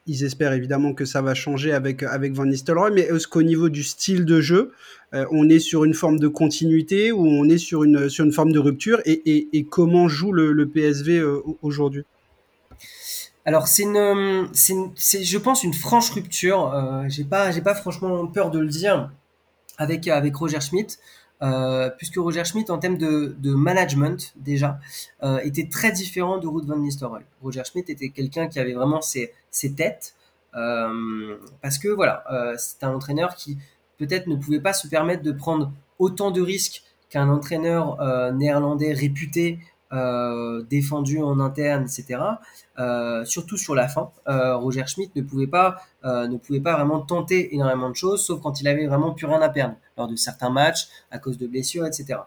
ils 0.08 0.24
espèrent 0.24 0.54
évidemment 0.54 0.94
que 0.94 1.06
ça 1.06 1.22
va 1.22 1.34
changer 1.34 1.72
avec, 1.72 2.04
Van 2.04 2.46
Nistelrooy, 2.46 2.92
mais 2.92 3.02
est-ce 3.02 3.28
qu'au 3.28 3.44
niveau 3.44 3.70
du 3.70 3.84
style 3.84 4.26
de 4.26 4.42
jeu, 4.42 4.72
euh, 5.14 5.26
on 5.32 5.50
est 5.50 5.60
sur 5.60 5.84
une 5.84 5.94
forme 5.94 6.20
de 6.20 6.28
continuité 6.28 7.12
ou 7.12 7.26
on 7.26 7.48
est 7.48 7.58
sur 7.58 7.84
une, 7.84 8.10
sur 8.10 8.26
une 8.26 8.32
forme 8.32 8.52
de 8.52 8.60
rupture 8.60 9.02
et, 9.06 9.68
comment 9.70 10.08
joue 10.08 10.32
le, 10.32 10.68
PSV 10.68 11.18
euh, 11.18 11.42
aujourd'hui? 11.62 12.04
Alors 13.44 13.68
c'est 13.68 13.84
une, 13.84 14.48
c'est, 14.54 15.24
je 15.24 15.38
pense 15.38 15.64
une 15.64 15.74
franche 15.74 16.12
rupture. 16.12 16.74
Euh, 16.74 17.04
j'ai 17.08 17.24
pas, 17.24 17.52
j'ai 17.52 17.62
pas 17.62 17.74
franchement 17.74 18.28
peur 18.28 18.52
de 18.52 18.60
le 18.60 18.68
dire 18.68 19.12
avec 19.78 20.08
avec 20.08 20.36
Roger 20.36 20.62
Schmidt. 20.62 20.98
Euh, 21.44 21.90
puisque 21.98 22.18
Roger 22.18 22.44
Schmidt, 22.46 22.72
en 22.72 22.78
termes 22.78 22.98
de, 22.98 23.54
management 23.54 24.34
déjà, 24.36 24.80
euh, 25.24 25.40
était 25.40 25.68
très 25.68 25.92
différent 25.92 26.38
de 26.38 26.48
Ruud 26.48 26.66
van 26.66 26.78
Nistelrooy. 26.78 27.22
Roger 27.42 27.64
Schmidt 27.66 27.92
était 27.92 28.10
quelqu'un 28.10 28.48
qui 28.48 28.60
avait 28.60 28.74
vraiment 28.74 29.02
ses, 29.02 29.34
ses 29.50 29.74
têtes, 29.74 30.14
euh, 30.56 31.38
parce 31.62 31.78
que 31.78 31.88
voilà, 31.88 32.24
c'est 32.58 32.84
un 32.84 32.94
entraîneur 32.94 33.36
qui 33.36 33.58
peut-être 33.98 34.28
ne 34.28 34.36
pouvait 34.36 34.60
pas 34.60 34.74
se 34.74 34.88
permettre 34.88 35.24
de 35.24 35.32
prendre 35.32 35.72
autant 35.98 36.32
de 36.32 36.42
risques 36.42 36.84
qu'un 37.10 37.30
entraîneur 37.30 37.98
néerlandais 38.34 38.94
réputé 38.94 39.60
euh, 39.94 40.64
défendu 40.70 41.22
en 41.22 41.40
interne, 41.42 41.84
etc. 41.84 42.20
Euh, 42.80 43.26
surtout 43.26 43.58
sur 43.58 43.76
la 43.76 43.90
fin, 43.90 44.12
euh, 44.30 44.56
Roger 44.56 44.86
Schmidt 44.88 45.12
ne 45.18 45.22
pouvait 45.22 45.48
pas 45.48 45.82
ne 46.04 46.38
pouvait 46.38 46.62
pas 46.62 46.76
vraiment 46.76 47.02
tenter 47.02 47.54
énormément 47.54 47.90
de 47.90 47.96
choses, 47.96 48.26
sauf 48.26 48.42
quand 48.42 48.60
il 48.62 48.68
avait 48.68 48.88
vraiment 48.88 49.12
plus 49.12 49.28
rien 49.28 49.42
à 49.42 49.50
perdre 49.50 49.76
lors 49.98 50.08
de 50.08 50.16
certains 50.16 50.50
matchs 50.50 50.88
à 51.12 51.20
cause 51.20 51.38
de 51.38 51.46
blessures, 51.46 51.86
etc. 51.86 52.20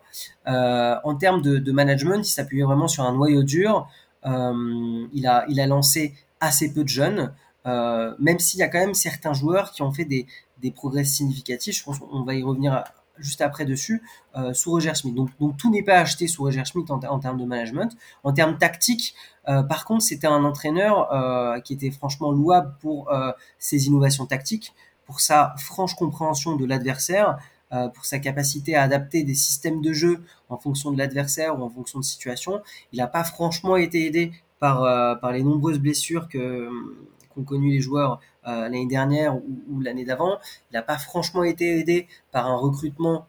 en 0.47 1.15
termes 1.17 1.43
de, 1.43 1.73
management, 1.73 2.21
il 2.21 2.31
s'appuyait 2.31 2.65
vraiment 2.65 2.87
sur 2.87 3.03
un 3.03 3.13
noyau 3.13 3.43
dur, 3.43 3.89
il, 4.25 5.27
a, 5.27 5.45
il 5.49 5.59
a 5.59 5.67
lancé 5.67 6.15
assez 6.41 6.73
peu 6.73 6.85
de 6.85 6.89
jeunes, 6.89 7.33
même 7.65 8.39
s'il 8.39 8.61
y 8.61 8.63
a 8.63 8.69
quand 8.69 8.79
même 8.79 8.95
certains 8.95 9.33
joueurs 9.33 9.73
qui 9.73 9.83
ont 9.83 9.91
fait 9.91 10.05
des, 10.05 10.27
des 10.59 10.71
progrès 10.71 11.05
significatifs. 11.05 11.79
Je 11.79 11.85
pense 11.85 11.99
qu'on 11.99 12.23
va 12.23 12.35
y 12.35 12.43
revenir 12.45 12.85
juste 13.19 13.41
après 13.41 13.65
dessus, 13.65 14.03
sous 14.53 14.71
Roger 14.71 14.95
Schmidt. 14.95 15.15
Donc, 15.15 15.31
donc 15.39 15.57
tout 15.57 15.71
n'est 15.71 15.83
pas 15.83 15.99
acheté 15.99 16.27
sous 16.27 16.43
Roger 16.43 16.65
Schmidt 16.65 16.91
en, 16.91 17.19
termes 17.19 17.39
de 17.39 17.45
management. 17.45 17.97
En 18.25 18.33
termes 18.33 18.59
tactiques, 18.59 19.15
par 19.45 19.85
contre, 19.85 20.03
c'était 20.03 20.27
un 20.27 20.45
entraîneur 20.45 21.63
qui 21.63 21.75
était 21.75 21.91
franchement 21.91 22.33
louable 22.33 22.75
pour 22.81 23.13
ses 23.59 23.87
innovations 23.87 24.27
tactiques, 24.27 24.75
pour 25.07 25.21
sa 25.21 25.55
franche 25.59 25.95
compréhension 25.95 26.57
de 26.57 26.65
l'adversaire, 26.65 27.39
euh, 27.75 27.89
pour 27.89 28.05
sa 28.05 28.21
capacité 28.21 28.77
à 28.77 28.83
adapter 28.83 29.25
des 29.25 29.35
systèmes 29.35 29.81
de 29.81 29.93
jeu 29.93 30.23
en 30.49 30.59
fonction 30.59 30.93
de 30.93 30.99
l'adversaire 30.99 31.59
ou 31.59 31.63
en 31.65 31.71
fonction 31.71 31.99
de 31.99 32.05
situation. 32.05 32.63
Il 32.93 32.99
n'a 32.99 33.09
pas 33.09 33.25
franchement 33.25 33.77
été 33.77 34.07
aidé 34.07 34.33
par, 34.61 34.85
euh, 34.85 35.17
par 35.17 35.33
les 35.33 35.43
nombreuses 35.43 35.81
blessures 35.81 36.29
que 36.29 36.69
connu 37.43 37.71
les 37.73 37.81
joueurs 37.81 38.21
euh, 38.47 38.63
l'année 38.63 38.87
dernière 38.87 39.37
ou, 39.37 39.81
l'année 39.81 40.05
d'avant. 40.05 40.39
Il 40.71 40.75
n'a 40.75 40.83
pas 40.83 40.99
franchement 40.99 41.45
été 41.45 41.79
aidé 41.79 42.07
par 42.33 42.47
un 42.47 42.57
recrutement 42.57 43.27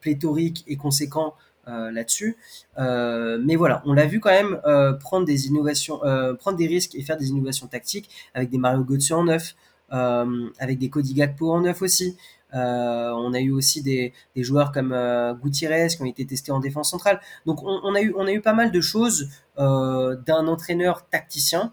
pléthorique 0.00 0.64
et 0.66 0.76
conséquent 0.76 1.34
là-dessus. 1.66 2.36
mais 2.76 3.56
voilà, 3.56 3.82
on 3.84 3.92
l'a 3.92 4.06
vu 4.06 4.20
quand 4.20 4.30
même 4.30 4.60
prendre 4.98 5.26
des 5.26 5.46
innovations, 5.48 6.00
prendre 6.38 6.56
des 6.56 6.66
risques 6.66 6.94
et 6.94 7.02
faire 7.02 7.16
des 7.16 7.28
innovations 7.28 7.66
tactiques 7.66 8.08
avec 8.34 8.50
des 8.50 8.58
Mario 8.58 8.84
Götze 8.84 9.12
en 9.12 9.24
neuf, 9.24 9.54
avec 9.90 10.78
des 10.78 10.88
Cody 10.88 11.14
Gakpo 11.14 11.52
en 11.52 11.60
neuf 11.60 11.82
aussi. 11.82 12.16
Euh, 12.54 13.10
on 13.12 13.32
a 13.32 13.40
eu 13.40 13.50
aussi 13.50 13.82
des, 13.82 14.12
joueurs 14.36 14.72
comme 14.72 14.92
euh, 14.92 15.34
Gutiérrez 15.34 15.88
qui 15.88 16.02
ont 16.02 16.06
été 16.06 16.26
testés 16.26 16.52
en 16.52 16.60
défense 16.60 16.90
centrale. 16.90 17.20
Donc 17.46 17.62
on, 17.62 17.94
a, 17.94 18.00
eu, 18.00 18.12
on 18.16 18.26
a 18.26 18.32
eu 18.32 18.40
pas 18.40 18.52
mal 18.52 18.70
de 18.70 18.80
choses 18.80 19.28
euh, 19.58 20.16
d'un 20.16 20.46
entraîneur 20.46 21.08
tacticien. 21.08 21.72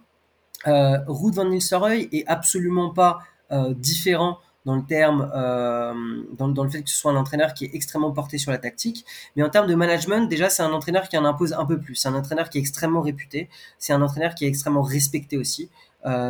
Ruud 0.65 1.33
van 1.33 1.45
Nistelrooy 1.45 2.09
est 2.11 2.25
absolument 2.27 2.93
pas 2.93 3.19
différent 3.77 4.39
dans 4.65 4.75
le 4.75 4.85
terme, 4.85 5.31
dans, 6.37 6.63
le 6.63 6.69
fait 6.69 6.83
que 6.83 6.89
ce 6.89 6.95
soit 6.95 7.11
un 7.11 7.15
entraîneur 7.15 7.53
qui 7.53 7.65
est 7.65 7.73
extrêmement 7.73 8.11
porté 8.11 8.37
sur 8.37 8.51
la 8.51 8.57
tactique. 8.57 9.05
Mais 9.35 9.43
en 9.43 9.49
termes 9.49 9.67
de 9.67 9.75
management, 9.75 10.27
déjà, 10.29 10.49
c'est 10.49 10.61
un 10.61 10.71
entraîneur 10.71 11.07
qui 11.09 11.17
en 11.17 11.25
impose 11.25 11.53
un 11.53 11.65
peu 11.65 11.79
plus. 11.79 11.95
C'est 11.95 12.09
un 12.09 12.15
entraîneur 12.15 12.49
qui 12.49 12.57
est 12.57 12.61
extrêmement 12.61 13.01
réputé. 13.01 13.49
C'est 13.79 13.93
un 13.93 14.01
entraîneur 14.01 14.35
qui 14.35 14.45
est 14.45 14.47
extrêmement 14.47 14.83
respecté 14.83 15.37
aussi 15.37 15.69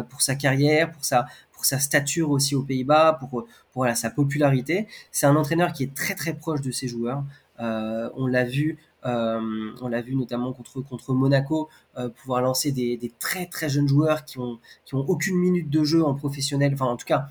pour 0.09 0.21
sa 0.21 0.35
carrière, 0.35 0.91
pour 0.91 1.03
sa, 1.03 1.25
pour 1.59 1.65
sa 1.65 1.77
stature 1.77 2.29
aussi 2.31 2.55
aux 2.55 2.63
Pays-Bas, 2.63 3.17
pour, 3.19 3.45
voilà, 3.75 3.93
sa 3.93 4.09
popularité. 4.09 4.87
C'est 5.11 5.25
un 5.25 5.35
entraîneur 5.35 5.73
qui 5.73 5.83
est 5.83 5.93
très 5.93 6.15
très 6.15 6.33
proche 6.33 6.61
de 6.61 6.71
ses 6.71 6.87
joueurs. 6.87 7.23
Euh, 7.61 8.09
on 8.15 8.27
l'a 8.27 8.45
vu, 8.45 8.77
euh, 9.05 9.71
on 9.81 9.87
l'a 9.87 10.01
vu 10.01 10.15
notamment 10.15 10.53
contre 10.53 10.81
contre 10.81 11.13
Monaco 11.13 11.69
euh, 11.97 12.09
pouvoir 12.09 12.41
lancer 12.41 12.71
des, 12.71 13.11
très 13.19 13.47
très 13.47 13.69
jeunes 13.69 13.87
joueurs 13.87 14.25
qui 14.25 14.39
ont 14.39 14.59
qui 14.85 14.95
ont 14.95 15.05
aucune 15.07 15.37
minute 15.37 15.69
de 15.69 15.83
jeu 15.83 16.03
en 16.03 16.13
professionnel, 16.13 16.73
enfin 16.73 16.85
en 16.85 16.95
tout 16.95 17.05
cas 17.05 17.27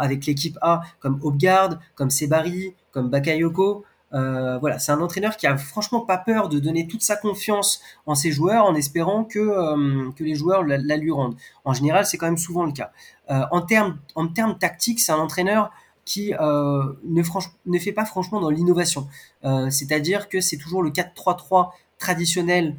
avec 0.00 0.26
l'équipe 0.26 0.58
A 0.62 0.82
comme 1.00 1.18
Hopgard, 1.22 1.78
comme 1.94 2.10
Sebari, 2.10 2.74
comme 2.92 3.10
Bakayoko. 3.10 3.84
Voilà, 4.10 4.78
c'est 4.78 4.92
un 4.92 5.00
entraîneur 5.00 5.36
qui 5.36 5.46
a 5.46 5.56
franchement 5.56 6.00
pas 6.00 6.18
peur 6.18 6.48
de 6.48 6.58
donner 6.58 6.86
toute 6.86 7.02
sa 7.02 7.16
confiance 7.16 7.82
en 8.06 8.14
ses 8.14 8.32
joueurs 8.32 8.64
en 8.64 8.74
espérant 8.74 9.24
que, 9.24 10.10
que 10.12 10.24
les 10.24 10.34
joueurs 10.34 10.62
la, 10.64 10.96
lui 10.96 11.10
rendent. 11.10 11.36
En 11.64 11.74
général, 11.74 12.06
c'est 12.06 12.16
quand 12.16 12.26
même 12.26 12.38
souvent 12.38 12.64
le 12.64 12.72
cas. 12.72 12.92
En 13.28 13.60
termes 13.60 13.98
en 14.14 14.28
termes 14.28 14.56
tactiques, 14.56 15.00
c'est 15.00 15.12
un 15.12 15.18
entraîneur 15.18 15.70
qui 16.08 16.32
ne, 16.32 17.22
ne 17.66 17.78
fait 17.78 17.92
pas 17.92 18.06
franchement 18.06 18.40
dans 18.40 18.50
l'innovation. 18.50 19.06
C'est-à-dire 19.42 20.28
que 20.28 20.40
c'est 20.40 20.56
toujours 20.56 20.82
le 20.82 20.90
4-3-3 20.90 21.70
traditionnel 21.98 22.76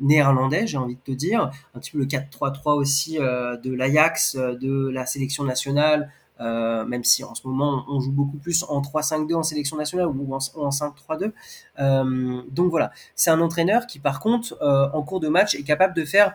néerlandais, 0.00 0.66
j'ai 0.66 0.76
envie 0.76 0.96
de 0.96 1.00
te 1.00 1.12
dire, 1.12 1.50
un 1.74 1.78
petit 1.78 1.92
peu 1.92 1.98
le 1.98 2.06
4-3-3 2.06 2.74
aussi 2.74 3.16
de 3.16 3.74
l'Ajax, 3.74 4.36
de 4.36 4.88
la 4.90 5.06
sélection 5.06 5.44
nationale, 5.44 6.10
euh, 6.40 6.84
même 6.84 7.04
si 7.04 7.22
en 7.22 7.34
ce 7.34 7.46
moment 7.46 7.84
on 7.88 8.00
joue 8.00 8.10
beaucoup 8.10 8.38
plus 8.38 8.64
en 8.68 8.80
3-5-2 8.80 9.34
en 9.34 9.42
sélection 9.44 9.76
nationale 9.76 10.08
ou 10.08 10.34
en, 10.34 10.38
5-3-2. 10.38 11.32
Euh, 11.78 12.42
donc 12.50 12.70
voilà, 12.70 12.90
c'est 13.14 13.30
un 13.30 13.40
entraîneur 13.40 13.86
qui 13.86 14.00
par 14.00 14.18
contre 14.18 14.60
euh, 14.60 14.88
en 14.92 15.02
cours 15.02 15.20
de 15.20 15.28
match 15.28 15.54
est 15.54 15.62
capable 15.62 15.94
de 15.94 16.04
faire 16.04 16.34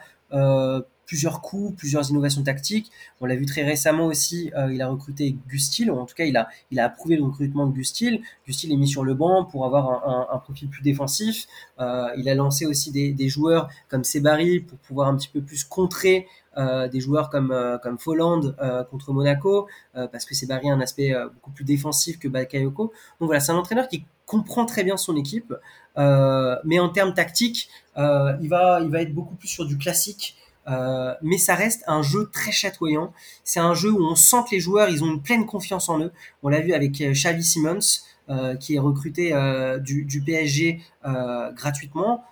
plusieurs 1.10 1.42
coups, 1.42 1.76
plusieurs 1.76 2.08
innovations 2.12 2.44
tactiques. 2.44 2.92
On 3.20 3.26
l'a 3.26 3.36
vu 3.36 3.48
très 3.48 3.64
récemment 3.64 4.06
aussi, 4.06 4.52
il 4.72 4.80
a 4.80 4.88
recruté 4.88 5.36
Gustil, 5.48 5.90
ou 5.90 5.98
en 5.98 6.06
tout 6.06 6.14
cas 6.14 6.26
il 6.26 6.38
a, 6.38 6.50
il 6.70 6.80
a 6.80 6.86
approuvé 6.86 7.16
le 7.16 7.24
recrutement 7.24 7.66
de 7.66 7.74
Gustil. 7.74 8.22
Gustil 8.46 8.72
est 8.72 8.78
mis 8.78 8.88
sur 8.88 9.04
le 9.04 9.16
banc 9.16 9.44
pour 9.44 9.66
avoir 9.66 10.08
un, 10.32 10.38
profil 10.38 10.70
plus 10.70 10.84
défensif. 10.84 11.48
il 11.80 12.30
a 12.30 12.36
lancé 12.36 12.68
aussi 12.68 12.92
des, 12.92 13.12
des 13.12 13.28
joueurs 13.28 13.70
comme 13.88 14.04
Sebari 14.04 14.60
pour 14.60 14.78
pouvoir 14.78 15.08
un 15.08 15.18
petit 15.18 15.30
peu 15.30 15.42
plus 15.42 15.64
contrer 15.64 16.28
euh, 16.58 16.88
des 16.90 17.00
joueurs 17.00 17.30
comme 17.30 17.52
euh, 17.52 17.78
comme 17.78 17.98
Folland 17.98 18.56
euh, 18.60 18.84
contre 18.84 19.14
Monaco 19.14 19.68
parce 19.94 20.26
que 20.26 20.34
c'est 20.34 20.46
Barry 20.46 20.70
un 20.70 20.82
aspect 20.82 21.14
beaucoup 21.34 21.52
plus 21.52 21.66
défensif 21.66 22.20
que 22.20 22.28
Bakayoko. 22.28 22.86
Donc 23.20 23.28
voilà, 23.28 23.40
c'est 23.40 23.52
un 23.52 23.58
entraîneur 23.58 23.88
qui 23.88 24.06
comprend 24.26 24.66
très 24.66 24.84
bien 24.84 24.98
son 24.98 25.16
équipe, 25.18 25.54
mais 25.98 26.80
en 26.80 26.90
termes 26.90 27.14
tactiques, 27.14 27.70
il 27.98 28.48
va 28.50 28.80
il 28.82 28.90
va 28.90 29.02
être 29.02 29.14
beaucoup 29.14 29.36
plus 29.36 29.50
sur 29.50 29.66
du 29.66 29.78
classique. 29.78 30.38
Mais 30.68 31.38
ça 31.38 31.56
reste 31.56 31.84
un 31.88 32.02
jeu 32.02 32.30
très 32.32 32.52
chatoyant. 32.52 33.12
C'est 33.44 33.60
un 33.60 33.74
jeu 33.74 33.92
où 33.92 34.04
on 34.04 34.16
sent 34.16 34.44
que 34.50 34.56
les 34.56 34.60
joueurs, 34.60 34.90
ils 34.90 35.04
ont 35.04 35.08
une 35.08 35.22
pleine 35.22 35.46
confiance 35.46 35.90
en 35.90 36.00
eux. 36.00 36.12
On 36.44 36.50
l'a 36.50 36.62
vu 36.62 36.74
avec 36.74 37.02
Xavi 37.02 37.44
Simmons, 37.44 37.80
qui 38.60 38.76
est 38.76 38.80
recruté 38.80 39.34
du, 39.82 40.24
PSG 40.24 40.82
gratuitement 41.56 42.24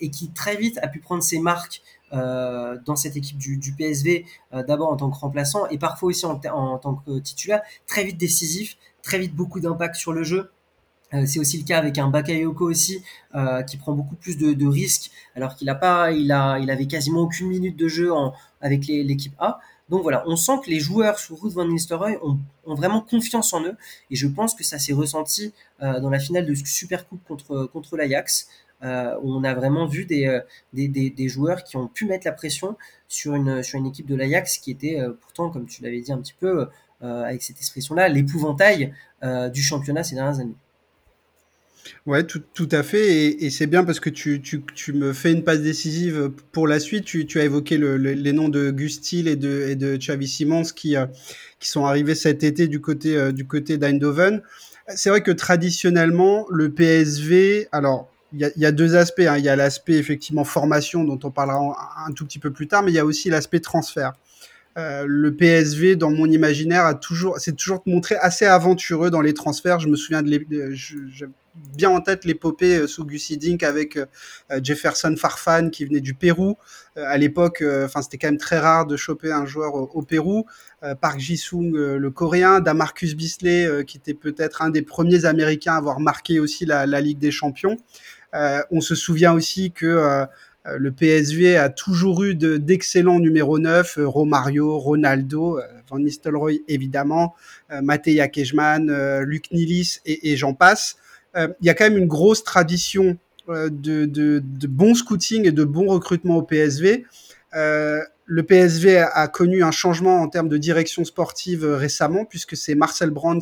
et 0.00 0.10
qui 0.10 0.30
très 0.32 0.56
vite 0.56 0.78
a 0.82 0.88
pu 0.88 1.00
prendre 1.00 1.22
ses 1.22 1.38
marques 1.38 1.82
euh, 2.14 2.78
dans 2.86 2.96
cette 2.96 3.16
équipe 3.16 3.36
du, 3.36 3.74
PSV, 3.76 4.24
euh, 4.54 4.62
d'abord 4.62 4.90
en 4.90 4.96
tant 4.96 5.10
que 5.10 5.18
remplaçant 5.18 5.66
et 5.66 5.76
parfois 5.76 6.08
aussi 6.08 6.24
en, 6.24 6.38
tant 6.38 6.94
que 6.94 7.18
titulaire, 7.18 7.60
très 7.86 8.02
vite 8.02 8.16
décisif, 8.16 8.78
très 9.02 9.18
vite 9.18 9.34
beaucoup 9.34 9.60
d'impact 9.60 9.96
sur 9.96 10.14
le 10.14 10.22
jeu. 10.22 10.50
Euh, 11.14 11.24
c'est 11.26 11.38
aussi 11.38 11.58
le 11.58 11.64
cas 11.64 11.78
avec 11.78 11.96
un 11.98 12.08
Bakayoko 12.08 12.68
aussi 12.68 13.02
qui 13.66 13.76
prend 13.76 13.92
beaucoup 13.92 14.16
plus 14.16 14.36
de, 14.36 14.66
risques 14.66 15.10
alors 15.34 15.54
qu'il 15.54 15.68
a 15.70 15.74
pas, 15.74 16.12
il 16.12 16.30
avait 16.32 16.86
quasiment 16.86 17.20
aucune 17.20 17.48
minute 17.48 17.76
de 17.76 17.88
jeu 17.88 18.10
avec 18.60 18.86
l'équipe 18.86 19.34
A. 19.38 19.60
Donc 19.88 20.02
voilà, 20.02 20.22
on 20.26 20.36
sent 20.36 20.60
que 20.64 20.70
les 20.70 20.80
joueurs 20.80 21.18
sous 21.18 21.34
Ruud 21.34 21.52
van 21.52 21.66
Nistelrooy 21.66 22.18
ont, 22.22 22.38
vraiment 22.74 23.00
confiance 23.00 23.54
en 23.54 23.64
eux 23.64 23.76
et 24.10 24.16
je 24.16 24.26
pense 24.26 24.54
que 24.54 24.64
ça 24.64 24.78
s'est 24.78 24.92
ressenti 24.92 25.52
dans 25.80 26.10
la 26.10 26.18
finale 26.18 26.46
de 26.46 26.54
Super 26.54 27.08
Coupe 27.08 27.24
contre 27.26 27.66
contre 27.72 27.96
l'Ajax. 27.96 28.48
Euh, 28.82 29.18
on 29.24 29.42
a 29.44 29.54
vraiment 29.54 29.86
vu 29.86 30.06
euh, 30.12 30.40
des, 30.72 31.28
joueurs 31.28 31.64
qui 31.64 31.76
ont 31.76 31.88
pu 31.88 32.06
mettre 32.06 32.26
la 32.26 32.32
pression 32.32 32.76
sur 33.08 33.34
une, 33.34 33.62
sur 33.62 33.78
une 33.78 33.86
équipe 33.86 34.06
de 34.06 34.14
l'Ajax 34.14 34.58
qui 34.58 34.70
était 34.70 35.00
euh, 35.00 35.12
pourtant, 35.20 35.50
comme 35.50 35.66
tu 35.66 35.82
l'avais 35.82 36.00
dit 36.00 36.12
un 36.12 36.18
petit 36.18 36.34
peu, 36.38 36.68
avec 37.00 37.42
cette 37.42 37.58
expression-là, 37.58 38.08
l'épouvantail 38.08 38.92
du 39.22 39.62
championnat 39.62 40.02
ces 40.02 40.16
dernières 40.16 40.40
années. 40.40 40.56
Ouais, 42.06 42.24
tout, 42.24 42.42
tout, 42.54 42.68
à 42.72 42.82
fait. 42.82 43.42
Et, 43.42 43.50
c'est 43.50 43.66
bien 43.66 43.84
parce 43.84 44.00
que 44.00 44.10
tu, 44.10 44.40
tu, 44.40 44.62
tu, 44.74 44.92
me 44.92 45.12
fais 45.12 45.32
une 45.32 45.44
passe 45.44 45.60
décisive 45.60 46.30
pour 46.52 46.68
la 46.68 46.80
suite. 46.80 47.04
Tu, 47.04 47.26
tu 47.26 47.40
as 47.40 47.44
évoqué 47.44 47.78
le, 47.78 47.96
les 47.96 48.32
noms 48.32 48.48
de 48.48 48.70
Gustil 48.70 49.28
et 49.28 49.36
de, 49.36 49.66
et 49.68 49.76
de 49.76 49.96
Xavi 49.96 50.28
Simons 50.28 50.64
qui, 50.74 50.96
qui 51.60 51.68
sont 51.68 51.84
arrivés 51.84 52.14
cet 52.14 52.44
été 52.44 52.68
du 52.68 52.80
côté, 52.80 53.32
du 53.32 53.46
côté 53.46 53.78
d'Eindhoven. 53.78 54.42
C'est 54.94 55.10
vrai 55.10 55.22
que 55.22 55.30
traditionnellement, 55.30 56.46
le 56.50 56.70
PSV, 56.70 57.68
alors 57.72 58.10
il 58.32 58.52
y, 58.56 58.66
a, 58.66 58.72
deux 58.72 58.96
aspects. 58.96 59.20
Hein. 59.20 59.38
Il 59.38 59.44
y 59.44 59.48
a 59.48 59.56
l'aspect 59.56 59.94
effectivement 59.94 60.44
formation 60.44 61.04
dont 61.04 61.18
on 61.24 61.30
parlera 61.30 61.76
un, 62.06 62.12
tout 62.12 62.26
petit 62.26 62.38
peu 62.38 62.50
plus 62.50 62.68
tard, 62.68 62.82
mais 62.82 62.90
il 62.90 62.94
y 62.94 62.98
a 62.98 63.04
aussi 63.04 63.30
l'aspect 63.30 63.60
transfert. 63.60 64.12
Euh, 64.76 65.04
le 65.08 65.34
PSV, 65.34 65.96
dans 65.96 66.10
mon 66.10 66.26
imaginaire, 66.26 66.84
a 66.84 66.94
toujours, 66.94 67.38
c'est 67.38 67.56
toujours 67.56 67.82
montré 67.86 68.16
assez 68.16 68.44
aventureux 68.44 69.10
dans 69.10 69.22
les 69.22 69.34
transferts. 69.34 69.80
Je 69.80 69.88
me 69.88 69.96
souviens 69.96 70.22
de, 70.22 70.44
j'ai 70.72 71.26
bien 71.76 71.90
en 71.90 72.00
tête 72.00 72.24
l'épopée 72.24 72.78
euh, 72.78 72.86
sous 72.86 73.04
Gus 73.04 73.32
Dink 73.32 73.62
avec 73.62 73.96
euh, 73.96 74.06
Jefferson 74.62 75.14
Farfan 75.16 75.70
qui 75.70 75.84
venait 75.84 76.00
du 76.00 76.14
Pérou. 76.14 76.56
à 76.96 77.16
l'époque, 77.16 77.62
enfin 77.84 78.02
c'était 78.02 78.18
quand 78.18 78.28
même 78.28 78.38
très 78.38 78.58
rare 78.58 78.86
de 78.86 78.96
choper 78.96 79.30
un 79.30 79.46
joueur 79.46 79.74
au, 79.74 80.02
Pérou. 80.02 80.46
Park 81.00 81.20
Ji-sung, 81.20 81.72
le 81.72 82.10
Coréen, 82.10 82.60
Damarcus 82.60 83.14
Bisley, 83.14 83.84
qui 83.84 83.98
était 83.98 84.14
peut-être 84.14 84.62
un 84.62 84.70
des 84.70 84.82
premiers 84.82 85.24
Américains 85.24 85.74
à 85.74 85.76
avoir 85.76 86.00
marqué 86.00 86.40
aussi 86.40 86.66
la, 86.66 86.86
la 86.86 87.00
Ligue 87.00 87.18
des 87.18 87.30
Champions. 87.30 87.76
Euh, 88.34 88.60
on 88.70 88.80
se 88.80 88.94
souvient 88.94 89.32
aussi 89.32 89.72
que 89.72 89.86
euh, 89.86 90.26
le 90.78 90.92
PSV 90.92 91.56
a 91.56 91.70
toujours 91.70 92.24
eu 92.24 92.34
d'excellents 92.34 93.20
numéros 93.20 93.58
9, 93.58 94.00
Romario, 94.02 94.78
Ronaldo, 94.78 95.60
Van 95.88 95.98
Nistelrooy 95.98 96.62
évidemment, 96.68 97.34
Matej 97.70 98.30
Kejman, 98.30 99.22
Luc 99.22 99.50
Nilis 99.50 100.00
et, 100.04 100.36
j'en 100.36 100.52
passe. 100.52 100.96
Il 101.60 101.66
y 101.66 101.70
a 101.70 101.74
quand 101.74 101.84
même 101.84 101.98
une 101.98 102.08
grosse 102.08 102.42
tradition 102.42 103.16
de, 103.48 104.04
de, 104.04 104.66
bon 104.66 104.94
scouting 104.94 105.46
et 105.46 105.52
de 105.52 105.64
bon 105.64 105.86
recrutement 105.86 106.36
au 106.36 106.42
PSV. 106.42 107.04
le 107.52 108.42
PSV 108.42 108.98
a, 108.98 109.28
connu 109.28 109.62
un 109.62 109.70
changement 109.70 110.20
en 110.20 110.28
termes 110.28 110.48
de 110.48 110.58
direction 110.58 111.04
sportive 111.04 111.64
récemment, 111.64 112.24
puisque 112.24 112.56
c'est 112.56 112.74
Marcel 112.74 113.10
Brands 113.10 113.38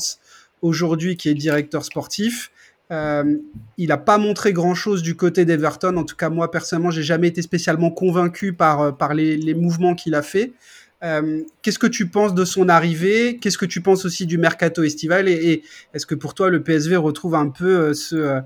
aujourd'hui 0.62 1.16
qui 1.16 1.28
est 1.28 1.34
directeur 1.34 1.84
sportif. 1.84 2.51
il 2.90 3.88
n'a 3.88 3.97
pas 3.97 4.18
montré 4.18 4.53
grand-chose 4.53 5.03
du 5.03 5.16
côté 5.16 5.44
d'Everton. 5.44 5.97
En 5.97 6.05
tout 6.05 6.16
cas, 6.16 6.28
moi, 6.28 6.51
personnellement, 6.51 6.90
j'ai 6.90 7.03
jamais 7.03 7.28
été 7.28 7.42
spécialement 7.42 7.90
convaincu 7.90 8.53
par, 8.53 8.97
par 8.97 9.14
les, 9.14 9.36
les 9.36 9.55
mouvements 9.55 9.94
qu'il 9.94 10.14
a 10.14 10.22
fait. 10.22 10.53
Qu'est-ce 11.01 11.78
que 11.78 11.86
tu 11.86 12.09
penses 12.09 12.34
de 12.34 12.44
son 12.44 12.68
arrivée? 12.68 13.38
Qu'est-ce 13.38 13.59
que 13.59 13.66
tu 13.66 13.80
penses 13.80 14.05
aussi 14.05 14.26
du 14.26 14.38
mercato 14.38 14.82
estival? 14.82 15.28
Et, 15.28 15.62
est-ce 15.94 16.07
que 16.07 16.14
pour 16.14 16.34
toi, 16.34 16.51
le 16.51 16.62
PSV 16.62 16.97
retrouve 16.97 17.34
un 17.34 17.49
peu 17.49 17.94
ce, 17.94 18.40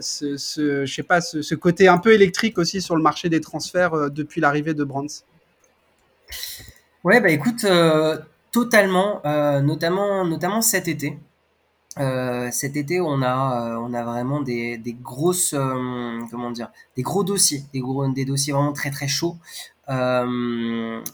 ce, 0.00 0.36
ce, 0.36 0.84
je 0.84 0.94
sais 0.94 1.02
pas, 1.02 1.20
ce, 1.20 1.54
côté 1.54 1.88
un 1.88 1.98
peu 1.98 2.12
électrique 2.12 2.58
aussi 2.58 2.82
sur 2.82 2.96
le 2.96 3.02
marché 3.02 3.28
des 3.28 3.40
transferts 3.40 4.10
depuis 4.10 4.40
l'arrivée 4.40 4.74
de 4.74 4.84
Brands? 4.84 5.06
Ouais, 7.04 7.20
bah 7.20 7.30
écoute, 7.30 7.64
totalement, 8.52 9.22
notamment, 9.62 10.26
notamment 10.26 10.60
cet 10.60 10.88
été. 10.88 11.18
Euh, 11.98 12.50
cet 12.50 12.76
été, 12.76 13.00
on 13.00 13.22
a, 13.22 13.70
euh, 13.70 13.76
on 13.78 13.94
a 13.94 14.02
vraiment 14.02 14.42
des, 14.42 14.76
des 14.76 14.92
grosses, 14.92 15.54
euh, 15.54 16.20
comment 16.30 16.50
dire, 16.50 16.68
des 16.94 17.02
gros 17.02 17.24
dossiers, 17.24 17.64
des 17.72 17.80
gros, 17.80 18.06
des 18.08 18.26
dossiers 18.26 18.52
vraiment 18.52 18.74
très 18.74 18.90
très 18.90 19.08
chauds, 19.08 19.36
avec 19.86 21.04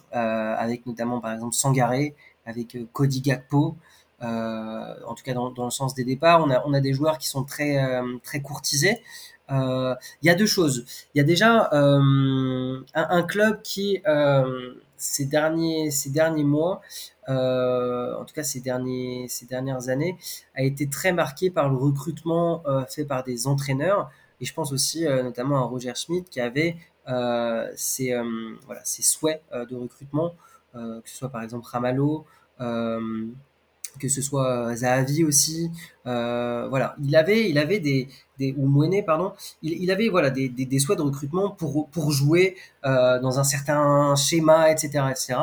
notamment 0.87 1.21
par 1.21 1.33
exemple 1.33 1.55
Sangaré, 1.55 2.15
avec 2.47 2.77
Cody 2.93 3.21
Gakpo. 3.21 3.77
en 4.21 5.15
tout 5.15 5.25
cas, 5.25 5.35
dans, 5.35 5.53
le 5.65 5.71
sens 5.71 5.95
des 5.95 6.05
départs, 6.05 6.45
on 6.45 6.73
a, 6.73 6.81
des 6.81 6.93
joueurs 6.93 7.19
qui 7.19 7.29
sont 7.29 7.45
très 7.45 8.01
très 8.23 8.41
courtisés. 8.41 9.03
Il 9.51 9.97
y 10.23 10.31
a 10.31 10.35
deux 10.35 10.47
choses. 10.47 10.85
Il 11.15 11.19
y 11.19 11.21
a 11.21 11.25
déjà 11.25 11.69
un, 11.73 13.23
club 13.29 13.63
qui 13.63 14.03
ces 14.97 15.25
derniers 15.25 15.91
ces 15.91 16.11
derniers 16.11 16.45
mois 16.45 16.81
euh, 17.29 18.17
en 18.17 18.25
tout 18.25 18.35
cas 18.35 18.43
ces, 18.43 18.61
derniers, 18.61 19.27
ces 19.29 19.47
dernières 19.47 19.89
années, 19.89 20.17
a 20.55 20.63
été 20.63 20.89
très 20.89 21.13
marqué 21.13 21.51
par 21.51 21.69
le 21.69 21.77
recrutement 21.77 22.63
euh, 22.67 22.85
fait 22.89 23.05
par 23.05 23.25
des 23.25 23.47
entraîneurs. 23.47 24.11
Et 24.41 24.45
je 24.45 24.53
pense 24.55 24.73
aussi 24.73 25.07
euh, 25.07 25.23
notamment 25.23 25.59
à 25.59 25.63
Roger 25.63 25.93
Schmidt 25.95 26.29
qui 26.29 26.41
avait 26.41 26.77
ses, 27.07 28.15
voilà, 28.67 28.85
ses 28.85 29.03
souhaits 29.03 29.43
de 29.53 29.75
recrutement, 29.75 30.35
que 30.75 31.03
ce 31.05 31.17
soit 31.17 31.29
par 31.29 31.43
exemple 31.43 31.67
Ramalho, 31.67 32.25
que 32.59 34.09
ce 34.09 34.23
soit 34.23 34.75
Zahavi 34.77 35.25
aussi. 35.25 35.71
voilà, 36.05 36.97
il 37.03 37.17
avait, 37.17 37.51
il 37.51 37.59
avait 37.59 37.81
des, 37.81 38.09
des 38.39 38.55
ou 38.57 38.67
Mouenet, 38.67 39.03
pardon, 39.03 39.33
il, 39.63 39.83
il, 39.83 39.91
avait 39.91 40.09
voilà 40.09 40.31
des, 40.31 40.49
des, 40.49 40.65
des, 40.65 40.79
souhaits 40.79 40.99
de 40.99 41.03
recrutement 41.03 41.51
pour 41.51 41.89
pour 41.91 42.11
jouer 42.13 42.57
dans 42.85 43.39
un 43.39 43.45
certain 43.45 44.15
schéma, 44.15 44.71
etc., 44.71 45.05
etc. 45.11 45.35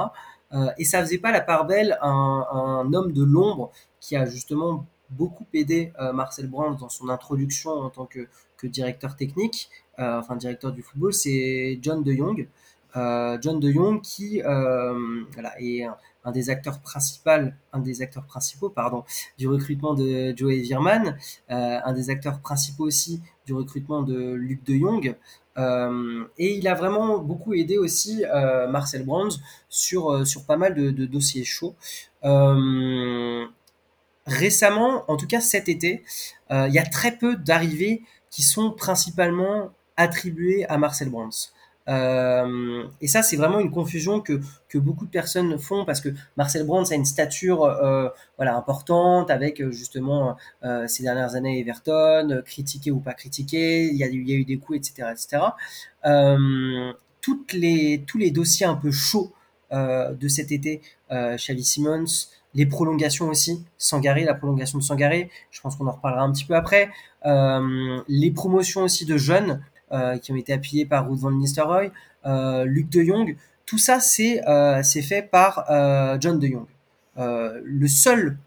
Euh, 0.53 0.71
et 0.77 0.85
ça 0.85 1.01
faisait 1.01 1.19
pas 1.19 1.31
la 1.31 1.41
part 1.41 1.65
belle 1.65 1.97
à 2.01 2.07
un, 2.09 2.93
homme 2.93 3.11
de 3.11 3.23
l'ombre 3.23 3.71
qui 3.99 4.15
a 4.15 4.25
justement 4.25 4.85
beaucoup 5.09 5.45
aidé 5.53 5.93
euh, 5.99 6.13
Marcel 6.13 6.47
Brands 6.47 6.71
dans 6.71 6.89
son 6.89 7.09
introduction 7.09 7.71
en 7.71 7.89
tant 7.89 8.05
que, 8.05 8.27
que 8.57 8.67
directeur 8.67 9.15
technique, 9.15 9.69
euh, 9.69 9.88
enfin 9.99 10.35
directeur 10.35 10.71
du 10.71 10.81
football, 10.81 11.13
c'est 11.13 11.79
John 11.81 12.03
de 12.03 12.13
Jong. 12.13 12.47
John 12.95 13.59
de 13.59 13.71
Jong 13.71 14.01
qui 14.01 14.41
voilà, 14.41 15.53
est 15.59 15.83
un, 16.23 16.31
des 16.31 16.49
acteurs 16.49 16.79
principaux, 16.79 17.51
un 17.73 17.79
des 17.79 18.01
acteurs 18.01 18.25
principaux 18.25 18.69
pardon, 18.69 19.03
du 19.37 19.47
recrutement 19.47 19.93
de 19.93 20.33
Joey 20.35 20.61
Virman, 20.61 21.17
un 21.49 21.93
des 21.93 22.09
acteurs 22.09 22.39
principaux 22.39 22.85
aussi 22.85 23.21
du 23.45 23.53
recrutement 23.53 24.01
de 24.03 24.33
Luc 24.33 24.63
de 24.63 24.75
Jong. 24.75 25.15
Euh, 25.59 26.25
et 26.37 26.55
il 26.55 26.67
a 26.67 26.73
vraiment 26.73 27.17
beaucoup 27.17 27.53
aidé 27.53 27.77
aussi 27.77 28.23
euh, 28.25 28.67
Marcel 28.67 29.03
Brands 29.03 29.35
sur, 29.67 30.11
euh, 30.11 30.25
sur 30.25 30.45
pas 30.45 30.55
mal 30.55 30.73
de, 30.73 31.05
dossiers 31.05 31.43
chauds. 31.43 31.75
récemment, 34.25 35.03
en 35.11 35.17
tout 35.17 35.27
cas 35.27 35.41
cet 35.41 35.69
été, 35.69 36.03
il 36.51 36.71
y 36.71 36.79
a 36.79 36.85
très 36.85 37.17
peu 37.17 37.35
d'arrivées 37.35 38.03
qui 38.29 38.43
sont 38.43 38.71
principalement 38.71 39.71
attribuées 39.99 40.65
à 40.67 40.77
Marcel 40.77 41.09
Brands. 41.09 41.51
Euh, 41.89 42.83
et 43.01 43.07
ça, 43.07 43.23
c'est 43.23 43.35
vraiment 43.35 43.59
une 43.59 43.71
confusion 43.71 44.21
que, 44.21 44.39
que 44.67 44.77
beaucoup 44.77 45.05
de 45.05 45.11
personnes 45.11 45.57
font 45.57 45.85
parce 45.85 46.01
que 46.01 46.09
Marcel 46.37 46.65
Brands 46.65 46.85
a 46.91 46.95
une 46.95 47.05
stature 47.05 47.63
euh, 47.63 48.09
voilà 48.37 48.55
importante 48.55 49.31
avec 49.31 49.59
euh, 49.59 49.71
justement 49.71 50.37
ces 50.87 51.03
dernières 51.03 51.35
années 51.35 51.59
Everton, 51.59 52.41
critiqué 52.45 52.91
ou 52.91 52.99
pas 52.99 53.13
critiqué, 53.13 53.87
il 53.87 53.97
y 53.97 54.03
a, 54.03 54.07
il 54.07 54.29
y 54.29 54.33
a 54.33 54.35
eu 54.35 54.45
des 54.45 54.57
coups, 54.57 54.77
etc., 54.77 55.09
etc. 55.11 55.43
toutes 57.21 57.53
les 57.53 58.03
tous 58.07 58.17
les 58.17 58.31
dossiers 58.31 58.65
un 58.65 58.75
peu 58.75 58.91
chauds 58.91 59.33
de 59.71 60.27
cet 60.27 60.51
été, 60.51 60.81
Xavi 61.11 61.63
Simmons, 61.63 62.27
les 62.55 62.65
prolongations 62.65 63.29
aussi, 63.29 63.63
Sangaré, 63.77 64.23
la 64.23 64.33
prolongation 64.33 64.79
de 64.79 64.83
Sangaré, 64.83 65.29
je 65.51 65.61
pense 65.61 65.75
qu'on 65.75 65.87
en 65.87 65.91
reparlera 65.91 66.23
un 66.23 66.31
petit 66.31 66.45
peu 66.45 66.55
après, 66.55 66.89
les 67.23 68.31
promotions 68.31 68.81
aussi 68.81 69.05
de 69.05 69.17
jeunes. 69.17 69.61
Euh, 69.91 70.19
qui 70.19 70.31
ont 70.31 70.35
été 70.35 70.53
appuyés 70.53 70.85
par 70.85 71.07
Ruud 71.07 71.17
van 71.17 71.31
Nistelrooy, 71.31 71.91
euh, 72.27 72.63
Luc 72.63 72.89
de 72.89 73.01
Jong. 73.01 73.35
Tout 73.65 73.79
ça, 73.79 73.99
c'est 73.99 74.47
euh, 74.47 74.83
fait 74.83 75.23
par 75.23 75.65
John 76.21 76.37
de 76.37 76.47
Jong. 76.47 76.67
le 77.17 77.87
seul 77.87 78.37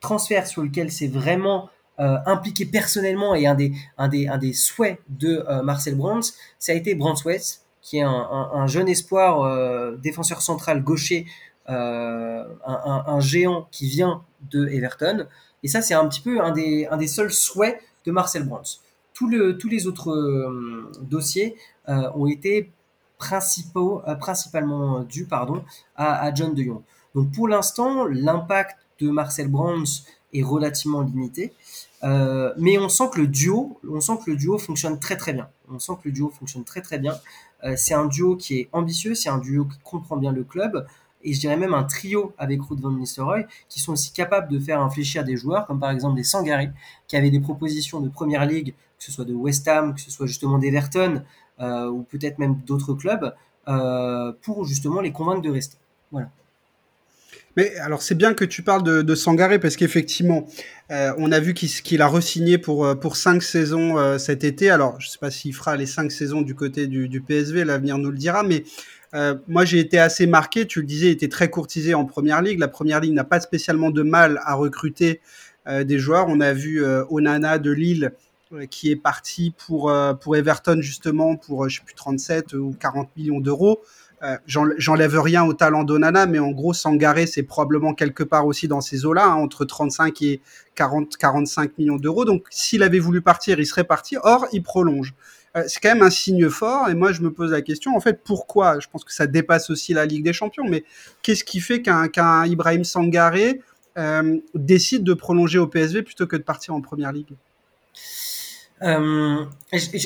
transfert 0.00 0.46
sur 0.46 0.62
lequel 0.62 0.92
c'est 0.92 1.08
vraiment 1.08 1.70
impliqué 1.98 2.66
personnellement 2.66 3.34
et 3.34 3.48
un 3.48 3.56
des, 3.56 3.72
un 3.98 4.06
des, 4.06 4.28
un 4.28 4.38
des 4.38 4.52
souhaits 4.52 5.00
de 5.08 5.44
Marcel 5.64 5.96
Brands, 5.96 6.20
ça 6.60 6.70
a 6.70 6.74
été 6.76 6.94
Brands 6.94 7.20
West, 7.24 7.64
qui 7.82 7.98
est 7.98 8.02
un, 8.02 8.08
un, 8.10 8.66
jeune 8.68 8.88
espoir 8.88 9.98
défenseur 9.98 10.40
central 10.40 10.84
gaucher, 10.84 11.26
un, 11.66 13.20
géant 13.20 13.66
qui 13.72 13.88
vient 13.88 14.22
de 14.52 14.68
Everton. 14.68 15.26
Et 15.64 15.68
ça, 15.68 15.82
c'est 15.82 15.94
un 15.94 16.06
petit 16.06 16.20
peu 16.20 16.40
un 16.40 16.52
des, 16.52 16.86
un 16.92 16.96
des 16.96 17.08
seuls 17.08 17.32
souhaits 17.32 17.80
de 18.04 18.12
Marcel 18.12 18.44
Brands 18.44 18.78
tous 19.16 19.68
les 19.68 19.86
autres 19.86 20.10
euh, 20.10 20.90
dossiers 21.02 21.56
euh, 21.88 22.10
ont 22.14 22.26
été 22.26 22.72
euh, 23.32 24.14
principalement 24.16 25.00
dus 25.04 25.26
à, 25.96 26.34
John 26.34 26.54
de 26.54 26.62
Jong. 26.62 26.82
Donc 27.14 27.32
pour 27.32 27.48
l'instant, 27.48 28.04
l'impact 28.06 28.76
de 29.00 29.08
Marcel 29.10 29.48
Brands 29.48 29.84
est 30.34 30.42
relativement 30.42 31.00
limité. 31.00 31.52
mais 32.02 32.78
on 32.78 32.88
sent 32.88 33.08
que 33.14 33.20
le 33.20 33.26
duo, 33.26 34.58
fonctionne 34.58 35.00
très 35.00 35.16
très 35.16 35.32
bien. 35.32 35.48
On 35.72 35.78
sent 35.78 35.94
que 36.02 36.08
le 36.08 36.12
duo 36.12 36.28
fonctionne 36.28 36.64
très 36.64 36.82
très 36.82 36.98
bien. 36.98 37.14
c'est 37.76 37.94
un 37.94 38.06
duo 38.06 38.36
qui 38.36 38.58
est 38.60 38.68
ambitieux, 38.72 39.14
c'est 39.14 39.30
un 39.30 39.38
duo 39.38 39.64
qui 39.64 39.78
comprend 39.82 40.18
bien 40.18 40.32
le 40.32 40.44
club 40.44 40.86
et 41.26 41.32
je 41.32 41.40
dirais 41.40 41.56
même 41.56 41.74
un 41.74 41.84
trio 41.84 42.34
avec 42.38 42.62
Ruud 42.62 42.80
van 42.80 42.92
Nistelrooy 42.92 43.46
qui 43.68 43.80
sont 43.80 43.92
aussi 43.92 44.12
capables 44.12 44.48
de 44.48 44.60
faire 44.60 44.80
infléchir 44.80 45.24
des 45.24 45.36
joueurs 45.36 45.66
comme 45.66 45.80
par 45.80 45.90
exemple 45.90 46.16
des 46.16 46.22
Sangari 46.22 46.68
qui 47.08 47.16
avaient 47.16 47.30
des 47.30 47.40
propositions 47.40 48.00
de 48.00 48.08
première 48.08 48.46
ligue 48.46 48.74
que 48.98 49.04
ce 49.04 49.12
soit 49.12 49.24
de 49.24 49.34
West 49.34 49.66
Ham, 49.68 49.94
que 49.94 50.00
ce 50.00 50.10
soit 50.10 50.26
justement 50.26 50.58
d'Everton, 50.58 51.22
euh, 51.60 51.88
ou 51.88 52.02
peut-être 52.02 52.38
même 52.38 52.56
d'autres 52.66 52.92
clubs, 52.92 53.32
euh, 53.68 54.32
pour 54.42 54.66
justement 54.66 55.00
les 55.00 55.12
convaincre 55.12 55.42
de 55.42 55.50
rester. 55.50 55.78
Voilà. 56.12 56.28
Mais 57.56 57.74
alors 57.76 58.02
c'est 58.02 58.14
bien 58.14 58.34
que 58.34 58.44
tu 58.44 58.62
parles 58.62 58.82
de, 58.82 59.00
de 59.00 59.14
Sangaré 59.14 59.58
parce 59.58 59.76
qu'effectivement, 59.76 60.46
euh, 60.90 61.14
on 61.16 61.32
a 61.32 61.40
vu 61.40 61.54
qu'il 61.54 62.02
a 62.02 62.06
resigné 62.06 62.58
pour 62.58 62.98
pour 63.00 63.16
cinq 63.16 63.42
saisons 63.42 64.18
cet 64.18 64.44
été. 64.44 64.68
Alors 64.68 65.00
je 65.00 65.08
sais 65.08 65.18
pas 65.18 65.30
s'il 65.30 65.54
fera 65.54 65.76
les 65.76 65.86
cinq 65.86 66.12
saisons 66.12 66.42
du 66.42 66.54
côté 66.54 66.86
du, 66.86 67.20
PSV, 67.22 67.64
l'avenir 67.64 67.96
nous 67.96 68.10
le 68.10 68.18
dira. 68.18 68.42
Mais 68.42 68.64
moi 69.48 69.64
j'ai 69.64 69.78
été 69.78 69.98
assez 69.98 70.26
marqué. 70.26 70.66
Tu 70.66 70.80
le 70.80 70.86
disais, 70.86 71.06
il 71.06 71.12
était 71.12 71.28
très 71.28 71.48
courtisé 71.48 71.94
en 71.94 72.04
première 72.04 72.42
ligue. 72.42 72.58
La 72.58 72.68
première 72.68 73.00
ligue 73.00 73.14
n'a 73.14 73.24
pas 73.24 73.40
spécialement 73.40 73.90
de 73.90 74.02
mal 74.02 74.38
à 74.44 74.54
recruter 74.54 75.22
des 75.66 75.98
joueurs. 75.98 76.26
On 76.28 76.40
a 76.40 76.52
vu 76.52 76.84
Onana 77.08 77.58
de 77.58 77.70
Lille 77.70 78.12
qui 78.70 78.90
est 78.90 78.96
parti 78.96 79.52
pour, 79.66 79.90
euh, 79.90 80.14
pour 80.14 80.36
Everton 80.36 80.78
justement 80.80 81.36
pour, 81.36 81.64
euh, 81.64 81.68
je 81.68 81.78
sais 81.78 81.84
plus, 81.84 81.94
37 81.94 82.52
ou 82.54 82.74
40 82.78 83.08
millions 83.16 83.40
d'euros. 83.40 83.82
J'enlève 84.46 85.20
rien 85.20 85.44
au 85.44 85.52
talent 85.52 85.84
d'Onana, 85.84 86.26
mais 86.26 86.38
en 86.40 86.50
gros, 86.50 86.72
Sangaré, 86.72 87.26
c'est 87.26 87.44
probablement 87.44 87.94
quelque 87.94 88.24
part 88.24 88.46
aussi 88.46 88.66
dans 88.66 88.80
ces 88.80 89.04
eaux-là, 89.04 89.26
hein, 89.26 89.34
entre 89.34 89.64
35 89.64 90.20
et 90.22 90.40
40, 90.74 91.16
45 91.16 91.78
millions 91.78 91.96
d'euros. 91.96 92.24
Donc, 92.24 92.44
s'il 92.50 92.82
avait 92.82 92.98
voulu 92.98 93.20
partir, 93.20 93.60
il 93.60 93.66
serait 93.66 93.84
parti. 93.84 94.16
Or, 94.22 94.46
il 94.52 94.62
prolonge. 94.62 95.14
c'est 95.68 95.80
quand 95.80 95.90
même 95.90 96.02
un 96.02 96.10
signe 96.10 96.48
fort. 96.48 96.88
Et 96.88 96.94
moi, 96.94 97.12
je 97.12 97.20
me 97.20 97.30
pose 97.30 97.52
la 97.52 97.62
question, 97.62 97.94
en 97.94 98.00
fait, 98.00 98.24
pourquoi? 98.24 98.80
Je 98.80 98.88
pense 98.90 99.04
que 99.04 99.12
ça 99.12 99.26
dépasse 99.26 99.70
aussi 99.70 99.92
la 99.94 100.06
Ligue 100.06 100.24
des 100.24 100.32
Champions. 100.32 100.64
Mais 100.68 100.82
qu'est-ce 101.22 101.44
qui 101.44 101.60
fait 101.60 101.82
qu'un 101.82 102.46
Ibrahim 102.46 102.84
Sangaré 102.84 103.60
décide 104.54 105.04
de 105.04 105.14
prolonger 105.14 105.58
au 105.58 105.68
PSV 105.68 106.02
plutôt 106.02 106.26
que 106.26 106.36
de 106.36 106.42
partir 106.42 106.74
en 106.74 106.80
Première 106.80 107.12
Ligue? 107.12 107.36
Euh, 108.82 109.44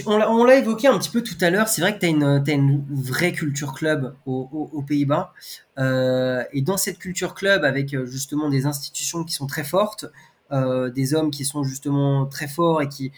on 0.06 0.44
l'a 0.44 0.56
évoqué 0.56 0.86
un 0.86 0.96
petit 0.98 1.10
peu 1.10 1.22
tout 1.22 1.36
à 1.40 1.50
l'heure, 1.50 1.68
c'est 1.68 1.80
vrai 1.80 1.94
que 1.94 2.00
tu 2.00 2.06
as 2.06 2.08
une, 2.54 2.84
vraie 2.90 3.32
culture 3.32 3.72
club 3.74 4.14
aux, 4.26 4.84
Pays-Bas. 4.86 5.32
Euh, 5.78 6.44
et 6.52 6.62
dans 6.62 6.76
cette 6.76 6.98
culture 6.98 7.34
club, 7.34 7.64
avec 7.64 7.94
euh, 7.94 8.06
justement 8.06 8.48
des 8.48 8.66
institutions 8.66 9.24
qui 9.24 9.34
sont 9.34 9.46
très 9.46 9.64
fortes, 9.64 10.06
des 10.52 11.14
hommes 11.14 11.30
qui 11.30 11.44
sont 11.44 11.62
justement 11.62 12.26
très 12.26 12.48
forts 12.48 12.82
et 12.82 12.88
qui, 12.88 13.12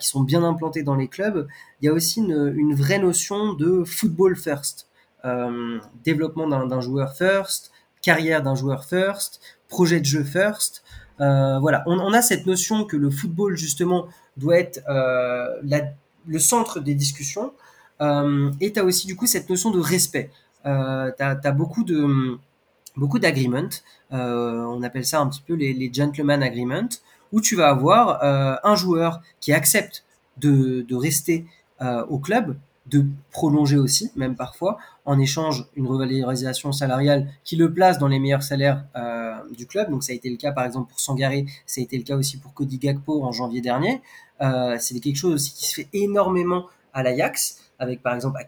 sont 0.00 0.22
bien 0.22 0.42
implantés 0.42 0.82
dans 0.82 0.94
les 0.94 1.08
clubs, 1.08 1.46
il 1.82 1.84
y 1.84 1.88
a 1.90 1.92
aussi 1.92 2.20
une, 2.20 2.74
vraie 2.74 2.98
notion 2.98 3.52
de 3.52 3.84
football 3.84 4.34
first. 4.36 4.88
Développement 6.02 6.46
d'un 6.46 6.80
joueur 6.80 7.14
first, 7.14 7.72
carrière 8.00 8.42
d'un 8.42 8.54
joueur 8.54 8.86
first, 8.86 9.38
projet 9.68 10.00
de 10.00 10.06
jeu 10.06 10.24
first. 10.24 10.82
voilà, 11.18 11.82
on, 11.84 12.14
a 12.14 12.22
cette 12.22 12.46
notion 12.46 12.86
que 12.86 12.96
le 12.96 13.10
football 13.10 13.54
justement 13.58 14.08
doit 14.38 14.58
être 14.58 14.80
le 16.26 16.38
centre 16.38 16.80
des 16.80 16.94
discussions. 16.94 17.52
et 18.00 18.72
tu 18.72 18.78
as 18.78 18.84
aussi 18.84 19.06
du 19.06 19.16
coup 19.16 19.26
cette 19.26 19.48
notion 19.50 19.70
de 19.70 19.80
respect. 19.80 20.30
tu 20.64 20.70
as, 20.70 21.52
beaucoup 21.52 21.84
de 21.84 22.38
beaucoup 22.96 23.18
d'agreements, 23.18 23.68
on 24.10 24.82
appelle 24.82 25.04
ça 25.04 25.20
un 25.20 25.28
petit 25.28 25.42
peu 25.46 25.54
les, 25.54 25.72
les 25.72 25.92
gentleman 25.92 26.42
agreements, 26.42 26.88
où 27.32 27.40
tu 27.40 27.56
vas 27.56 27.68
avoir 27.68 28.22
un 28.64 28.76
joueur 28.76 29.20
qui 29.40 29.52
accepte 29.52 30.04
de, 30.38 30.94
rester 30.94 31.46
au 31.80 32.18
club 32.18 32.56
de 32.88 33.04
prolonger 33.30 33.76
aussi, 33.76 34.10
même 34.16 34.34
parfois, 34.34 34.78
en 35.04 35.18
échange 35.18 35.66
une 35.76 35.86
revalorisation 35.86 36.72
salariale 36.72 37.28
qui 37.44 37.56
le 37.56 37.72
place 37.72 37.98
dans 37.98 38.08
les 38.08 38.18
meilleurs 38.18 38.42
salaires 38.42 38.84
euh, 38.96 39.17
du 39.56 39.66
club. 39.66 39.90
Donc 39.90 40.02
ça 40.02 40.12
a 40.12 40.14
été 40.14 40.30
le 40.30 40.36
cas 40.36 40.52
par 40.52 40.64
exemple 40.64 40.90
pour 40.90 41.00
Sangaré, 41.00 41.46
ça 41.66 41.80
a 41.80 41.84
été 41.84 41.96
le 41.96 42.04
cas 42.04 42.16
aussi 42.16 42.38
pour 42.38 42.54
Cody 42.54 42.78
Gakpo 42.78 43.24
en 43.24 43.32
janvier 43.32 43.60
dernier. 43.60 44.02
Euh, 44.40 44.76
c'est 44.78 44.98
quelque 45.00 45.16
chose 45.16 45.34
aussi 45.34 45.52
qui 45.52 45.66
se 45.66 45.74
fait 45.74 45.88
énormément 45.92 46.66
à 46.92 47.02
l'Ajax, 47.02 47.60
avec 47.78 48.02
par 48.02 48.14
exemple 48.14 48.38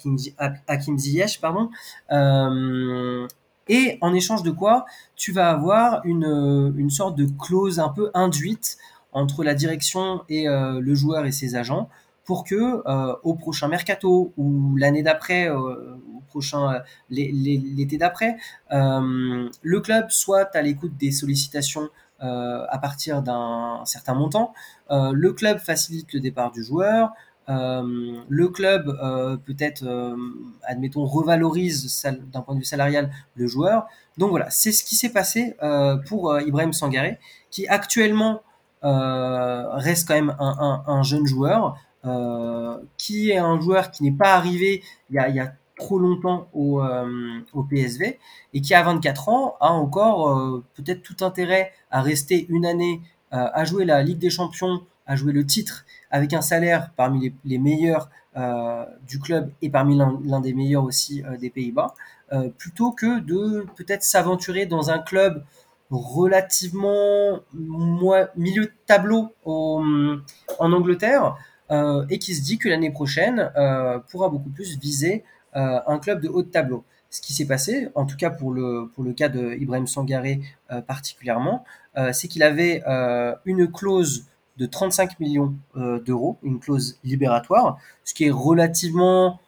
Hakim, 0.66 0.98
Ziyech, 0.98 1.40
pardon. 1.40 1.70
Euh, 2.10 3.26
et 3.68 3.98
en 4.00 4.14
échange 4.14 4.42
de 4.42 4.50
quoi, 4.50 4.84
tu 5.14 5.32
vas 5.32 5.50
avoir 5.50 6.04
une, 6.04 6.72
une 6.76 6.90
sorte 6.90 7.16
de 7.16 7.26
clause 7.38 7.78
un 7.78 7.88
peu 7.88 8.10
induite 8.14 8.78
entre 9.12 9.44
la 9.44 9.54
direction 9.54 10.22
et 10.28 10.46
le 10.46 10.94
joueur 10.94 11.24
et 11.24 11.32
ses 11.32 11.54
agents 11.54 11.88
pour 12.24 12.44
que 12.44 12.54
euh, 12.86 13.14
au 13.22 13.34
prochain 13.34 13.68
mercato 13.68 14.32
ou 14.36 14.76
l'année 14.76 15.02
d'après, 15.02 15.48
euh, 15.48 15.96
euh, 16.54 16.78
l'été 17.08 17.98
d'après, 17.98 18.36
le 18.70 19.80
club 19.80 20.10
soit 20.10 20.54
à 20.54 20.62
l'écoute 20.62 20.96
des 20.96 21.10
sollicitations 21.10 21.88
à 22.20 22.78
partir 22.80 23.20
d'un 23.22 23.82
certain 23.84 24.14
montant, 24.14 24.54
le 24.90 25.32
club 25.32 25.58
facilite 25.58 26.12
le 26.12 26.20
départ 26.20 26.52
du 26.52 26.62
joueur, 26.62 27.10
le 27.48 28.46
club 28.48 28.96
peut-être, 29.44 30.14
admettons, 30.62 31.04
revalorise 31.04 32.06
d'un 32.32 32.42
point 32.42 32.54
de 32.54 32.60
vue 32.60 32.64
salarial 32.64 33.10
le 33.34 33.48
joueur. 33.48 33.88
Donc 34.16 34.30
voilà, 34.30 34.48
c'est 34.50 34.70
ce 34.70 34.84
qui 34.84 34.94
s'est 34.94 35.12
passé 35.12 35.56
pour 36.06 36.38
Ibrahim 36.38 36.72
Sangaré, 36.72 37.18
qui 37.50 37.66
actuellement 37.66 38.42
reste 38.82 40.06
quand 40.06 40.14
même 40.14 40.36
un 40.38 41.02
jeune 41.02 41.26
joueur, 41.26 41.76
qui 42.96 43.30
est 43.30 43.38
un 43.38 43.60
joueur 43.60 43.90
qui 43.90 44.02
n'est 44.02 44.12
pas 44.12 44.34
arrivé 44.34 44.82
il 45.10 45.16
y 45.16 45.18
a, 45.18 45.28
y 45.28 45.40
a 45.40 45.52
trop 45.80 45.98
longtemps 45.98 46.48
au, 46.52 46.82
euh, 46.82 47.40
au, 47.52 47.62
PSV 47.62 48.18
et 48.52 48.60
qui 48.60 48.74
à 48.74 48.82
24 48.82 49.28
ans 49.28 49.56
a 49.60 49.72
encore 49.72 50.30
euh, 50.30 50.64
peut-être 50.74 51.02
tout 51.02 51.24
intérêt 51.24 51.72
à 51.90 52.02
rester 52.02 52.46
une 52.48 52.66
année 52.66 53.00
à 53.32 53.64
jouer 53.64 53.84
la 53.84 54.02
Ligue 54.02 54.18
des 54.18 54.28
Champions, 54.28 54.82
à 55.06 55.14
jouer 55.14 55.32
le 55.32 55.46
titre 55.46 55.84
avec 56.10 56.32
un 56.32 56.42
salaire 56.42 56.90
parmi 56.96 57.20
les, 57.20 57.34
les 57.44 57.58
meilleurs 57.58 58.10
du 59.06 59.20
club 59.20 59.52
et 59.62 59.70
parmi 59.70 59.96
l'un 59.96 60.40
des 60.40 60.52
meilleurs 60.52 60.82
aussi 60.82 61.22
des 61.38 61.48
Pays-Bas, 61.48 61.94
plutôt 62.58 62.90
que 62.90 63.20
de 63.20 63.64
peut-être 63.76 64.02
s'aventurer 64.02 64.66
dans 64.66 64.90
un 64.90 64.98
club 64.98 65.44
relativement 65.92 67.38
milieu 67.54 68.64
de 68.64 68.72
tableau 68.88 69.32
en 69.44 70.22
Angleterre, 70.58 71.26
euh, 71.26 71.49
et 71.70 72.18
qui 72.18 72.34
se 72.34 72.42
dit 72.42 72.58
que 72.58 72.68
l'année 72.68 72.90
prochaine 72.90 73.52
euh, 73.56 73.98
pourra 74.10 74.28
beaucoup 74.28 74.50
plus 74.50 74.78
viser 74.78 75.24
euh, 75.56 75.78
un 75.86 75.98
club 75.98 76.20
de 76.20 76.28
haut 76.28 76.42
de 76.42 76.48
tableau. 76.48 76.84
Ce 77.10 77.20
qui 77.20 77.32
s'est 77.32 77.46
passé, 77.46 77.88
en 77.94 78.06
tout 78.06 78.16
cas 78.16 78.30
pour 78.30 78.52
le, 78.52 78.88
pour 78.94 79.04
le 79.04 79.12
cas 79.12 79.28
de 79.28 79.54
Ibrahim 79.54 79.88
Sangaré 79.88 80.42
particulièrement, 80.86 81.64
c'est 82.12 82.28
qu'il 82.28 82.44
avait 82.44 82.84
une 83.44 83.66
clause 83.66 84.26
de 84.58 84.66
35 84.66 85.18
millions 85.18 85.56
d'euros, 85.74 86.38
une 86.44 86.60
clause 86.60 87.00
libératoire, 87.02 87.78
ce 88.04 88.14
qui 88.14 88.26
est 88.26 88.30
relativement 88.30 89.40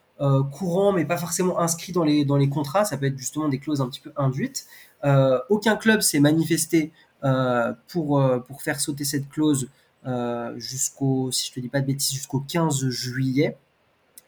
courant, 0.51 0.91
mais 0.91 1.05
pas 1.05 1.17
forcément 1.17 1.61
inscrit 1.61 1.93
dans 1.93 2.03
les, 2.03 2.25
dans 2.25 2.37
les 2.37 2.49
contrats. 2.49 2.85
Ça 2.85 2.97
peut 2.97 3.07
être 3.07 3.17
justement 3.17 3.49
des 3.49 3.61
clauses 3.61 3.81
un 3.81 3.89
petit 3.89 4.01
peu 4.01 4.13
induites. 4.17 4.67
aucun 5.49 5.77
club 5.77 6.01
s'est 6.01 6.19
manifesté 6.19 6.91
pour, 7.87 8.21
pour 8.49 8.63
faire 8.63 8.81
sauter 8.81 9.05
cette 9.05 9.29
clause 9.29 9.69
euh, 9.69 9.82
jusqu'au, 10.57 11.31
si 11.31 11.49
je 11.49 11.53
te 11.53 11.61
dis 11.61 11.69
pas 11.69 11.81
de 11.81 11.87
bêtises, 11.87 12.13
jusqu'au 12.13 12.41
15 12.41 12.89
juillet. 12.89 13.57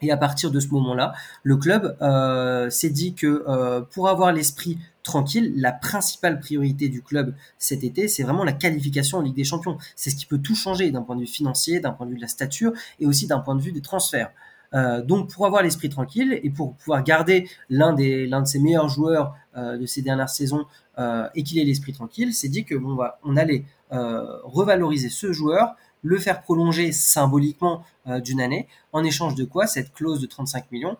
Et 0.01 0.11
à 0.11 0.17
partir 0.17 0.51
de 0.51 0.59
ce 0.59 0.67
moment-là, 0.69 1.13
le 1.43 1.57
club 1.57 1.97
euh, 2.01 2.69
s'est 2.69 2.89
dit 2.89 3.13
que 3.13 3.43
euh, 3.47 3.81
pour 3.81 4.09
avoir 4.09 4.33
l'esprit 4.33 4.77
tranquille, 5.03 5.53
la 5.55 5.71
principale 5.71 6.39
priorité 6.39 6.89
du 6.89 7.01
club 7.01 7.33
cet 7.57 7.83
été, 7.83 8.07
c'est 8.07 8.23
vraiment 8.23 8.43
la 8.43 8.51
qualification 8.51 9.19
en 9.19 9.21
Ligue 9.21 9.35
des 9.35 9.43
Champions. 9.43 9.77
C'est 9.95 10.09
ce 10.09 10.15
qui 10.15 10.25
peut 10.25 10.39
tout 10.39 10.55
changer 10.55 10.91
d'un 10.91 11.01
point 11.01 11.15
de 11.15 11.21
vue 11.21 11.27
financier, 11.27 11.79
d'un 11.79 11.91
point 11.91 12.05
de 12.05 12.11
vue 12.11 12.17
de 12.17 12.21
la 12.21 12.27
stature 12.27 12.73
et 12.99 13.05
aussi 13.05 13.25
d'un 13.25 13.39
point 13.39 13.55
de 13.55 13.61
vue 13.61 13.71
des 13.71 13.81
transferts. 13.81 14.31
Euh, 14.75 15.01
donc 15.01 15.31
pour 15.31 15.45
avoir 15.45 15.63
l'esprit 15.63 15.89
tranquille 15.89 16.39
et 16.43 16.49
pour 16.49 16.75
pouvoir 16.75 17.03
garder 17.03 17.49
l'un 17.69 17.93
de 17.93 18.45
ses 18.45 18.59
meilleurs 18.59 18.89
joueurs 18.89 19.35
euh, 19.55 19.77
de 19.77 19.85
ces 19.85 20.01
dernières 20.01 20.29
saisons 20.29 20.65
euh, 20.97 21.27
et 21.33 21.43
qu'il 21.43 21.59
ait 21.59 21.63
l'esprit 21.63 21.93
tranquille, 21.93 22.33
c'est 22.33 22.49
dit 22.49 22.65
que 22.65 22.75
va 22.75 23.19
on 23.23 23.37
allait 23.37 23.65
revaloriser 23.91 25.09
ce 25.09 25.31
joueur, 25.31 25.75
le 26.01 26.17
faire 26.17 26.41
prolonger 26.41 26.91
symboliquement 26.91 27.85
d'une 28.05 28.41
année, 28.41 28.67
en 28.91 29.05
échange 29.05 29.35
de 29.35 29.45
quoi 29.45 29.67
cette 29.67 29.93
clause 29.93 30.19
de 30.19 30.25
35 30.25 30.69
millions 30.71 30.97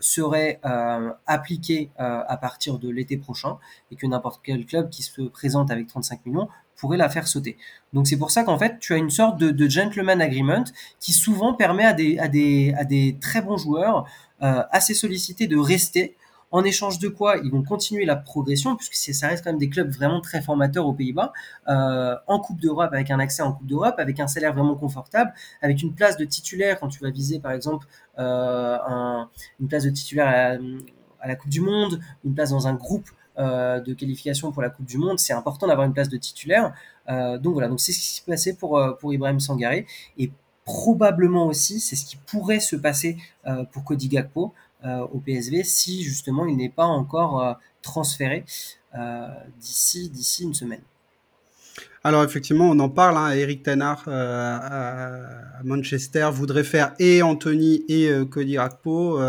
serait 0.00 0.60
appliquée 1.26 1.90
à 1.98 2.36
partir 2.38 2.78
de 2.78 2.88
l'été 2.88 3.18
prochain 3.18 3.58
et 3.90 3.96
que 3.96 4.06
n'importe 4.06 4.40
quel 4.42 4.64
club 4.64 4.88
qui 4.88 5.02
se 5.02 5.20
présente 5.20 5.70
avec 5.70 5.88
35 5.88 6.24
millions 6.24 6.48
pourrait 6.82 6.98
la 6.98 7.08
faire 7.08 7.26
sauter. 7.28 7.56
Donc 7.94 8.06
c'est 8.08 8.18
pour 8.18 8.30
ça 8.30 8.42
qu'en 8.42 8.58
fait 8.58 8.78
tu 8.80 8.92
as 8.92 8.96
une 8.96 9.10
sorte 9.10 9.38
de, 9.38 9.68
gentleman 9.68 10.20
agreement 10.20 10.64
qui 11.00 11.12
souvent 11.12 11.54
permet 11.54 11.84
à 11.84 11.92
des, 11.92 12.18
à 12.18 12.28
des, 12.28 12.74
à 12.76 12.84
des 12.84 13.16
très 13.20 13.40
bons 13.40 13.56
joueurs 13.56 14.04
assez 14.40 14.92
sollicités 14.92 15.46
de 15.46 15.56
rester 15.56 16.16
en 16.52 16.62
échange 16.64 16.98
de 16.98 17.08
quoi 17.08 17.38
ils 17.38 17.50
vont 17.50 17.62
continuer 17.62 18.04
la 18.04 18.14
progression, 18.14 18.76
puisque 18.76 18.94
ça 18.94 19.28
reste 19.28 19.42
quand 19.42 19.50
même 19.50 19.58
des 19.58 19.70
clubs 19.70 19.90
vraiment 19.90 20.20
très 20.20 20.42
formateurs 20.42 20.86
aux 20.86 20.92
Pays-Bas, 20.92 21.32
euh, 21.68 22.14
en 22.26 22.38
Coupe 22.38 22.60
d'Europe, 22.60 22.90
avec 22.92 23.10
un 23.10 23.18
accès 23.18 23.42
en 23.42 23.52
Coupe 23.52 23.66
d'Europe, 23.66 23.94
avec 23.98 24.20
un 24.20 24.26
salaire 24.28 24.52
vraiment 24.52 24.76
confortable, 24.76 25.32
avec 25.62 25.82
une 25.82 25.94
place 25.94 26.18
de 26.18 26.26
titulaire 26.26 26.78
quand 26.78 26.88
tu 26.88 27.00
vas 27.00 27.10
viser 27.10 27.40
par 27.40 27.52
exemple 27.52 27.86
euh, 28.18 28.78
un, 28.86 29.30
une 29.60 29.68
place 29.68 29.84
de 29.84 29.90
titulaire 29.90 30.60
à 31.20 31.26
la, 31.26 31.36
Coupe 31.36 31.50
du 31.50 31.62
Monde, 31.62 32.00
une 32.24 32.34
place 32.34 32.50
dans 32.50 32.68
un 32.68 32.74
groupe 32.74 33.08
euh, 33.08 33.21
de 33.38 33.94
qualification 33.94 34.52
pour 34.52 34.62
la 34.62 34.70
Coupe 34.70 34.86
du 34.86 34.98
Monde, 34.98 35.18
c'est 35.18 35.32
important 35.32 35.66
d'avoir 35.66 35.86
une 35.86 35.92
place 35.92 36.08
de 36.08 36.16
titulaire. 36.16 36.72
Euh, 37.08 37.38
donc 37.38 37.54
voilà, 37.54 37.68
donc 37.68 37.80
c'est 37.80 37.92
ce 37.92 37.98
qui 37.98 38.06
s'est 38.06 38.22
passé 38.26 38.56
pour, 38.56 38.78
euh, 38.78 38.92
pour 38.92 39.12
Ibrahim 39.12 39.40
Sangaré 39.40 39.86
et 40.18 40.30
probablement 40.64 41.46
aussi 41.46 41.80
c'est 41.80 41.96
ce 41.96 42.04
qui 42.04 42.16
pourrait 42.16 42.60
se 42.60 42.76
passer 42.76 43.16
euh, 43.46 43.64
pour 43.64 43.84
Cody 43.84 44.08
Gakpo. 44.08 44.52
Euh, 44.84 45.06
au 45.12 45.20
PSV 45.20 45.62
si 45.62 46.02
justement 46.02 46.44
il 46.44 46.56
n'est 46.56 46.68
pas 46.68 46.86
encore 46.86 47.40
euh, 47.40 47.54
transféré 47.82 48.44
euh, 48.96 49.28
d'ici 49.60 50.10
d'ici 50.10 50.42
une 50.42 50.54
semaine. 50.54 50.80
Alors 52.04 52.24
effectivement, 52.24 52.68
on 52.70 52.78
en 52.80 52.88
parle. 52.88 53.16
Hein, 53.16 53.30
Eric 53.32 53.62
Tenard 53.62 54.04
à, 54.06 55.62
Manchester 55.64 56.28
voudrait 56.32 56.64
faire 56.64 56.94
et 56.98 57.22
Anthony 57.22 57.84
et 57.88 58.10
Cody 58.30 58.54
Gakpo. 58.54 59.20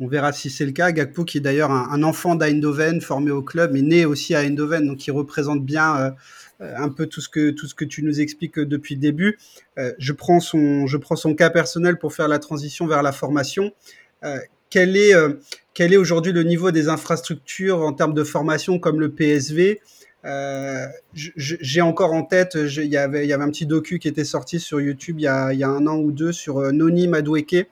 on 0.00 0.06
verra 0.06 0.32
si 0.32 0.48
c'est 0.48 0.64
le 0.64 0.72
cas. 0.72 0.92
Gakpo, 0.92 1.24
qui 1.24 1.38
est 1.38 1.42
d'ailleurs 1.42 1.70
un, 1.70 2.02
enfant 2.02 2.34
d'Eindhoven, 2.34 3.00
formé 3.00 3.30
au 3.30 3.42
club, 3.42 3.72
mais 3.74 3.82
né 3.82 4.06
aussi 4.06 4.34
à 4.34 4.40
Eindhoven, 4.40 4.86
donc 4.86 5.06
il 5.06 5.10
représente 5.10 5.64
bien 5.64 6.14
un 6.60 6.88
peu 6.88 7.06
tout 7.06 7.20
ce 7.20 7.28
que 7.28 7.50
tout 7.50 7.66
ce 7.66 7.74
que 7.74 7.84
tu 7.84 8.02
nous 8.02 8.20
expliques 8.20 8.58
depuis 8.58 8.94
le 8.94 9.00
début. 9.00 9.38
je 9.76 10.12
prends 10.12 10.40
son 10.40 10.86
je 10.86 10.96
prends 10.96 11.16
son 11.16 11.34
cas 11.34 11.50
personnel 11.50 11.98
pour 11.98 12.14
faire 12.14 12.28
la 12.28 12.38
transition 12.38 12.86
vers 12.86 13.02
la 13.02 13.12
formation 13.12 13.72
quel 14.70 14.96
est, 14.96 15.14
euh, 15.14 15.34
quel 15.74 15.92
est 15.92 15.96
aujourd'hui 15.96 16.32
le 16.32 16.42
niveau 16.42 16.70
des 16.70 16.88
infrastructures 16.88 17.80
en 17.80 17.92
termes 17.92 18.14
de 18.14 18.24
formation 18.24 18.78
comme 18.78 19.00
le 19.00 19.10
PSV 19.10 19.80
euh, 20.24 20.86
J'ai 21.14 21.80
encore 21.80 22.12
en 22.12 22.22
tête, 22.22 22.56
il 22.56 22.84
y, 22.84 22.96
avait, 22.96 23.24
il 23.24 23.28
y 23.28 23.32
avait 23.32 23.44
un 23.44 23.50
petit 23.50 23.66
docu 23.66 23.98
qui 23.98 24.08
était 24.08 24.24
sorti 24.24 24.60
sur 24.60 24.80
YouTube 24.80 25.16
il 25.18 25.24
y 25.24 25.26
a, 25.26 25.68
un 25.68 25.86
an 25.86 25.96
ou 25.98 26.12
deux 26.12 26.32
sur 26.32 26.58
euh, 26.58 26.72
Noni 26.72 27.08
Madueke. 27.08 27.68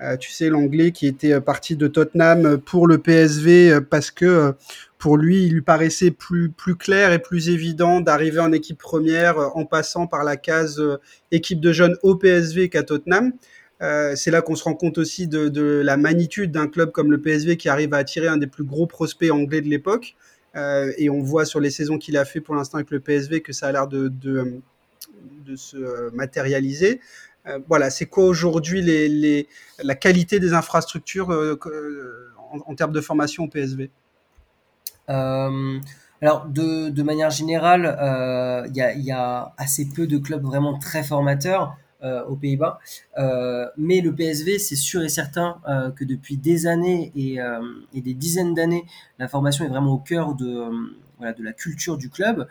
Euh, 0.00 0.16
tu 0.16 0.32
sais, 0.32 0.48
l'anglais 0.48 0.90
qui 0.90 1.06
était 1.06 1.40
parti 1.40 1.76
de 1.76 1.86
Tottenham 1.86 2.58
pour 2.58 2.88
le 2.88 2.98
PSV 2.98 3.80
parce 3.88 4.10
que 4.10 4.54
pour 4.98 5.16
lui, 5.16 5.44
il 5.46 5.52
lui 5.52 5.62
paraissait 5.62 6.10
plus, 6.10 6.52
clair 6.76 7.12
et 7.12 7.20
plus 7.20 7.48
évident 7.50 8.00
d'arriver 8.00 8.40
en 8.40 8.52
équipe 8.52 8.78
première 8.78 9.56
en 9.56 9.64
passant 9.64 10.08
par 10.08 10.24
la 10.24 10.36
case 10.36 10.82
équipe 11.30 11.60
de 11.60 11.72
jeunes 11.72 11.96
au 12.02 12.16
PSV 12.16 12.68
qu'à 12.68 12.82
Tottenham. 12.82 13.32
Euh, 13.82 14.14
c'est 14.14 14.30
là 14.30 14.42
qu'on 14.42 14.54
se 14.54 14.62
rend 14.62 14.74
compte 14.74 14.98
aussi 14.98 15.26
de, 15.26 15.82
la 15.84 15.96
magnitude 15.96 16.52
d'un 16.52 16.68
club 16.68 16.92
comme 16.92 17.10
le 17.10 17.20
PSV 17.20 17.56
qui 17.56 17.68
arrive 17.68 17.92
à 17.94 17.98
attirer 17.98 18.28
un 18.28 18.36
des 18.36 18.46
plus 18.46 18.64
gros 18.64 18.86
prospects 18.86 19.30
anglais 19.30 19.60
de 19.60 19.68
l'époque. 19.68 20.14
Euh, 20.54 20.92
et 20.98 21.08
on 21.10 21.22
voit 21.22 21.44
sur 21.44 21.60
les 21.60 21.70
saisons 21.70 21.98
qu'il 21.98 22.16
a 22.16 22.24
fait 22.24 22.40
pour 22.40 22.54
l'instant 22.54 22.76
avec 22.76 22.90
le 22.90 23.00
PSV 23.00 23.40
que 23.40 23.52
ça 23.52 23.68
a 23.68 23.72
l'air 23.72 23.88
de, 23.88 24.12
se 25.56 26.10
matérialiser. 26.14 27.00
Euh, 27.46 27.58
voilà, 27.68 27.90
c'est 27.90 28.06
quoi 28.06 28.24
aujourd'hui 28.24 28.82
la 29.82 29.94
qualité 29.94 30.40
des 30.40 30.52
infrastructures 30.52 31.30
en, 32.66 32.74
termes 32.74 32.92
de 32.92 33.00
formation 33.00 33.44
au 33.44 33.48
PSV 33.48 33.90
alors, 35.08 36.46
de, 36.46 37.02
manière 37.02 37.30
générale, 37.30 37.96
il 38.68 38.76
y, 38.76 39.10
a, 39.10 39.52
assez 39.58 39.88
peu 39.88 40.06
de 40.06 40.18
clubs 40.18 40.44
vraiment 40.44 40.78
très 40.78 41.02
formateurs. 41.02 41.76
Aux 42.02 42.36
Pays-Bas. 42.36 42.78
mais 43.76 44.00
le 44.00 44.14
PSV, 44.14 44.58
c'est 44.58 44.76
sûr 44.76 45.02
et 45.02 45.08
certain 45.08 45.60
que 45.96 46.04
depuis 46.04 46.36
des 46.36 46.66
années 46.66 47.12
et, 47.14 47.38
des 48.00 48.14
dizaines 48.14 48.54
d'années, 48.54 48.84
la 49.18 49.28
formation 49.28 49.64
est 49.64 49.68
vraiment 49.68 49.92
au 49.92 49.98
cœur 49.98 50.34
de, 50.34 50.70
la 51.20 51.52
culture 51.52 51.96
du 51.96 52.10
club. 52.10 52.48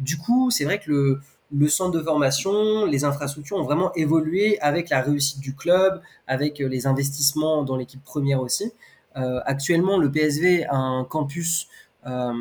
du 0.00 0.18
coup, 0.18 0.50
c'est 0.50 0.64
vrai 0.64 0.80
que 0.80 1.20
le, 1.52 1.68
centre 1.68 1.92
de 1.96 2.02
formation, 2.02 2.84
les 2.84 3.04
infrastructures 3.04 3.56
ont 3.56 3.64
vraiment 3.64 3.92
évolué 3.94 4.58
avec 4.60 4.90
la 4.90 5.02
réussite 5.02 5.40
du 5.40 5.54
club, 5.54 6.00
avec 6.26 6.58
les 6.58 6.86
investissements 6.86 7.62
dans 7.62 7.76
l'équipe 7.76 8.02
première 8.02 8.40
aussi. 8.40 8.72
Euh, 9.16 9.40
actuellement, 9.44 9.98
le 9.98 10.10
PSV 10.10 10.66
a 10.66 10.76
un 10.76 11.04
campus 11.04 11.68
euh, 12.06 12.32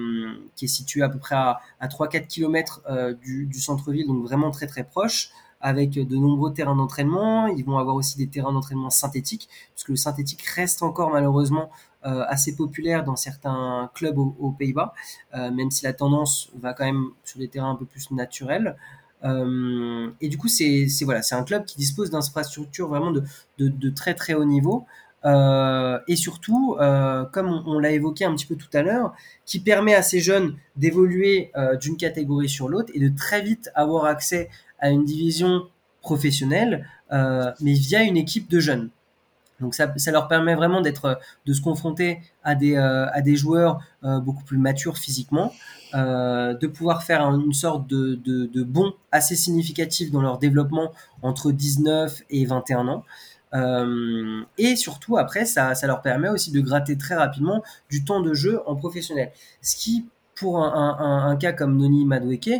qui 0.55 0.65
est 0.65 0.69
situé 0.69 1.01
à 1.01 1.09
peu 1.09 1.17
près 1.17 1.35
à, 1.35 1.59
3-4 1.81 2.27
km 2.27 2.81
euh, 2.89 3.13
du, 3.13 3.59
centre-ville, 3.59 4.07
donc 4.07 4.23
vraiment 4.23 4.51
très 4.51 4.67
très 4.67 4.83
proche 4.83 5.31
avec 5.61 5.91
de 5.91 6.15
nombreux 6.15 6.53
terrains 6.53 6.75
d'entraînement. 6.75 7.47
Ils 7.47 7.65
vont 7.65 7.77
avoir 7.77 7.95
aussi 7.95 8.17
des 8.17 8.27
terrains 8.27 8.53
d'entraînement 8.53 8.89
synthétiques, 8.89 9.49
puisque 9.73 9.89
le 9.89 9.95
synthétique 9.95 10.41
reste 10.41 10.83
encore 10.83 11.11
malheureusement 11.11 11.69
assez 12.03 12.55
populaire 12.55 13.03
dans 13.03 13.17
certains 13.17 13.91
clubs 13.93 14.17
aux, 14.17 14.51
Pays-Bas, 14.57 14.93
même 15.33 15.71
si 15.71 15.83
la 15.83 15.91
tendance 15.91 16.51
va 16.61 16.73
quand 16.73 16.85
même 16.85 17.07
sur 17.25 17.37
des 17.39 17.49
terrains 17.49 17.71
un 17.71 17.75
peu 17.75 17.85
plus 17.85 18.11
naturels. 18.11 18.77
et 19.23 20.29
du 20.29 20.37
coup, 20.37 20.47
c'est 20.47 20.87
voilà, 21.01 21.19
un 21.31 21.43
club 21.43 21.65
qui 21.65 21.75
dispose 21.77 22.09
d'infrastructures 22.09 22.87
vraiment 22.87 23.11
de, 23.11 23.23
de, 23.57 23.67
de, 23.67 23.89
très 23.89 24.13
très 24.13 24.35
haut 24.35 24.45
niveau. 24.45 24.85
Euh, 25.25 25.99
et 26.07 26.15
surtout, 26.15 26.77
euh, 26.79 27.25
comme 27.25 27.63
on, 27.65 27.79
l'a 27.79 27.91
évoqué 27.91 28.23
un 28.25 28.33
petit 28.33 28.45
peu 28.45 28.55
tout 28.55 28.69
à 28.73 28.81
l'heure, 28.81 29.13
qui 29.45 29.59
permet 29.59 29.93
à 29.93 30.01
ces 30.01 30.19
jeunes 30.19 30.55
d'évoluer 30.75 31.51
euh, 31.57 31.75
d'une 31.75 31.97
catégorie 31.97 32.49
sur 32.49 32.69
l'autre 32.69 32.91
et 32.93 32.99
de 32.99 33.09
très 33.15 33.41
vite 33.41 33.69
avoir 33.75 34.05
accès 34.05 34.49
à 34.79 34.89
une 34.89 35.05
division 35.05 35.67
professionnelle, 36.01 36.87
mais 37.11 37.73
via 37.73 38.03
une 38.03 38.17
équipe 38.17 38.49
de 38.49 38.59
jeunes. 38.59 38.89
Donc 39.59 39.73
ça, 39.73 39.87
leur 40.11 40.27
permet 40.27 40.53
vraiment 40.55 40.81
d'être, 40.81 41.19
de 41.45 41.53
se 41.53 41.61
confronter 41.61 42.19
à 42.43 42.53
des, 42.53 42.77
à 42.77 43.21
des 43.21 43.35
joueurs 43.35 43.79
beaucoup 44.03 44.43
plus 44.43 44.57
matures 44.57 44.97
physiquement, 44.97 45.51
de 45.93 46.67
pouvoir 46.67 47.03
faire 47.03 47.21
une 47.23 47.53
sorte 47.53 47.87
de, 47.87 48.15
de, 48.15 48.63
bond 48.63 48.93
assez 49.11 49.35
significatif 49.35 50.11
dans 50.11 50.21
leur 50.21 50.37
développement 50.37 50.91
entre 51.23 51.51
19 51.51 52.21
et 52.29 52.45
21 52.45 52.87
ans. 52.87 53.03
Euh, 53.53 54.43
et 54.57 54.75
surtout, 54.75 55.17
après, 55.17 55.45
ça, 55.45 55.75
ça, 55.75 55.87
leur 55.87 56.01
permet 56.01 56.29
aussi 56.29 56.51
de 56.51 56.59
gratter 56.59 56.97
très 56.97 57.15
rapidement 57.15 57.63
du 57.89 58.03
temps 58.03 58.21
de 58.21 58.33
jeu 58.33 58.61
en 58.65 58.75
professionnel. 58.75 59.31
Ce 59.61 59.75
qui, 59.75 60.07
pour 60.35 60.63
un, 60.63 61.35
cas 61.37 61.53
comme 61.53 61.77
Noni 61.77 62.05
Madueke, 62.05 62.49
euh, 62.49 62.59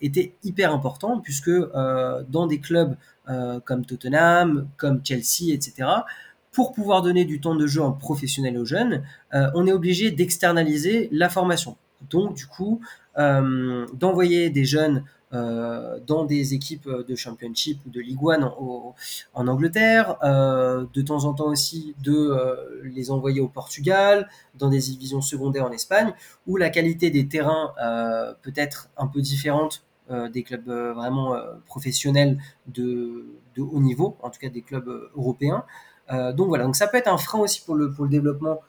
était 0.00 0.34
hyper 0.42 0.72
important, 0.72 1.20
puisque 1.20 1.48
euh, 1.48 2.22
dans 2.28 2.46
des 2.46 2.58
clubs 2.60 2.96
euh, 3.28 3.60
comme 3.60 3.84
Tottenham, 3.84 4.68
comme 4.76 5.00
Chelsea, 5.04 5.52
etc., 5.52 5.88
pour 6.52 6.72
pouvoir 6.72 7.02
donner 7.02 7.24
du 7.24 7.40
temps 7.40 7.54
de 7.54 7.66
jeu 7.66 7.82
en 7.82 7.92
professionnel 7.92 8.58
aux 8.58 8.64
jeunes, 8.64 9.04
euh, 9.34 9.50
on 9.54 9.66
est 9.66 9.72
obligé 9.72 10.10
d'externaliser 10.10 11.08
la 11.12 11.28
formation. 11.28 11.76
Donc, 12.10 12.34
du 12.34 12.46
coup, 12.46 12.80
d'envoyer 13.16 14.48
des 14.50 14.64
jeunes 14.64 15.02
euh, 15.34 15.98
dans 16.06 16.24
des 16.24 16.54
équipes 16.54 16.88
de 16.88 17.14
championship 17.14 17.80
ou 17.86 17.90
de 17.90 18.00
Ligue 18.00 18.18
1 18.26 18.44
en, 18.44 18.94
Angleterre, 19.46 20.16
euh, 20.22 20.86
de 20.94 21.02
temps 21.02 21.24
en 21.24 21.34
temps 21.34 21.48
aussi 21.48 21.94
de 22.02 22.14
euh, 22.14 22.80
les 22.82 23.10
envoyer 23.10 23.42
au 23.42 23.48
Portugal, 23.48 24.30
dans 24.54 24.70
des 24.70 24.78
divisions 24.78 25.20
secondaires 25.20 25.66
en 25.66 25.70
Espagne, 25.70 26.14
où 26.46 26.56
la 26.56 26.70
qualité 26.70 27.10
des 27.10 27.28
terrains 27.28 27.74
peut 28.42 28.54
être 28.56 28.88
un 28.96 29.06
peu 29.06 29.20
différente 29.20 29.84
des 30.32 30.42
clubs 30.42 30.68
vraiment 30.68 31.36
professionnels 31.66 32.38
de, 32.66 33.26
de, 33.54 33.60
haut 33.60 33.80
niveau, 33.80 34.16
en 34.22 34.30
tout 34.30 34.40
cas 34.40 34.48
des 34.48 34.62
clubs 34.62 35.10
européens. 35.14 35.64
donc 36.10 36.48
voilà, 36.48 36.64
donc 36.64 36.76
ça 36.76 36.86
peut 36.86 36.96
être 36.96 37.12
un 37.12 37.18
frein 37.18 37.40
aussi 37.40 37.60
pour 37.64 37.74
le, 37.74 37.92
pour 37.92 38.04
le 38.04 38.10
développement 38.10 38.60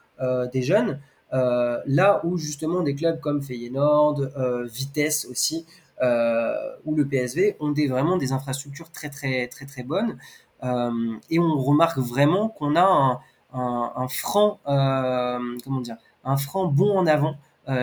des 0.51 0.62
jeunes. 0.62 0.99
là 1.32 2.22
où 2.26 2.38
justement 2.38 2.82
des 2.84 2.95
clubs 2.95 3.20
comme 3.22 3.41
Feyenoord, 3.41 4.28
Vitesse 4.66 5.26
aussi, 5.26 5.66
euh, 6.02 6.56
où 6.86 6.95
le 6.95 7.06
PSV 7.06 7.58
ont 7.60 7.72
des, 7.72 7.88
vraiment 7.88 8.16
des 8.16 8.32
infrastructures 8.32 8.89
très 8.91 9.10
très 9.10 9.47
très 9.47 9.66
très 9.66 9.84
bonnes. 9.84 10.18
Euh, 10.64 11.18
et 11.30 11.39
on 11.39 11.58
remarque 11.58 11.97
vraiment 11.97 12.47
qu'on 12.47 12.76
a 12.76 13.22
un, 13.54 13.91
un, 13.95 14.08
franc, 14.08 14.60
euh, 14.68 15.58
comment 15.64 15.82
dire, 15.82 15.97
un 16.24 16.38
franc 16.38 16.68
bon 16.68 16.97
en 16.97 17.08
avant 17.08 17.36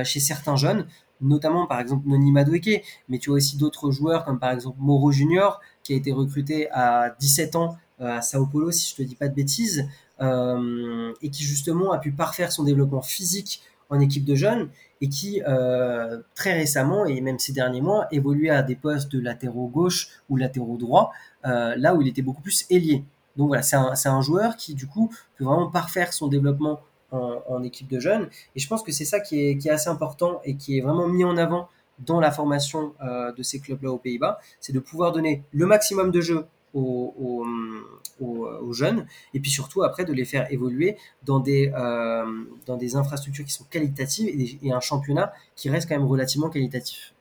chez 0.02 0.18
certains 0.18 0.56
jeunes 0.56 0.88
notamment 1.20 1.66
par 1.66 1.78
exemple 1.78 2.08
Noni 2.08 2.32
Madueke, 2.32 2.84
mais 3.08 3.18
tu 3.18 3.30
as 3.30 3.34
aussi 3.34 3.56
d'autres 3.56 3.92
joueurs 3.92 4.24
comme 4.24 4.40
par 4.40 4.50
exemple 4.50 4.78
Moro 4.80 5.12
Junior 5.12 5.60
qui 5.84 5.92
a 5.92 5.96
été 5.96 6.10
recruté 6.10 6.68
à 6.72 7.14
17 7.20 7.54
ans 7.54 7.76
à 8.00 8.20
Sao 8.20 8.46
Paulo 8.46 8.72
si 8.72 8.90
je 8.90 8.96
te 8.96 9.02
dis 9.02 9.14
pas 9.14 9.28
de 9.28 9.34
bêtises 9.34 9.88
et 10.20 11.30
qui 11.30 11.44
justement 11.44 11.92
a 11.92 11.98
pu 11.98 12.10
parfaire 12.10 12.50
son 12.50 12.64
développement 12.64 13.00
physique 13.00 13.62
en 13.90 14.00
équipe 14.00 14.24
de 14.24 14.34
jeunes 14.34 14.68
et 15.00 15.08
qui 15.08 15.42
euh, 15.46 16.18
très 16.34 16.52
récemment 16.54 17.06
et 17.06 17.20
même 17.20 17.38
ces 17.38 17.52
derniers 17.52 17.80
mois 17.80 18.06
évoluait 18.10 18.50
à 18.50 18.62
des 18.62 18.76
postes 18.76 19.10
de 19.12 19.20
latéraux 19.20 19.68
gauche 19.68 20.08
ou 20.28 20.36
latéraux 20.36 20.76
droit, 20.76 21.12
euh, 21.44 21.74
là 21.76 21.94
où 21.94 22.02
il 22.02 22.08
était 22.08 22.22
beaucoup 22.22 22.42
plus 22.42 22.66
ailier. 22.70 23.04
Donc 23.36 23.48
voilà, 23.48 23.62
c'est 23.62 23.76
un, 23.76 23.92
un, 24.04 24.22
joueur 24.22 24.56
qui 24.56 24.74
du 24.74 24.86
coup 24.86 25.12
peut 25.36 25.44
vraiment 25.44 25.70
parfaire 25.70 26.12
son 26.12 26.26
développement 26.28 26.80
en, 27.12 27.62
équipe 27.62 27.88
de 27.88 28.00
jeunes. 28.00 28.28
Et 28.54 28.60
je 28.60 28.68
pense 28.68 28.82
que 28.82 28.92
c'est 28.92 29.04
ça 29.04 29.20
qui 29.20 29.40
est, 29.40 29.56
qui 29.56 29.68
est, 29.68 29.70
assez 29.70 29.88
important 29.88 30.40
et 30.44 30.56
qui 30.56 30.76
est 30.76 30.80
vraiment 30.80 31.06
mis 31.06 31.24
en 31.24 31.36
avant 31.36 31.68
dans 32.00 32.20
la 32.20 32.30
formation 32.30 32.94
euh, 33.02 33.32
de 33.32 33.42
ces 33.42 33.60
clubs-là 33.60 33.90
aux 33.90 33.98
Pays-Bas, 33.98 34.38
c'est 34.60 34.72
de 34.72 34.80
pouvoir 34.80 35.12
donner 35.12 35.42
le 35.52 35.66
maximum 35.66 36.10
de 36.10 36.20
jeux 36.20 36.46
aux, 36.76 38.72
jeunes, 38.72 39.06
et 39.34 39.40
puis 39.40 39.50
surtout 39.50 39.82
après 39.82 40.04
de 40.04 40.12
les 40.12 40.24
faire 40.24 40.50
évoluer 40.52 40.96
dans 41.24 41.40
des, 41.40 41.72
euh, 41.74 42.44
dans 42.66 42.76
des 42.76 42.96
infrastructures 42.96 43.44
qui 43.44 43.52
sont 43.52 43.64
qualitatives 43.64 44.28
et, 44.62 44.72
un 44.72 44.80
championnat 44.80 45.32
qui 45.54 45.70
reste 45.70 45.88
quand 45.88 45.96
même 45.96 46.06
relativement 46.06 46.50
qualitatif. 46.50 47.14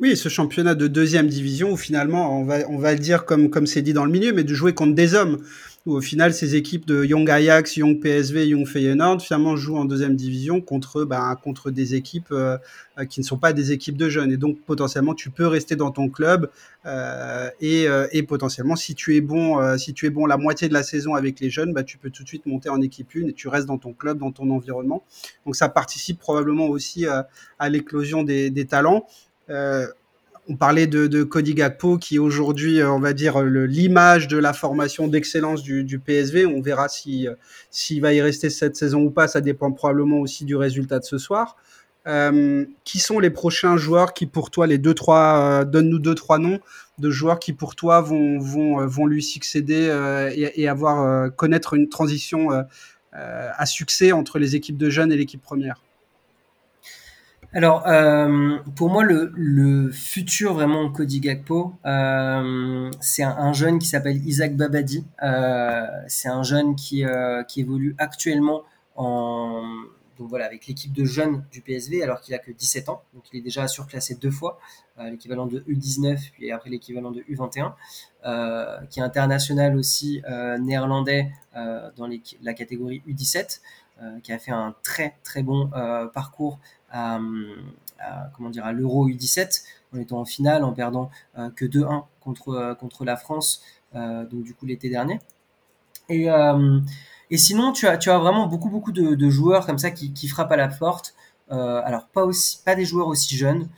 Oui, 0.00 0.16
ce 0.16 0.28
championnat 0.28 0.74
de 0.74 0.86
deuxième 0.86 1.26
division 1.26 1.72
où 1.72 1.76
finalement, 1.76 2.38
on 2.40 2.44
va, 2.44 2.58
on 2.68 2.78
va 2.78 2.92
le 2.92 3.00
dire 3.00 3.24
comme 3.24 3.50
comme 3.50 3.66
c'est 3.66 3.82
dit 3.82 3.92
dans 3.92 4.04
le 4.04 4.12
milieu, 4.12 4.32
mais 4.32 4.44
de 4.44 4.54
jouer 4.54 4.72
contre 4.72 4.94
des 4.94 5.14
hommes. 5.14 5.38
Où 5.86 5.94
au 5.94 6.00
final 6.00 6.34
ces 6.34 6.54
équipes 6.54 6.86
de 6.86 7.04
Young 7.04 7.30
Ajax, 7.30 7.76
Young 7.76 7.98
PSV, 8.00 8.48
Young 8.48 8.66
Feyenoord 8.66 9.22
finalement 9.22 9.56
jouent 9.56 9.78
en 9.78 9.84
deuxième 9.86 10.16
division 10.16 10.60
contre 10.60 11.04
bah, 11.04 11.34
contre 11.42 11.70
des 11.70 11.94
équipes 11.94 12.30
euh, 12.32 12.58
qui 13.08 13.20
ne 13.20 13.24
sont 13.24 13.38
pas 13.38 13.52
des 13.52 13.72
équipes 13.72 13.96
de 13.96 14.08
jeunes. 14.08 14.30
Et 14.30 14.36
donc 14.36 14.60
potentiellement 14.66 15.14
tu 15.14 15.30
peux 15.30 15.46
rester 15.46 15.76
dans 15.76 15.90
ton 15.90 16.08
club 16.10 16.50
euh, 16.84 17.48
et, 17.60 17.88
euh, 17.88 18.06
et, 18.12 18.22
potentiellement 18.22 18.76
si 18.76 18.94
tu 18.94 19.16
es 19.16 19.20
bon 19.20 19.60
euh, 19.60 19.78
si 19.78 19.94
tu 19.94 20.06
es 20.06 20.10
bon 20.10 20.26
la 20.26 20.36
moitié 20.36 20.68
de 20.68 20.74
la 20.74 20.82
saison 20.82 21.14
avec 21.14 21.40
les 21.40 21.48
jeunes 21.48 21.72
bah, 21.72 21.84
tu 21.84 21.96
peux 21.96 22.10
tout 22.10 22.22
de 22.22 22.28
suite 22.28 22.44
monter 22.46 22.68
en 22.68 22.82
équipe 22.82 23.14
une 23.14 23.30
et 23.30 23.32
tu 23.32 23.48
restes 23.48 23.66
dans 23.66 23.78
ton 23.78 23.92
club 23.94 24.18
dans 24.18 24.32
ton 24.32 24.50
environnement. 24.50 25.04
Donc 25.46 25.56
ça 25.56 25.68
participe 25.68 26.18
probablement 26.18 26.66
aussi 26.66 27.06
à 27.06 27.68
l'éclosion 27.68 28.24
des, 28.24 28.50
des 28.50 28.66
talents. 28.66 29.06
euh, 29.06 29.27
on 29.50 30.56
parlait 30.56 30.86
de, 30.86 31.22
Cody 31.24 31.54
Gakpo 31.54 31.98
qui 31.98 32.18
aujourd'hui, 32.18 32.80
euh, 32.80 32.90
on 32.90 33.00
va 33.00 33.12
dire, 33.12 33.42
l'image 33.42 34.28
de 34.28 34.38
la 34.38 34.52
formation 34.52 35.06
d'excellence 35.06 35.62
du, 35.62 35.98
PSV. 35.98 36.46
On 36.46 36.60
verra 36.60 36.88
si 36.88 37.28
euh, 37.28 37.34
s'il 37.70 38.00
va 38.00 38.14
y 38.14 38.22
rester 38.22 38.48
cette 38.48 38.76
saison 38.76 39.02
ou 39.02 39.10
pas. 39.10 39.28
Ça 39.28 39.40
dépend 39.40 39.70
probablement 39.72 40.18
aussi 40.18 40.44
du 40.44 40.56
résultat 40.56 40.98
de 40.98 41.04
ce 41.04 41.18
soir. 41.18 41.56
Euh, 42.06 42.64
qui 42.84 43.00
sont 43.00 43.18
les 43.18 43.28
prochains 43.28 43.76
joueurs 43.76 44.14
qui, 44.14 44.24
pour 44.24 44.50
toi, 44.50 44.66
les 44.66 44.78
deux 44.78 44.94
trois, 44.94 45.60
euh, 45.60 45.64
donne-nous 45.66 45.98
deux 45.98 46.14
trois 46.14 46.38
noms 46.38 46.58
de 46.96 47.10
joueurs 47.10 47.38
qui, 47.38 47.52
pour 47.52 47.76
toi, 47.76 48.00
vont 48.00 49.06
lui 49.06 49.22
succéder 49.22 49.88
euh, 49.90 50.30
et, 50.34 50.62
et, 50.62 50.68
avoir 50.68 51.30
connaître 51.36 51.74
une 51.74 51.88
transition 51.88 52.48
à 53.12 53.66
succès 53.66 54.12
entre 54.12 54.38
les 54.38 54.56
équipes 54.56 54.78
de 54.78 54.88
jeunes 54.88 55.12
et 55.12 55.16
l'équipe 55.16 55.42
première? 55.42 55.82
Alors, 57.54 57.86
euh, 57.86 58.58
pour 58.76 58.90
moi, 58.90 59.02
le, 59.04 59.90
futur 59.90 60.52
vraiment 60.52 60.90
Cody 60.90 61.20
Gakpo, 61.20 61.72
euh, 61.86 62.90
c'est 63.00 63.22
un, 63.22 63.36
un, 63.38 63.54
jeune 63.54 63.78
qui 63.78 63.86
s'appelle 63.86 64.18
Isaac 64.26 64.54
Babadi. 64.54 65.06
Euh, 65.22 65.86
c'est 66.08 66.28
un 66.28 66.42
jeune 66.42 66.76
qui, 66.76 67.06
euh, 67.06 67.42
qui 67.44 67.60
évolue 67.60 67.94
actuellement 67.96 68.64
en, 68.96 69.62
donc 70.18 70.28
voilà, 70.28 70.44
avec 70.44 70.66
l'équipe 70.66 70.92
de 70.92 71.06
jeunes 71.06 71.42
du 71.50 71.62
PSV, 71.62 72.02
alors 72.02 72.20
qu'il 72.20 72.34
a 72.34 72.38
que 72.38 72.50
17 72.50 72.90
ans. 72.90 73.02
Donc, 73.14 73.24
il 73.32 73.38
est 73.38 73.42
déjà 73.42 73.66
surclassé 73.66 74.16
deux 74.16 74.30
fois, 74.30 74.58
l'équivalent 74.98 75.46
de 75.46 75.60
U19 75.60 76.32
puis 76.32 76.50
après 76.50 76.68
l'équivalent 76.68 77.12
de 77.12 77.22
U21, 77.22 77.72
euh, 78.26 78.78
qui 78.90 79.00
est 79.00 79.02
international 79.02 79.76
aussi 79.76 80.20
néerlandais 80.60 81.30
dans 81.54 82.08
la 82.42 82.52
catégorie 82.52 83.02
U17. 83.08 83.60
qui 84.22 84.32
a 84.32 84.38
fait 84.38 84.50
un 84.50 84.74
très 84.82 85.16
très 85.22 85.42
bon 85.42 85.70
parcours 86.12 86.58
à, 86.90 87.18
comment 88.34 88.50
dire 88.50 88.64
à 88.64 88.72
l'Euro 88.72 89.08
U17 89.08 89.64
en 89.94 89.98
étant 89.98 90.20
en 90.20 90.24
finale 90.24 90.64
en 90.64 90.72
perdant 90.72 91.10
euh, 91.38 91.50
que 91.50 91.64
2-1 91.64 92.04
contre 92.20 92.50
euh, 92.50 92.74
contre 92.74 93.04
la 93.04 93.16
France 93.16 93.62
euh, 93.94 94.24
donc 94.26 94.42
du 94.42 94.54
coup 94.54 94.66
l'été 94.66 94.88
dernier. 94.88 95.20
Et 96.08 96.28
et 97.30 97.36
sinon 97.36 97.72
tu 97.72 97.86
as 97.86 97.98
tu 97.98 98.08
as 98.10 98.18
vraiment 98.18 98.46
beaucoup 98.46 98.70
beaucoup 98.70 98.92
de, 98.92 99.28
joueurs 99.28 99.66
comme 99.66 99.76
ça 99.76 99.90
qui, 99.90 100.14
qui 100.14 100.26
frappent 100.26 100.52
à 100.52 100.56
la 100.56 100.68
porte. 100.68 101.14
Alors 101.50 102.06
pas 102.06 102.24
aussi 102.24 102.62
pas 102.64 102.74
des 102.74 102.86
joueurs 102.86 103.08
aussi 103.08 103.36
jeunes. 103.36 103.68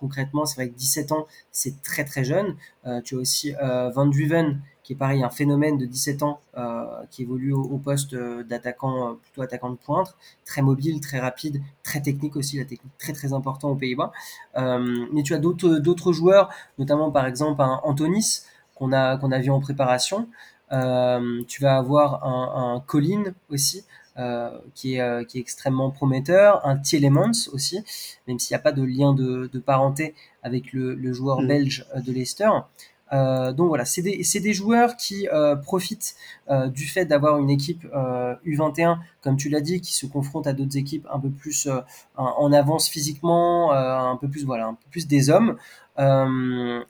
Concrètement, 0.00 0.46
c'est 0.46 0.54
vrai 0.54 0.70
que 0.70 0.74
17 0.74 1.12
ans, 1.12 1.26
c'est 1.52 1.82
très 1.82 2.04
très 2.04 2.24
jeune. 2.24 2.56
tu 3.04 3.16
as 3.16 3.18
aussi 3.18 3.52
Van 3.60 4.06
Duven 4.06 4.62
qui 4.86 4.92
est 4.92 4.96
pareil, 4.96 5.24
un 5.24 5.30
phénomène 5.30 5.78
de 5.78 5.84
17 5.84 6.22
ans 6.22 6.38
euh, 6.56 6.84
qui 7.10 7.22
évolue 7.22 7.52
au, 7.52 7.76
poste 7.76 8.14
euh, 8.14 8.44
d'attaquant, 8.44 9.08
euh, 9.08 9.12
plutôt 9.14 9.42
attaquant 9.42 9.70
de 9.70 9.74
pointe, 9.74 10.14
très 10.44 10.62
mobile, 10.62 11.00
très 11.00 11.18
rapide, 11.18 11.60
très 11.82 12.00
technique 12.00 12.36
aussi, 12.36 12.56
la 12.56 12.64
technique 12.66 12.96
très 12.96 13.12
très 13.12 13.32
important 13.32 13.70
aux 13.70 13.74
Pays-Bas. 13.74 14.12
mais 14.54 15.24
tu 15.24 15.34
as 15.34 15.38
d'autres 15.38 15.78
d'autres 15.78 16.12
joueurs, 16.12 16.50
notamment 16.78 17.10
par 17.10 17.26
exemple 17.26 17.62
un 17.62 17.80
Antonis 17.82 18.42
qu'on 18.76 18.92
a 18.92 19.16
qu'on 19.16 19.32
a 19.32 19.40
vu 19.40 19.50
en 19.50 19.58
préparation. 19.58 20.28
tu 20.70 21.62
vas 21.62 21.76
avoir 21.76 22.24
un, 22.24 22.76
un 22.76 22.80
Colin 22.80 23.24
aussi. 23.50 23.84
qui, 24.74 24.94
est, 24.94 25.26
qui 25.28 25.36
est 25.36 25.40
extrêmement 25.42 25.90
prometteur, 25.90 26.64
un 26.64 26.78
Tielemans 26.78 27.38
aussi, 27.52 27.78
même 28.26 28.38
s'il 28.38 28.54
n'y 28.54 28.60
a 28.60 28.64
pas 28.68 28.72
de 28.72 28.82
lien 28.82 29.12
de, 29.12 29.50
de 29.52 29.58
parenté 29.58 30.14
avec 30.42 30.72
le, 30.72 30.94
le 30.94 31.12
joueur 31.12 31.42
mm. 31.42 31.46
belge 31.48 31.86
de 32.06 32.12
Leicester. 32.12 32.48
Euh, 33.12 33.52
donc 33.52 33.68
voilà, 33.68 33.84
c'est 33.84 34.02
des, 34.02 34.22
des, 34.40 34.52
joueurs 34.52 34.96
qui 34.96 35.28
euh, 35.28 35.54
profitent 35.54 36.16
euh, 36.50 36.66
du 36.68 36.86
fait 36.86 37.04
d'avoir 37.04 37.38
une 37.38 37.50
équipe 37.50 37.86
U21, 38.46 38.98
comme 39.22 39.36
tu 39.36 39.48
l'as 39.48 39.60
dit, 39.60 39.80
qui 39.80 39.94
se 39.94 40.06
confronte 40.06 40.46
à 40.46 40.52
d'autres 40.52 40.76
équipes 40.76 41.06
un 41.12 41.20
peu 41.20 41.30
plus 41.30 41.68
en 42.16 42.52
avance 42.52 42.88
physiquement, 42.88 43.72
un 43.72 44.16
peu 44.16 44.28
plus 44.28 44.44
voilà, 44.44 44.66
un 44.66 44.74
peu 44.74 44.90
plus 44.90 45.06
des 45.06 45.30
hommes. 45.30 45.56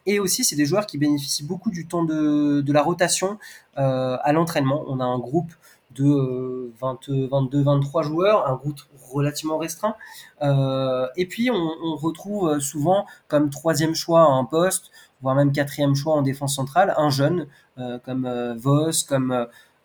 et 0.07 0.19
aussi, 0.21 0.45
c'est 0.45 0.57
des 0.57 0.67
joueurs 0.67 0.87
qui 0.87 0.99
bénéficient 0.99 1.45
beaucoup 1.45 1.71
du 1.71 1.87
temps 1.87 2.05
de, 2.05 2.61
de 2.61 2.73
la 2.73 2.83
rotation 2.83 3.39
à 3.75 4.33
l'entraînement. 4.33 4.85
On 4.89 5.01
a 5.01 5.05
un 5.05 5.19
groupe 5.19 5.53
de 5.95 6.73
20, 6.81 6.99
22, 7.09 7.63
23 7.63 8.03
joueurs, 8.03 8.47
un 8.47 8.57
groupe 8.57 8.81
relativement 9.11 9.57
restreint. 9.57 9.97
et 10.43 11.27
puis, 11.27 11.51
on, 11.51 11.71
on, 11.83 11.97
retrouve 11.97 12.59
souvent 12.61 13.07
comme 13.29 13.51
troisième 13.51 13.95
choix 13.95 14.21
un 14.21 14.45
poste 14.45 14.91
voire 15.27 15.35
même 15.35 15.51
quatrième 15.51 15.97
choix 15.97 16.15
en 16.15 16.23
défense 16.23 16.55
centrale, 16.55 16.95
un 16.97 17.11
jeune 17.11 17.49
euh, 17.79 17.99
comme 17.99 18.27
euh, 18.27 18.55
Vos, 18.55 18.93
comme 19.09 19.33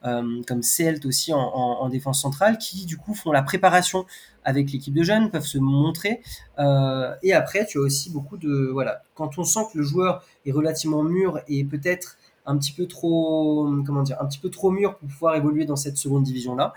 euh, 0.05 0.41
comme 0.47 0.61
Celt 0.61 1.03
aussi 1.07 1.33
en, 1.33 1.89
défense 1.89 2.21
centrale, 2.21 2.59
qui 2.59 2.85
du 2.85 2.97
coup 2.97 3.15
font 3.15 3.31
la 3.31 3.41
préparation 3.41 4.05
avec 4.43 4.71
l'équipe 4.71 4.93
de 4.93 5.01
jeunes, 5.01 5.31
peuvent 5.31 5.45
se 5.45 5.57
montrer. 5.57 6.21
et 7.23 7.33
après, 7.33 7.65
tu 7.67 7.77
as 7.79 7.81
aussi 7.81 8.11
beaucoup 8.11 8.37
de 8.37 8.69
voilà, 8.71 9.01
quand 9.15 9.37
on 9.37 9.43
sent 9.43 9.61
que 9.71 9.77
le 9.79 9.83
joueur 9.83 10.23
est 10.45 10.51
relativement 10.51 11.03
mûr 11.03 11.39
et 11.47 11.63
peut-être 11.63 12.17
un 12.45 12.57
petit 12.57 12.71
peu 12.73 12.87
trop 12.87 13.67
mûr 14.71 14.97
pour 14.97 15.07
pouvoir 15.07 15.35
évoluer 15.35 15.65
dans 15.65 15.75
cette 15.75 15.97
seconde 15.97 16.23
division 16.23 16.55
là 16.55 16.73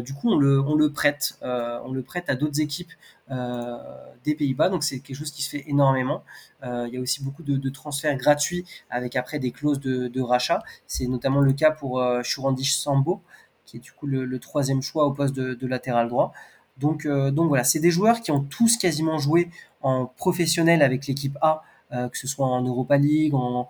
du 0.00 0.14
coup 0.14 0.30
on 0.30 0.38
le 0.38 0.60
on 0.60 0.74
le 0.74 0.90
prête 0.90 1.38
on 1.42 1.92
le 1.92 2.02
prête 2.02 2.28
à 2.28 2.34
d'autres 2.34 2.60
équipes 2.60 2.92
euh, 3.32 3.78
des 4.24 4.34
Pays-Bas. 4.34 4.68
Donc 4.68 4.84
c'est 4.84 5.00
quelque 5.00 5.16
chose 5.16 5.30
qui 5.30 5.42
se 5.42 5.50
fait 5.50 5.64
énormément. 5.66 6.22
Euh, 6.64 6.86
il 6.86 6.94
y 6.94 6.98
a 6.98 7.00
aussi 7.00 7.22
beaucoup 7.24 7.42
de, 7.42 7.70
transferts 7.70 8.16
gratuits 8.16 8.64
avec 8.90 9.16
après 9.16 9.38
des 9.38 9.50
clauses 9.52 9.80
de, 9.80 10.20
rachat. 10.20 10.62
C'est 10.86 11.06
notamment 11.06 11.40
le 11.40 11.52
cas 11.52 11.70
pour 11.70 12.00
euh, 12.00 12.22
Shurandish 12.22 12.74
Sambo, 12.74 13.22
qui 13.64 13.78
est 13.78 13.80
du 13.80 13.92
coup 13.92 14.06
le, 14.06 14.38
troisième 14.38 14.82
choix 14.82 15.06
au 15.06 15.12
poste 15.12 15.34
de, 15.34 15.66
latéral 15.66 16.08
droit. 16.08 16.32
Donc, 16.78 17.06
donc 17.06 17.48
voilà, 17.48 17.64
c'est 17.64 17.80
des 17.80 17.90
joueurs 17.90 18.20
qui 18.22 18.30
ont 18.30 18.42
tous 18.42 18.76
quasiment 18.76 19.18
joué 19.18 19.50
en 19.82 20.06
professionnel 20.06 20.82
avec 20.82 21.06
l'équipe 21.06 21.36
A, 21.42 21.62
que 21.90 22.16
ce 22.18 22.26
soit 22.26 22.46
en 22.46 22.62
Europa 22.62 22.96
League, 22.96 23.34
en, 23.34 23.68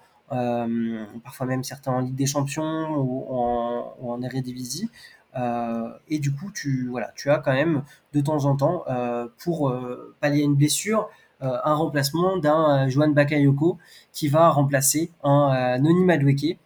parfois 1.24 1.46
même 1.46 1.64
certains 1.64 1.92
en 1.92 2.00
Ligue 2.00 2.14
des 2.14 2.26
Champions 2.26 2.96
ou 2.96 3.26
en, 3.28 3.94
ou 4.00 4.12
en. 4.12 4.20
Euh, 5.34 5.88
et 6.08 6.18
du 6.18 6.32
coup, 6.32 6.50
tu, 6.52 6.88
voilà, 6.88 7.12
tu 7.16 7.30
as 7.30 7.38
quand 7.38 7.52
même 7.52 7.82
de 8.12 8.20
temps 8.20 8.44
en 8.44 8.56
temps, 8.56 8.84
euh, 8.88 9.28
pour 9.38 9.70
euh, 9.70 10.14
pallier 10.20 10.42
une 10.42 10.54
blessure, 10.54 11.08
un 11.44 11.74
remplacement 11.74 12.36
d'un 12.36 12.88
Joan 12.88 13.14
Bakayoko 13.14 13.76
qui 14.12 14.28
va 14.28 14.48
remplacer 14.50 15.10
un 15.24 15.76
Noni 15.80 16.04
Madueke 16.04 16.56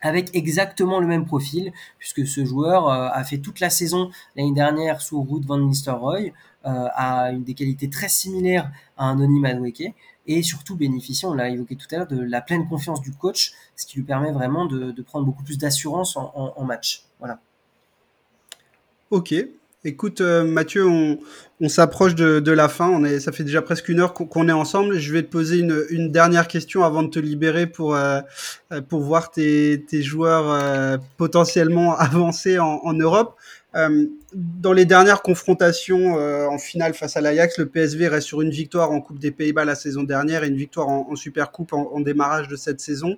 avec 0.00 0.30
exactement 0.36 1.00
le 1.00 1.08
même 1.08 1.24
profil, 1.26 1.72
puisque 1.98 2.24
ce 2.24 2.44
joueur 2.44 2.88
a 2.88 3.24
fait 3.24 3.38
toute 3.38 3.58
la 3.58 3.68
saison 3.68 4.10
l'année 4.36 4.52
dernière 4.52 5.00
sous 5.00 5.20
Ruud 5.20 5.44
van 5.44 5.58
Nistelrooy, 5.58 6.32
a 6.62 7.32
une 7.32 7.42
des 7.42 7.54
qualités 7.54 7.90
très 7.90 8.08
similaires 8.08 8.70
à 8.96 9.06
un 9.06 9.16
Noni 9.16 9.40
Madueke, 9.40 9.92
et 10.26 10.42
surtout 10.42 10.76
bénéficie, 10.76 11.26
on 11.26 11.34
l'a 11.34 11.48
évoqué 11.48 11.76
tout 11.76 11.86
à 11.92 11.98
l'heure, 11.98 12.06
de 12.06 12.20
la 12.20 12.40
pleine 12.40 12.68
confiance 12.68 13.00
du 13.00 13.12
coach, 13.12 13.52
ce 13.76 13.86
qui 13.86 13.96
lui 13.98 14.04
permet 14.04 14.32
vraiment 14.32 14.66
de, 14.66 15.02
prendre 15.02 15.26
beaucoup 15.26 15.42
plus 15.42 15.58
d'assurance 15.58 16.16
en, 16.16 16.64
match. 16.64 17.04
Voilà. 17.18 17.40
Ok. 19.10 19.34
Écoute, 19.84 20.20
euh, 20.20 20.44
Mathieu, 20.44 20.86
on, 20.86 21.18
s'approche 21.68 22.14
de, 22.14 22.52
la 22.52 22.68
fin. 22.68 23.02
Ça 23.18 23.32
fait 23.32 23.42
déjà 23.42 23.62
presque 23.62 23.88
une 23.88 23.98
heure 23.98 24.14
qu'on 24.14 24.48
est 24.48 24.52
ensemble. 24.52 24.98
Je 24.98 25.12
vais 25.12 25.24
te 25.24 25.28
poser 25.28 25.58
une, 25.58 26.12
dernière 26.12 26.46
question 26.46 26.84
avant 26.84 27.02
de 27.02 27.08
te 27.08 27.18
libérer 27.18 27.66
pour, 27.66 27.96
euh, 27.96 28.20
pour 28.88 29.00
voir 29.00 29.32
tes, 29.32 29.84
joueurs 29.92 30.48
euh, 30.50 30.98
potentiellement 31.16 31.96
avancés 31.98 32.60
en, 32.60 32.92
Europe. 32.92 33.36
Dans 33.74 34.72
les 34.72 34.84
dernières 34.84 35.22
confrontations 35.22 36.14
en 36.14 36.58
finale 36.58 36.94
face 36.94 37.16
à 37.16 37.20
l'Ajax, 37.20 37.58
le 37.58 37.66
PSV 37.66 38.08
reste 38.08 38.26
sur 38.26 38.42
une 38.42 38.50
victoire 38.50 38.90
en 38.90 39.00
Coupe 39.00 39.18
des 39.18 39.30
Pays-Bas 39.30 39.64
la 39.64 39.74
saison 39.74 40.02
dernière 40.02 40.44
et 40.44 40.48
une 40.48 40.56
victoire 40.56 40.88
en, 40.88 41.08
en 41.10 41.16
Super 41.16 41.50
Coupe 41.52 41.72
en, 41.72 42.00
démarrage 42.00 42.48
de 42.48 42.56
cette 42.56 42.80
saison. 42.80 43.16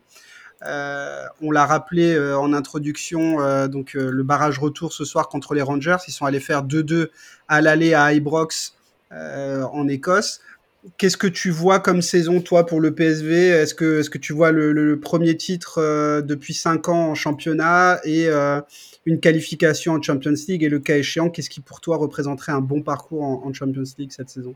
Euh, 0.65 1.25
on 1.43 1.51
l'a 1.51 1.67
rappelé 1.67 2.15
euh, 2.15 2.39
en 2.39 2.53
introduction, 2.53 3.41
euh, 3.41 3.69
donc 3.69 3.95
le 3.95 4.23
barrage 4.23 4.59
retour 4.59 4.93
ce 4.93 5.05
soir 5.05 5.29
contre 5.29 5.55
les 5.55 5.63
Rangers. 5.63 5.97
Ils 6.09 6.13
sont 6.13 6.25
allés 6.25 6.41
faire 6.41 6.65
2-2 6.65 7.09
à 7.49 7.61
l'aller 7.61 7.95
à 7.95 8.13
Ibrox 8.13 8.77
en 9.11 9.87
Écosse. 9.87 10.41
Qu'est-ce 10.99 11.17
que 11.17 11.27
tu 11.27 11.51
vois 11.51 11.81
comme 11.81 12.03
saison, 12.03 12.41
toi, 12.41 12.67
pour 12.67 12.81
le 12.81 12.95
PSV 12.95 13.49
Est-ce 13.49 13.75
que, 13.75 14.19
tu 14.19 14.33
vois 14.33 14.53
le, 14.53 15.01
premier 15.01 15.37
titre 15.37 15.81
depuis 16.21 16.53
5 16.53 16.89
ans 16.89 17.11
en 17.11 17.15
championnat 17.15 18.01
et 18.05 18.29
une 19.07 19.19
qualification 19.19 19.95
en 19.95 20.03
Champions 20.03 20.35
League? 20.47 20.63
Et 20.63 20.69
le 20.69 20.81
cas 20.81 20.99
échéant, 20.99 21.31
qu'est-ce 21.31 21.49
qui 21.49 21.61
pour 21.61 21.81
toi 21.81 21.97
représenterait 21.97 22.53
un 22.53 22.61
bon 22.61 22.83
parcours 22.83 23.23
en 23.23 23.53
Champions 23.55 23.85
League 23.99 24.13
cette 24.13 24.29
saison? 24.29 24.55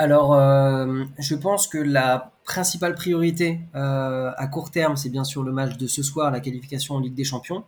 Alors, 0.00 0.34
euh, 0.34 1.04
je 1.18 1.34
pense 1.34 1.66
que 1.66 1.78
la 1.78 2.30
principale 2.44 2.94
priorité 2.94 3.60
euh, 3.74 4.30
à 4.36 4.46
court 4.46 4.70
terme, 4.70 4.96
c'est 4.96 5.08
bien 5.08 5.24
sûr 5.24 5.42
le 5.42 5.50
match 5.50 5.76
de 5.76 5.88
ce 5.88 6.04
soir, 6.04 6.30
la 6.30 6.38
qualification 6.38 6.94
en 6.94 7.00
Ligue 7.00 7.14
des 7.14 7.24
Champions. 7.24 7.64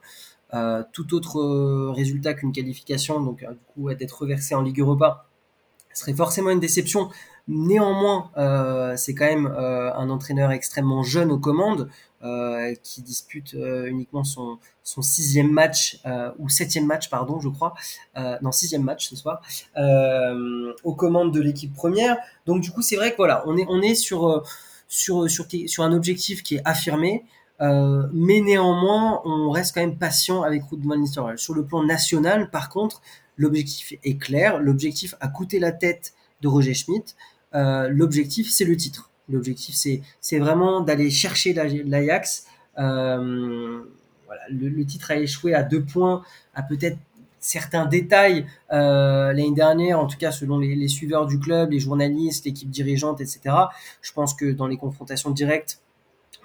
Euh, 0.55 0.85
tout 0.93 1.12
autre 1.14 1.91
résultat 1.91 2.35
qu'une 2.35 2.53
qualification, 2.53 3.20
donc 3.20 3.41
du 3.41 3.59
coup 3.74 3.93
d'être 3.95 4.20
reversé 4.20 4.55
en 4.55 4.62
Ligue 4.62 4.78
Europa, 4.78 5.26
serait 5.93 6.14
forcément 6.14 6.51
une 6.51 6.61
déception. 6.61 7.11
Néanmoins, 7.49 8.30
c'est 8.97 9.14
quand 9.14 9.26
même 9.26 9.47
un 9.47 10.09
entraîneur 10.11 10.53
extrêmement 10.53 11.03
jeune 11.03 11.32
aux 11.32 11.38
commandes. 11.38 11.91
Euh, 12.22 12.74
qui 12.82 13.01
dispute 13.01 13.55
euh, 13.55 13.86
uniquement 13.86 14.24
son, 14.24 14.59
sixième 14.84 15.51
match 15.51 15.99
euh, 16.05 16.30
ou 16.38 16.51
septième 16.51 16.84
match, 16.84 17.09
pardon, 17.09 17.41
je 17.41 17.49
crois, 17.49 17.72
non 18.43 18.53
sixième 18.53 18.82
match 18.82 19.09
ce 19.09 19.16
soir, 19.16 19.41
aux 20.84 20.95
commandes 20.95 21.32
de 21.32 21.41
l'équipe 21.41 21.72
première. 21.72 22.18
Donc 22.45 22.61
du 22.61 22.72
coup, 22.72 22.82
c'est 22.82 22.97
vrai 22.97 23.12
que 23.12 23.16
voilà, 23.16 23.43
on 23.47 23.57
est 23.57 23.64
on 23.70 23.80
est 23.80 23.95
sur 23.95 24.45
sur 24.86 25.30
sur 25.30 25.47
sur 25.66 25.82
un 25.82 25.93
objectif 25.95 26.43
qui 26.43 26.57
est 26.57 26.62
affirmé. 26.66 27.24
mais 27.59 28.41
néanmoins, 28.41 29.22
on 29.24 29.51
reste 29.51 29.74
quand 29.74 29.80
même 29.80 29.97
patient 29.97 30.43
avec 30.43 30.62
Ruud 30.70 30.84
van 30.84 30.99
Nistelrooy. 30.99 31.38
Sur 31.38 31.55
le 31.55 31.64
plan 31.64 31.82
national, 31.84 32.51
par 32.51 32.68
contre, 32.68 33.01
l'objectif 33.37 33.95
est 34.05 34.18
clair. 34.18 34.59
L'objectif 34.61 35.14
a 35.20 35.28
coûté 35.28 35.59
la 35.59 35.72
tête 35.72 36.14
de 36.41 36.49
Roger 36.49 36.74
Schmidt. 36.74 37.14
l'objectif, 37.53 38.51
c'est 38.51 38.64
le 38.64 38.76
titre. 38.76 39.11
L'objectif, 39.31 39.76
c'est 40.20 40.39
vraiment 40.39 40.81
d'aller 40.81 41.11
chercher 41.11 41.53
l'Ajax. 41.53 42.47
Euh, 42.78 43.83
voilà, 44.26 44.43
le, 44.49 44.85
titre 44.85 45.11
a 45.11 45.16
échoué 45.16 45.55
à 45.55 45.62
deux 45.62 45.83
points, 45.83 46.22
à 46.55 46.62
peut-être 46.62 46.99
certains 47.41 47.87
détails 47.87 48.47
euh, 48.72 49.33
l'année 49.33 49.53
dernière, 49.53 49.99
en 49.99 50.07
tout 50.07 50.18
cas 50.18 50.31
selon 50.31 50.59
les, 50.59 50.89
suiveurs 50.89 51.26
du 51.26 51.39
club, 51.39 51.72
les 51.72 51.81
journalistes, 51.81 52.45
l'équipe 52.45 52.70
dirigeante, 52.70 53.20
etc. 53.20 53.55
Je 54.03 54.12
pense 54.12 54.35
que 54.35 54.53
dans 54.53 54.66
les 54.66 54.76
confrontations 54.76 55.31
directes, 55.31 55.81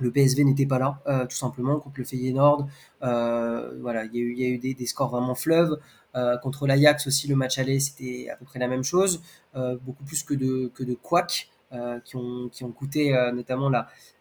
le 0.03 0.11
PSV 0.11 0.43
n'était 0.43 0.65
pas 0.65 0.79
là, 0.79 1.01
euh, 1.07 1.25
tout 1.25 1.35
simplement, 1.35 1.79
contre 1.79 1.99
le 1.99 2.05
Feyenoord. 2.05 2.67
voilà, 3.01 4.05
il 4.05 4.15
y 4.15 4.45
a 4.45 4.47
eu, 4.47 4.57
des, 4.57 4.85
scores 4.85 5.09
vraiment 5.09 5.35
fleuves. 5.35 5.79
contre 6.41 6.67
l'Ajax 6.67 7.07
aussi, 7.07 7.27
le 7.27 7.35
match 7.35 7.59
aller, 7.59 7.79
c'était 7.79 8.29
à 8.31 8.35
peu 8.35 8.45
près 8.45 8.59
la 8.59 8.67
même 8.67 8.83
chose, 8.83 9.21
beaucoup 9.53 10.03
plus 10.03 10.23
que 10.23 10.33
de, 10.33 10.71
que. 10.73 10.83
Euh, 11.73 11.99
qui, 11.99 12.15
ont, 12.15 12.71
coûté 12.71 13.15
euh, 13.15 13.31
notamment 13.31 13.69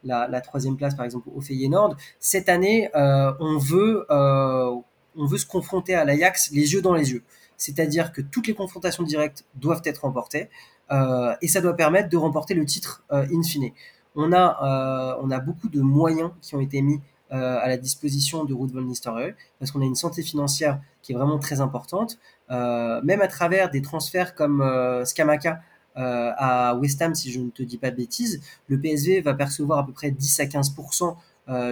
la, 0.03 0.41
troisième 0.41 0.77
place 0.77 0.95
par 0.95 1.05
exemple 1.05 1.29
au 1.35 1.41
Feyenoord. 1.41 1.95
Cette 2.19 2.49
année, 2.49 2.89
euh, 2.97 3.33
on, 3.39 3.59
veut, 3.59 4.07
on 4.11 5.27
veut 5.27 5.39
se 5.39 5.47
confronter 5.47 5.95
à 5.95 6.05
l'Ajax 6.05 6.51
les 6.53 6.73
yeux 6.73 6.83
dans 6.83 6.95
les 6.95 7.13
yeux. 7.13 7.23
C'est-à-dire 7.57 8.13
que 8.13 8.23
toutes 8.23 8.47
les 8.47 8.55
confrontations 8.55 9.05
directes 9.05 9.45
doivent 9.55 9.83
être 9.85 9.99
remportées 9.99 10.49
et 10.91 11.49
ça 11.49 11.61
doit 11.61 11.77
permettre 11.77 12.09
de 12.09 12.17
remporter 12.17 12.55
le 12.55 12.65
titre 12.65 13.05
in 13.11 13.43
fine. 13.43 13.71
On 14.15 14.33
a, 14.33 15.19
on 15.21 15.31
a 15.31 15.41
beaucoup 15.41 15.69
de 15.69 15.81
moyens 15.81 16.31
qui 16.41 16.55
ont 16.55 16.61
été 16.61 16.83
mis 16.83 17.01
à 17.31 17.69
la 17.69 17.77
disposition 17.77 18.45
de 18.45 18.55
Ruud 18.55 18.71
van 18.73 18.83
Nistelrooy 18.83 19.35
parce 19.59 19.71
qu'on 19.71 19.81
a 19.81 19.85
une 19.85 19.97
santé 19.97 20.23
financière 20.23 20.81
qui 21.03 21.13
est 21.13 21.15
vraiment 21.17 21.39
très 21.39 21.61
importante. 21.61 22.19
même 22.49 23.21
à 23.21 23.29
travers 23.29 23.71
des 23.71 23.83
transferts 23.83 24.35
comme 24.35 24.63
Skamaka 25.05 25.61
à 25.97 26.77
West 26.77 27.03
Ham, 27.03 27.15
si 27.15 27.33
je 27.33 27.41
ne 27.41 27.51
te 27.51 27.63
dis 27.63 27.79
pas 27.79 27.91
de 27.91 27.97
bêtises, 27.97 28.41
le 28.69 28.81
PSV 28.81 29.21
va 29.21 29.35
percevoir 29.35 29.81
à 29.81 29.87
peu 29.87 29.93
près 29.93 30.11
10 30.11 30.41
à 30.41 30.45
15% 30.45 31.17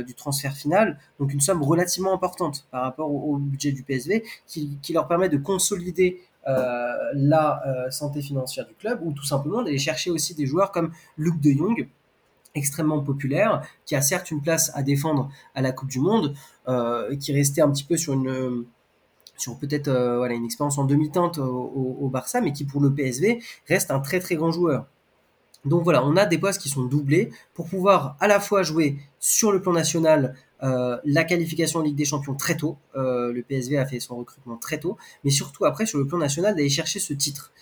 du 0.05 0.15
transfert 0.15 0.55
final, 0.55 0.99
donc 1.19 1.33
une 1.33 1.41
somme 1.41 1.63
relativement 1.63 2.13
importante 2.13 2.67
par 2.71 2.83
rapport 2.83 3.11
au, 3.13 3.37
budget 3.37 3.73
du 3.73 3.83
PSV, 3.83 4.25
qui, 4.47 4.79
qui, 4.83 4.93
leur 4.93 5.07
permet 5.07 5.29
de 5.29 5.37
consolider 5.37 6.21
la 6.45 7.63
santé 7.91 8.21
financière 8.21 8.67
du 8.67 8.75
club, 8.75 9.01
ou 9.03 9.13
tout 9.13 9.25
simplement 9.25 9.63
d'aller 9.63 9.79
chercher 9.79 10.11
aussi 10.11 10.35
des 10.35 10.47
joueurs 10.47 10.73
comme 10.73 10.93
Luke 11.17 11.41
de 11.41 11.51
Jong, 11.53 11.89
extrêmement 12.55 13.01
populaire, 13.01 13.63
qui 13.87 13.95
a 13.95 14.03
certes 14.03 14.31
une 14.31 14.43
place 14.43 14.71
à 14.75 14.83
défendre 14.83 15.31
à 15.55 15.63
la 15.63 15.73
Coupe 15.73 15.89
du 15.89 16.01
Monde, 16.01 16.35
euh, 16.69 17.17
qui 17.17 17.33
restait 17.33 17.63
un 17.63 17.71
petit 17.71 17.85
peu 17.85 17.97
sur 17.97 18.13
une 18.13 18.65
sur 19.39 19.59
peut-être 19.59 19.89
euh, 19.89 20.19
voilà 20.19 20.35
une 20.35 20.45
expérience 20.45 20.79
en 20.79 20.85
demi-teinte 20.85 21.39
au, 21.39 22.09
Barça, 22.09 22.41
mais 22.41 22.53
qui 22.53 22.65
pour 22.65 22.81
le 22.81 22.95
PSV 22.95 23.43
reste 23.67 23.91
un 23.91 24.01
très 24.01 24.21
très 24.21 24.37
grand 24.37 24.53
joueur. 24.53 24.87
Donc 25.65 25.85
voilà, 25.85 26.05
on 26.05 26.17
a 26.17 26.27
des 26.27 26.39
postes 26.39 26.61
qui 26.61 26.69
sont 26.69 26.85
doublés 26.85 27.31
pour 27.55 27.69
pouvoir 27.69 28.17
à 28.21 28.27
la 28.27 28.41
fois 28.41 28.63
jouer 28.63 28.99
sur 29.21 29.53
le 29.53 29.63
plan 29.63 29.73
national 29.73 30.35
euh, 30.63 30.97
la 31.05 31.25
qualification 31.25 31.81
en 31.81 31.83
Ligue 31.83 31.97
des 31.97 32.05
Champions 32.05 32.35
très 32.35 32.57
tôt. 32.57 32.79
Euh, 32.97 33.33
le 33.33 33.43
PSV 33.43 33.79
a 33.79 33.87
fait 33.87 33.99
son 34.01 34.17
recrutement 34.17 34.57
très 34.57 34.79
tôt, 34.79 34.97
mais 35.25 35.31
surtout 35.31 35.65
après 35.65 35.87
sur 35.87 35.99
le 35.99 36.07
plan 36.07 36.19
national 36.19 36.55
d'aller 36.55 36.69
chercher 36.69 37.01
ce 37.01 37.13
titre. 37.13 37.53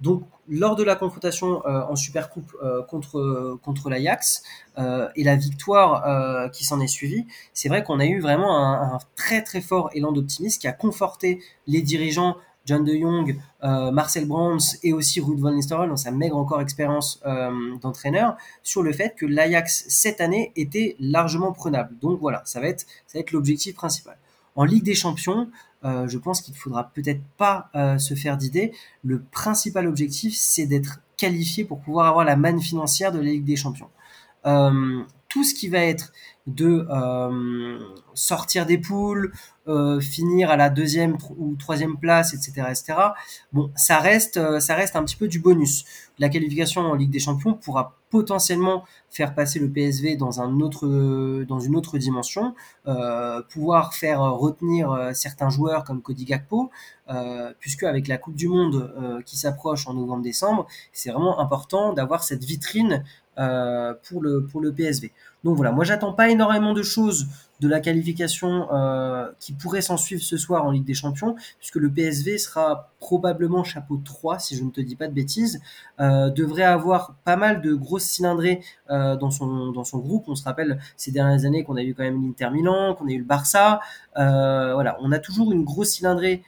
Donc, 0.00 0.24
lors 0.48 0.74
de 0.74 0.82
la 0.82 0.96
confrontation 0.96 1.64
euh, 1.64 1.82
en 1.88 1.94
Supercoupe 1.94 2.52
euh, 2.62 2.82
contre 2.82 3.58
contre 3.62 3.88
l'Ajax 3.88 4.42
euh, 4.78 5.08
et 5.14 5.22
la 5.22 5.36
victoire 5.36 6.50
qui 6.50 6.64
s'en 6.64 6.80
est 6.80 6.88
suivie, 6.88 7.26
c'est 7.52 7.68
vrai 7.68 7.84
qu'on 7.84 8.00
a 8.00 8.06
eu 8.06 8.20
vraiment 8.20 8.58
un, 8.58 8.98
très 9.14 9.42
très 9.42 9.60
fort 9.60 9.90
élan 9.94 10.12
d'optimisme 10.12 10.60
qui 10.60 10.68
a 10.68 10.72
conforté 10.72 11.40
les 11.66 11.82
dirigeants 11.82 12.36
John 12.64 12.84
de 12.84 12.94
Jong, 12.94 13.36
Marcel 13.62 14.26
Brands 14.26 14.76
et 14.84 14.92
aussi 14.92 15.20
Ruud 15.20 15.40
van 15.40 15.52
Nistelrooy 15.52 15.88
dans 15.88 15.96
sa 15.96 16.12
maigre 16.12 16.36
encore 16.36 16.60
expérience 16.60 17.20
d'entraîneur 17.80 18.36
sur 18.62 18.82
le 18.82 18.92
fait 18.92 19.16
que 19.16 19.26
l'Ajax 19.26 19.84
cette 19.88 20.20
année 20.20 20.52
était 20.54 20.96
largement 21.00 21.52
prenable. 21.52 21.96
Donc 22.00 22.20
voilà, 22.20 22.42
ça 22.44 22.60
va 22.60 22.68
être 22.68 22.86
ça 23.06 23.18
va 23.18 23.20
être 23.20 23.32
l'objectif 23.32 23.74
principal. 23.74 24.16
En 24.56 24.64
Ligue 24.64 24.84
des 24.84 24.94
Champions, 24.94 25.48
euh, 25.84 26.06
je 26.08 26.18
pense 26.18 26.40
qu'il 26.40 26.54
ne 26.54 26.58
faudra 26.58 26.90
peut-être 26.94 27.22
pas 27.36 27.70
euh, 27.74 27.98
se 27.98 28.14
faire 28.14 28.36
d'idées. 28.36 28.72
Le 29.02 29.20
principal 29.20 29.86
objectif, 29.86 30.34
c'est 30.36 30.66
d'être 30.66 31.00
qualifié 31.16 31.64
pour 31.64 31.80
pouvoir 31.80 32.06
avoir 32.06 32.24
la 32.24 32.36
manne 32.36 32.60
financière 32.60 33.12
de 33.12 33.18
la 33.18 33.24
Ligue 33.24 33.44
des 33.44 33.56
Champions. 33.56 33.90
Euh, 34.46 35.02
tout 35.32 35.44
ce 35.44 35.54
qui 35.54 35.68
va 35.68 35.78
être 35.78 36.12
de 36.46 36.86
sortir 38.14 38.66
des 38.66 38.76
poules, 38.78 39.32
finir 40.00 40.50
à 40.50 40.56
la 40.56 40.70
deuxième 40.70 41.16
ou 41.38 41.54
troisième 41.54 41.96
place, 41.96 42.34
etc.. 42.34 42.66
Bon, 43.52 43.70
ça 43.76 44.00
reste, 44.00 44.58
ça 44.60 44.74
reste 44.74 44.96
un 44.96 45.04
petit 45.04 45.16
peu 45.16 45.28
du 45.28 45.38
bonus. 45.38 45.84
La 46.18 46.28
qualification 46.28 46.82
en 46.82 46.94
Ligue 46.94 47.10
des 47.10 47.20
Champions 47.20 47.54
pourra 47.54 47.96
potentiellement 48.10 48.84
faire 49.08 49.34
passer 49.34 49.58
le 49.58 49.70
PSV 49.70 50.16
dans 50.16 50.42
une 50.42 50.62
autre 50.62 51.98
dimension, 51.98 52.54
euh, 52.86 53.40
pouvoir 53.48 53.94
faire 53.94 54.20
retenir 54.20 54.92
euh, 54.92 55.12
certains 55.14 55.48
joueurs 55.48 55.84
comme 55.84 56.02
Cody 56.02 56.26
Gakpo, 56.26 56.70
euh, 57.08 57.52
puisque 57.58 57.82
avec 57.82 58.08
la 58.08 58.18
Coupe 58.18 58.36
du 58.36 58.48
Monde 58.48 58.94
euh, 58.96 59.22
qui 59.22 59.36
s'approche 59.36 59.86
en 59.86 59.94
novembre-décembre, 59.94 60.66
c'est 60.92 61.10
vraiment 61.10 61.40
important 61.40 61.92
d'avoir 61.92 62.22
cette 62.22 62.44
vitrine 62.44 63.02
euh, 63.02 63.21
pour 63.36 64.22
le 64.22 64.46
pour 64.46 64.60
le 64.60 64.72
PSV. 64.72 65.10
Donc 65.44 65.56
voilà, 65.56 65.72
moi 65.72 65.84
j'attends 65.84 66.12
pas 66.12 66.28
énormément 66.30 66.72
de 66.72 66.82
choses 66.82 67.26
de 67.62 67.68
la 67.68 67.80
qualification 67.80 68.68
euh, 68.72 69.28
qui 69.38 69.52
pourrait 69.52 69.82
s'en 69.82 69.96
suivre 69.96 70.20
ce 70.20 70.36
soir 70.36 70.64
en 70.64 70.72
Ligue 70.72 70.84
des 70.84 70.94
Champions, 70.94 71.36
puisque 71.58 71.76
le 71.76 71.88
PSV 71.88 72.36
sera 72.38 72.90
probablement 72.98 73.62
chapeau 73.62 74.00
3, 74.04 74.40
si 74.40 74.56
je 74.56 74.64
ne 74.64 74.70
te 74.70 74.80
dis 74.80 74.96
pas 74.96 75.06
de 75.06 75.14
bêtises, 75.14 75.60
euh, 76.00 76.28
devrait 76.30 76.64
avoir 76.64 77.14
pas 77.24 77.36
mal 77.36 77.62
de 77.62 77.74
grosses 77.74 78.04
cylindrées 78.04 78.62
euh, 78.90 79.14
dans, 79.14 79.30
son, 79.30 79.70
dans 79.70 79.84
son 79.84 79.98
groupe. 79.98 80.24
On 80.26 80.34
se 80.34 80.42
rappelle 80.42 80.80
ces 80.96 81.12
dernières 81.12 81.44
années 81.44 81.62
qu'on 81.62 81.76
a 81.76 81.82
eu 81.82 81.94
quand 81.94 82.02
même 82.02 82.20
l'Inter 82.20 82.50
Milan, 82.50 82.94
qu'on 82.94 83.06
a 83.06 83.12
eu 83.12 83.18
le 83.18 83.24
Barça. 83.24 83.80
Voilà, 84.16 84.98
on 85.00 85.12
a 85.12 85.20
toujours 85.20 85.52
une 85.52 85.64
grosse 85.64 85.90
cylindrée 85.90 86.42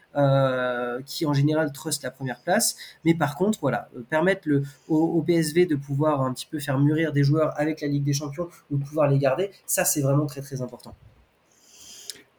qui 1.06 1.26
en 1.26 1.32
général 1.32 1.72
trust 1.72 2.02
la 2.02 2.10
première 2.10 2.40
place, 2.40 2.76
mais 3.04 3.14
par 3.14 3.36
contre, 3.36 3.58
voilà, 3.60 3.88
permettre 4.10 4.42
le, 4.44 4.62
au, 4.88 5.22
PSV 5.22 5.66
de 5.66 5.76
pouvoir 5.76 6.22
un 6.22 6.32
petit 6.32 6.46
peu 6.46 6.58
faire 6.58 6.78
mûrir 6.78 7.12
des 7.12 7.24
joueurs 7.24 7.52
avec 7.58 7.80
la 7.80 7.88
Ligue 7.88 8.04
des 8.04 8.12
Champions 8.12 8.48
pouvoir 8.84 9.08
les 9.08 9.18
garder, 9.18 9.50
ça 9.66 9.84
c'est 9.84 10.00
vraiment 10.02 10.26
très 10.26 10.40
très 10.40 10.62
important. 10.62 10.94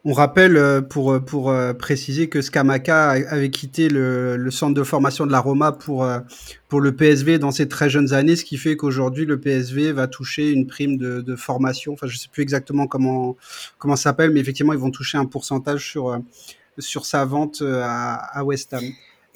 On 0.07 0.13
rappelle 0.13 0.55
euh, 0.55 0.81
pour, 0.81 1.11
euh, 1.11 1.19
pour 1.19 1.49
euh, 1.49 1.73
préciser 1.73 2.29
que 2.29 2.39
Scamaca 2.43 3.09
avait 3.09 3.49
quitté 3.49 3.89
le, 3.89 4.51
centre 4.51 4.75
de 4.75 4.83
formation 4.83 5.25
de 5.25 5.31
la 5.31 5.39
Roma 5.39 5.71
pour, 5.71 6.07
pour 6.69 6.79
le 6.79 6.95
PSV 6.95 7.39
dans 7.39 7.49
ses 7.49 7.67
très 7.67 7.89
jeunes 7.89 8.13
années, 8.13 8.35
ce 8.35 8.45
qui 8.45 8.57
fait 8.57 8.77
qu'aujourd'hui 8.77 9.25
le 9.25 9.39
PSV 9.39 9.91
va 9.93 10.07
toucher 10.07 10.51
une 10.51 10.67
prime 10.67 10.97
de, 10.97 11.35
formation. 11.35 11.93
Enfin, 11.93 12.05
je 12.05 12.17
sais 12.17 12.29
plus 12.31 12.43
exactement 12.43 12.85
comment 12.85 13.35
comment 13.79 13.95
ça 13.95 14.03
s'appelle, 14.03 14.29
mais 14.29 14.39
effectivement 14.39 14.73
ils 14.73 14.79
vont 14.79 14.91
toucher 14.91 15.17
un 15.17 15.25
pourcentage 15.25 15.89
sur 15.89 16.19
sur 16.77 17.05
sa 17.07 17.25
vente 17.25 17.63
à, 17.63 18.13
à 18.13 18.43
West 18.43 18.73
Ham. 18.75 18.83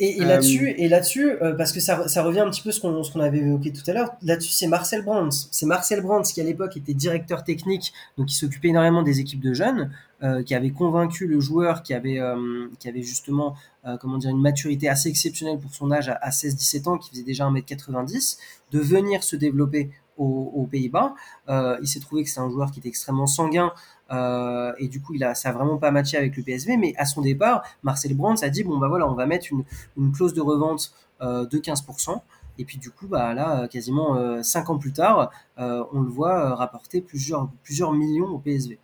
Et, 0.02 0.22
et 0.22 0.24
là-dessus, 0.26 0.70
et 0.78 0.88
là-dessus, 0.88 1.32
euh, 1.42 1.54
parce 1.56 1.74
que 1.74 1.82
ça, 1.82 2.08
ça 2.08 2.24
revient 2.24 2.40
un 2.40 2.50
petit 2.50 2.62
peu 2.62 2.72
ce 2.72 2.80
qu'on 2.80 3.04
ce 3.04 3.12
qu'on 3.12 3.20
avait 3.20 3.40
évoqué 3.40 3.74
tout 3.74 3.84
à 3.88 3.94
l'heure. 3.94 4.16
Là-dessus, 4.22 4.54
c'est 4.54 4.68
Marcel 4.68 5.04
Brands. 5.04 5.30
C'est 5.52 5.66
Marcel 5.66 6.02
Brands 6.02 6.22
qui 6.22 6.40
à 6.40 6.46
l'époque 6.46 6.78
était 6.78 6.94
directeur 6.94 7.44
technique, 7.44 7.92
donc 8.18 8.28
qui 8.28 8.36
s'occupait 8.36 8.70
énormément 8.70 9.04
des 9.04 9.20
équipes 9.20 9.42
de 9.42 9.54
jeunes, 9.54 9.92
euh, 10.24 10.42
qui 10.42 10.56
avait 10.56 10.70
convaincu 10.70 11.28
le 11.28 11.42
joueur 11.42 11.84
qui 11.84 11.94
avait 11.94 12.18
euh, 12.20 12.68
qui 12.80 12.88
avait 12.88 13.04
justement 13.04 13.56
comment 14.02 14.18
dire 14.18 14.30
une 14.30 14.42
maturité 14.42 14.88
assez 14.88 15.10
exceptionnelle 15.10 15.58
pour 15.58 15.74
son 15.74 15.92
âge 15.92 16.10
à, 16.10 16.14
à 16.14 16.30
16-17 16.30 16.90
ans, 16.90 16.98
qui 16.98 17.10
faisait 17.10 17.24
déjà 17.24 17.50
1m90, 17.50 18.38
de 18.72 18.80
venir 18.80 19.24
se 19.24 19.36
développer 19.36 19.90
aux, 20.20 20.68
Pays-Bas. 20.70 21.16
il 21.48 21.88
s'est 21.88 22.00
trouvé 22.00 22.24
que 22.24 22.30
c'est 22.30 22.40
un 22.40 22.50
joueur 22.50 22.72
qui 22.72 22.80
était 22.80 22.90
extrêmement 22.90 23.28
sanguin, 23.28 23.72
euh, 24.12 24.74
et 24.80 24.88
du 24.88 25.02
coup, 25.02 25.14
il 25.14 25.24
a, 25.24 25.36
ça 25.36 25.50
a 25.50 25.52
vraiment 25.52 25.78
pas 25.78 25.92
matché 25.92 26.18
avec 26.18 26.36
le 26.36 26.44
PSV. 26.44 26.78
Mais 26.78 26.94
à 26.98 27.06
son 27.06 27.22
départ, 27.22 27.64
Marcel 27.84 28.16
Brands 28.16 28.42
a 28.42 28.50
dit 28.50 28.64
bon 28.64 28.78
bah 28.78 28.88
voilà, 28.88 29.08
on 29.10 29.14
va 29.14 29.26
mettre 29.26 29.48
une, 29.52 30.12
clause 30.12 30.34
de 30.34 30.42
revente 30.42 30.94
euh, 31.22 31.46
de 31.46 31.58
15%. 31.58 32.22
Et 32.58 32.66
puis 32.66 32.78
du 32.78 32.92
coup, 32.92 33.08
bah 33.08 33.34
là, 33.34 33.68
quasiment 33.68 34.18
euh, 34.18 34.42
5 34.42 34.70
ans 34.70 34.78
plus 34.78 34.92
tard, 34.92 35.32
euh, 35.60 35.84
on 35.94 36.02
le 36.02 36.10
voit 36.10 36.56
rapporter 36.56 37.02
plusieurs, 37.02 37.50
plusieurs 37.64 37.94
millions 37.94 38.28
au 38.28 38.40
PSV. 38.40 38.78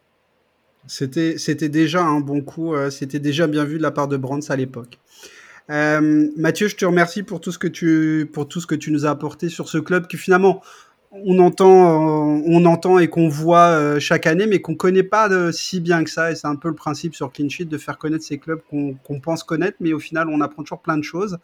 C'était, 0.88 1.36
déjà 1.68 2.04
un 2.04 2.20
bon 2.20 2.42
coup, 2.42 2.76
c'était 2.92 3.20
déjà 3.20 3.48
bien 3.48 3.64
vu 3.66 3.78
de 3.78 3.82
la 3.82 3.90
part 3.90 4.08
de 4.08 4.18
Brands 4.18 4.40
à 4.50 4.56
l'époque. 4.56 5.00
Euh, 5.72 6.30
Mathieu, 6.38 6.68
je 6.68 6.76
te 6.76 6.86
remercie 6.86 7.24
pour 7.24 7.42
tout 7.42 7.52
ce 7.52 7.58
que 7.58 7.68
tu 7.68 8.30
pour 8.32 8.48
tout 8.48 8.62
ce 8.62 8.68
que 8.68 8.76
tu 8.76 8.92
nous 8.92 9.06
as 9.06 9.10
apporté 9.10 9.50
sur 9.50 9.68
ce 9.68 9.80
club 9.80 10.06
qui 10.06 10.18
finalement 10.18 10.62
on 11.24 11.40
entend, 11.40 12.38
euh, 12.38 12.42
on 12.46 12.66
entend 12.66 13.00
et 13.00 13.08
qu'on 13.08 13.30
voit 13.30 13.68
euh, 13.68 14.00
chaque 14.00 14.28
année, 14.28 14.48
mais 14.48 14.60
qu'on 14.60 14.76
connaît 14.76 15.04
pas 15.04 15.30
de, 15.30 15.52
si 15.52 15.80
bien 15.80 16.04
que 16.04 16.10
ça. 16.10 16.32
Et 16.32 16.36
c'est 16.36 16.48
un 16.48 16.56
peu 16.56 16.68
le 16.68 16.76
principe 16.76 17.16
sur 17.16 17.32
Clean 17.32 17.48
de 17.60 17.78
faire 17.78 17.98
connaître 17.98 18.24
ces 18.24 18.38
clubs 18.38 18.60
qu'on 18.70 18.94
qu 18.94 19.20
pense 19.22 19.44
connaître, 19.44 19.78
mais 19.80 19.94
au 19.94 20.00
final, 20.00 20.28
on 20.30 20.42
apprend 20.42 20.64
toujours 20.64 20.82
plein 20.82 20.98
de 20.98 21.04
choses. 21.04 21.38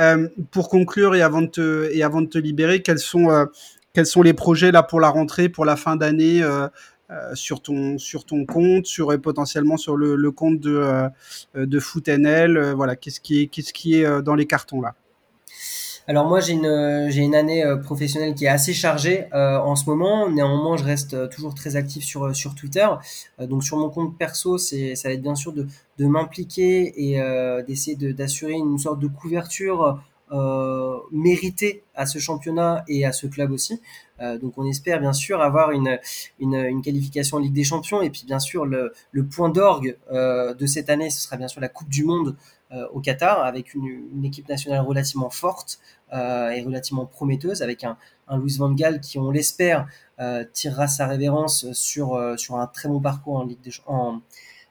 Euh, 0.00 0.28
pour 0.50 0.68
conclure 0.68 1.14
et 1.14 1.22
avant 1.22 1.42
de 1.42 1.46
te, 1.46 1.90
et 1.92 2.02
avant 2.02 2.20
de 2.20 2.26
te 2.26 2.38
libérer, 2.38 2.82
quels 2.82 2.98
sont, 2.98 3.30
euh, 3.30 3.46
quels 3.92 4.06
sont 4.06 4.22
les 4.22 4.34
projets 4.34 4.72
là 4.72 4.82
pour 4.82 5.00
la 5.00 5.08
rentrée, 5.08 5.48
pour 5.48 5.64
la 5.64 5.76
fin 5.76 5.96
d'année 5.96 6.42
euh, 6.42 6.68
sur 7.34 7.62
ton 7.62 7.96
sur 7.98 8.24
ton 8.24 8.44
compte, 8.44 8.86
sur 8.86 9.18
potentiellement 9.20 9.76
sur 9.76 9.96
le, 9.96 10.16
le 10.16 10.30
compte 10.32 10.58
de 10.58 11.08
de 11.54 11.78
FootNL, 11.78 12.72
voilà, 12.74 12.96
qu'est-ce 12.96 13.20
qui 13.20 13.42
est 13.42 13.46
qu'est-ce 13.46 13.72
qui 13.72 13.94
est 14.00 14.22
dans 14.22 14.34
les 14.34 14.46
cartons 14.46 14.80
là? 14.80 14.94
Alors 16.06 16.26
moi 16.26 16.40
j'ai 16.40 16.52
une 16.52 17.06
j'ai 17.10 17.22
une 17.22 17.34
année 17.34 17.64
euh, 17.64 17.76
professionnelle 17.76 18.34
qui 18.34 18.44
est 18.44 18.48
assez 18.48 18.74
chargée 18.74 19.26
euh, 19.32 19.58
en 19.58 19.74
ce 19.74 19.88
moment. 19.88 20.28
Néanmoins 20.28 20.76
je 20.76 20.84
reste 20.84 21.14
euh, 21.14 21.28
toujours 21.28 21.54
très 21.54 21.76
actif 21.76 22.04
sur 22.04 22.34
sur 22.36 22.54
Twitter. 22.54 22.86
Euh, 23.40 23.46
donc 23.46 23.64
sur 23.64 23.78
mon 23.78 23.88
compte 23.88 24.18
perso 24.18 24.58
c'est 24.58 24.94
ça 24.96 25.08
va 25.08 25.14
être 25.14 25.22
bien 25.22 25.34
sûr 25.34 25.52
de 25.52 25.66
de 25.98 26.06
m'impliquer 26.06 26.92
et 26.96 27.20
euh, 27.20 27.62
d'essayer 27.62 27.96
d'assurer 28.12 28.52
une 28.52 28.78
sorte 28.78 28.98
de 29.00 29.08
couverture 29.08 29.98
euh, 30.34 30.98
méritée 31.12 31.84
à 31.94 32.04
ce 32.04 32.18
championnat 32.18 32.84
et 32.88 33.06
à 33.06 33.12
ce 33.12 33.26
club 33.26 33.52
aussi. 33.52 33.80
donc 34.42 34.58
on 34.58 34.66
espère 34.66 35.00
bien 35.00 35.12
sûr 35.12 35.40
avoir 35.40 35.70
une, 35.70 35.98
une, 36.38 36.82
qualification 36.82 37.36
en 37.36 37.40
Ligue 37.40 37.52
des 37.52 37.64
Champions 37.64 38.00
et 38.02 38.10
puis 38.10 38.24
bien 38.26 38.38
sûr 38.38 38.64
le, 38.64 38.92
le 39.12 39.24
point 39.26 39.48
d'orgue 39.48 39.96
de 40.10 40.66
cette 40.66 40.88
année 40.88 41.10
ce 41.10 41.20
sera 41.20 41.36
bien 41.36 41.48
sûr 41.48 41.60
la 41.60 41.68
Coupe 41.68 41.88
du 41.88 42.04
Monde 42.04 42.36
euh, 42.74 42.88
au 42.92 43.00
Qatar 43.00 43.44
avec 43.44 43.74
une, 43.74 44.24
équipe 44.24 44.48
nationale 44.48 44.80
relativement 44.80 45.30
forte 45.30 45.78
euh, 46.12 46.48
et 46.48 46.62
relativement 46.62 47.06
prometteuse 47.06 47.62
avec 47.62 47.84
un, 47.84 47.96
Louis 48.30 48.56
Van 48.58 48.72
Gaal 48.72 49.00
qui, 49.00 49.18
on 49.18 49.30
l'espère, 49.30 49.86
euh, 50.18 50.44
tirera 50.52 50.88
sa 50.88 51.06
révérence 51.06 51.70
sur, 51.72 52.18
sur 52.36 52.56
un 52.56 52.66
très 52.66 52.88
bon 52.88 53.00
parcours 53.00 53.36
en 53.36 53.44
Ligue 53.44 53.60
des 53.60 53.70
en, 53.86 54.20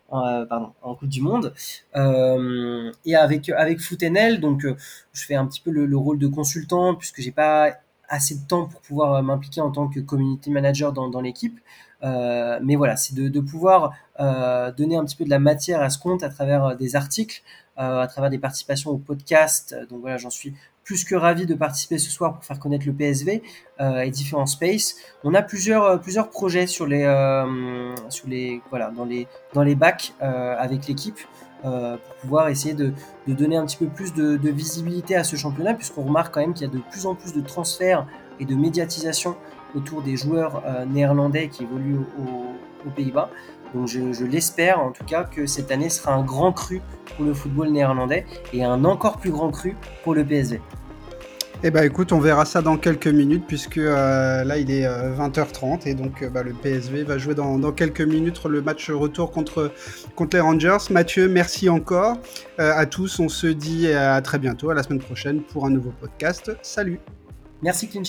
en, 0.10 0.46
pardon, 0.46 0.74
en 0.82 0.96
Coupe 0.96 1.10
du 1.10 1.22
Monde. 1.22 1.54
Euh, 1.96 2.92
et 3.06 3.16
avec 3.16 3.50
avec 3.50 3.80
Footenel, 3.80 4.40
donc 4.40 4.66
je 4.66 5.26
fais 5.26 5.36
un 5.36 5.46
petit 5.46 5.62
peu 5.62 5.72
le, 5.72 5.86
le 5.86 5.98
rôle 5.98 6.20
de 6.20 6.28
consultant 6.28 6.96
puisque 6.96 7.22
j'ai 7.22 7.32
pas 7.32 7.78
assez 8.14 8.36
de 8.36 8.46
temps 8.48 8.68
pour 8.68 8.80
pouvoir 8.82 9.22
m'impliquer 9.24 9.62
en 9.62 9.72
tant 9.72 9.88
que 9.88 10.00
community 10.00 10.52
manager 10.52 10.94
dans, 10.94 11.22
l'équipe. 11.22 11.60
Euh, 12.04 12.60
mais 12.62 12.76
voilà, 12.76 12.96
c'est 12.96 13.16
de, 13.16 13.40
pouvoir 13.40 13.94
euh, 14.20 14.72
donner 14.72 14.98
un 14.98 15.06
petit 15.06 15.16
peu 15.16 15.26
de 15.26 15.30
la 15.30 15.40
matière 15.40 15.82
à 15.82 15.90
ce 15.90 15.98
compte 15.98 16.24
à 16.24 16.30
travers 16.30 16.76
des 16.76 16.96
articles 16.96 17.42
à 17.78 18.08
travers 18.08 18.30
des 18.30 18.40
participations 18.40 18.92
au 18.92 18.98
podcast. 18.98 19.76
Donc 19.90 20.02
voilà, 20.02 20.18
j'en 20.18 20.30
suis 20.30 20.54
plus 20.84 21.06
que 21.06 21.16
ravi 21.16 21.46
de 21.46 21.56
participer 21.56 21.98
ce 21.98 22.12
soir 22.12 22.34
pour 22.34 22.44
faire 22.44 22.60
connaître 22.60 22.86
le 22.86 22.94
PSV 22.94 23.42
et 23.80 24.12
différents 24.12 24.46
spaces. 24.46 24.96
On 25.24 25.34
a 25.34 25.42
plusieurs 25.42 26.00
plusieurs 26.02 26.30
projets 26.30 26.68
sur 26.68 26.86
les 26.86 27.04
sur 28.10 28.28
les 28.28 28.62
voilà 28.70 28.92
dans 28.92 29.06
les 29.06 29.28
dans 29.54 29.64
les 29.64 29.76
bacs 29.76 30.14
avec 30.20 30.88
l'équipe. 30.88 31.20
pour 31.62 32.16
pouvoir 32.22 32.50
essayer 32.50 32.74
de, 32.74 32.92
de, 33.26 33.34
donner 33.34 33.56
un 33.56 33.66
petit 33.66 33.78
peu 33.78 33.88
plus 33.88 34.14
de, 34.14 34.36
de 34.36 34.50
visibilité 34.50 35.16
à 35.16 35.24
ce 35.24 35.38
championnat, 35.38 35.74
puisqu'on 35.74 36.04
remarque 36.04 36.34
quand 36.34 36.42
même 36.42 36.54
qu'il 36.54 36.68
y 36.68 36.70
a 36.70 36.74
de 36.74 36.82
plus 36.92 37.06
en 37.06 37.16
plus 37.16 37.32
de 37.32 37.40
transferts 37.40 38.06
et 38.42 38.46
de 38.46 38.56
médiatisation 38.56 39.38
autour 39.76 40.02
des 40.02 40.18
joueurs 40.18 40.64
euh, 40.66 40.86
néerlandais 40.86 41.48
qui 41.48 41.64
évoluent 41.64 42.00
aux 42.86 42.90
Pays-Bas. 42.92 43.30
Donc 43.74 43.88
je, 43.88 44.24
l'espère 44.26 44.80
en 44.80 44.92
tout 44.92 45.04
cas 45.04 45.24
que 45.24 45.46
cette 45.46 45.72
année 45.72 45.90
sera 45.90 46.14
un 46.14 46.24
grand 46.24 46.52
cru 46.52 46.82
pour 47.16 47.26
le 47.26 47.34
football 47.34 47.70
néerlandais 47.70 48.26
et 48.54 48.64
un 48.64 48.86
encore 48.86 49.18
plus 49.18 49.32
grand 49.32 49.52
cru 49.52 49.76
pour 50.04 50.14
le 50.14 50.24
PSV. 50.24 50.62
Eh 51.66 51.72
ben 51.72 51.86
écoute, 51.86 52.12
on 52.12 52.20
verra 52.20 52.44
ça 52.44 52.62
dans 52.62 52.76
quelques 52.76 53.08
minutes 53.08 53.46
puisque 53.48 53.78
euh, 53.78 54.44
là 54.44 54.58
il 54.58 54.70
est 54.70 54.86
20h30 54.86 55.64
euh, 55.64 55.78
et 55.86 55.94
donc 55.94 56.30
bah, 56.30 56.44
le 56.44 56.52
PSV 56.52 57.04
va 57.04 57.18
jouer 57.18 57.36
dans, 57.36 57.72
quelques 57.72 58.02
minutes 58.02 58.44
le 58.46 58.62
match 58.62 58.92
retour 58.92 59.32
contre, 59.32 59.72
contre 60.16 60.36
les 60.36 60.42
Rangers. 60.42 60.78
Mathieu, 60.90 61.30
merci 61.30 61.70
encore 61.70 62.18
à 62.58 62.86
tous. 62.86 63.20
On 63.20 63.30
se 63.30 63.48
dit 63.48 63.88
à 63.92 64.22
très 64.22 64.40
bientôt, 64.40 64.72
à 64.72 64.74
la 64.74 64.84
semaine 64.84 65.00
prochaine 65.00 65.42
pour 65.42 65.66
un 65.66 65.70
nouveau 65.70 65.94
podcast. 66.02 66.52
Salut 66.62 67.00
Merci 67.62 67.88
Clean 67.88 68.04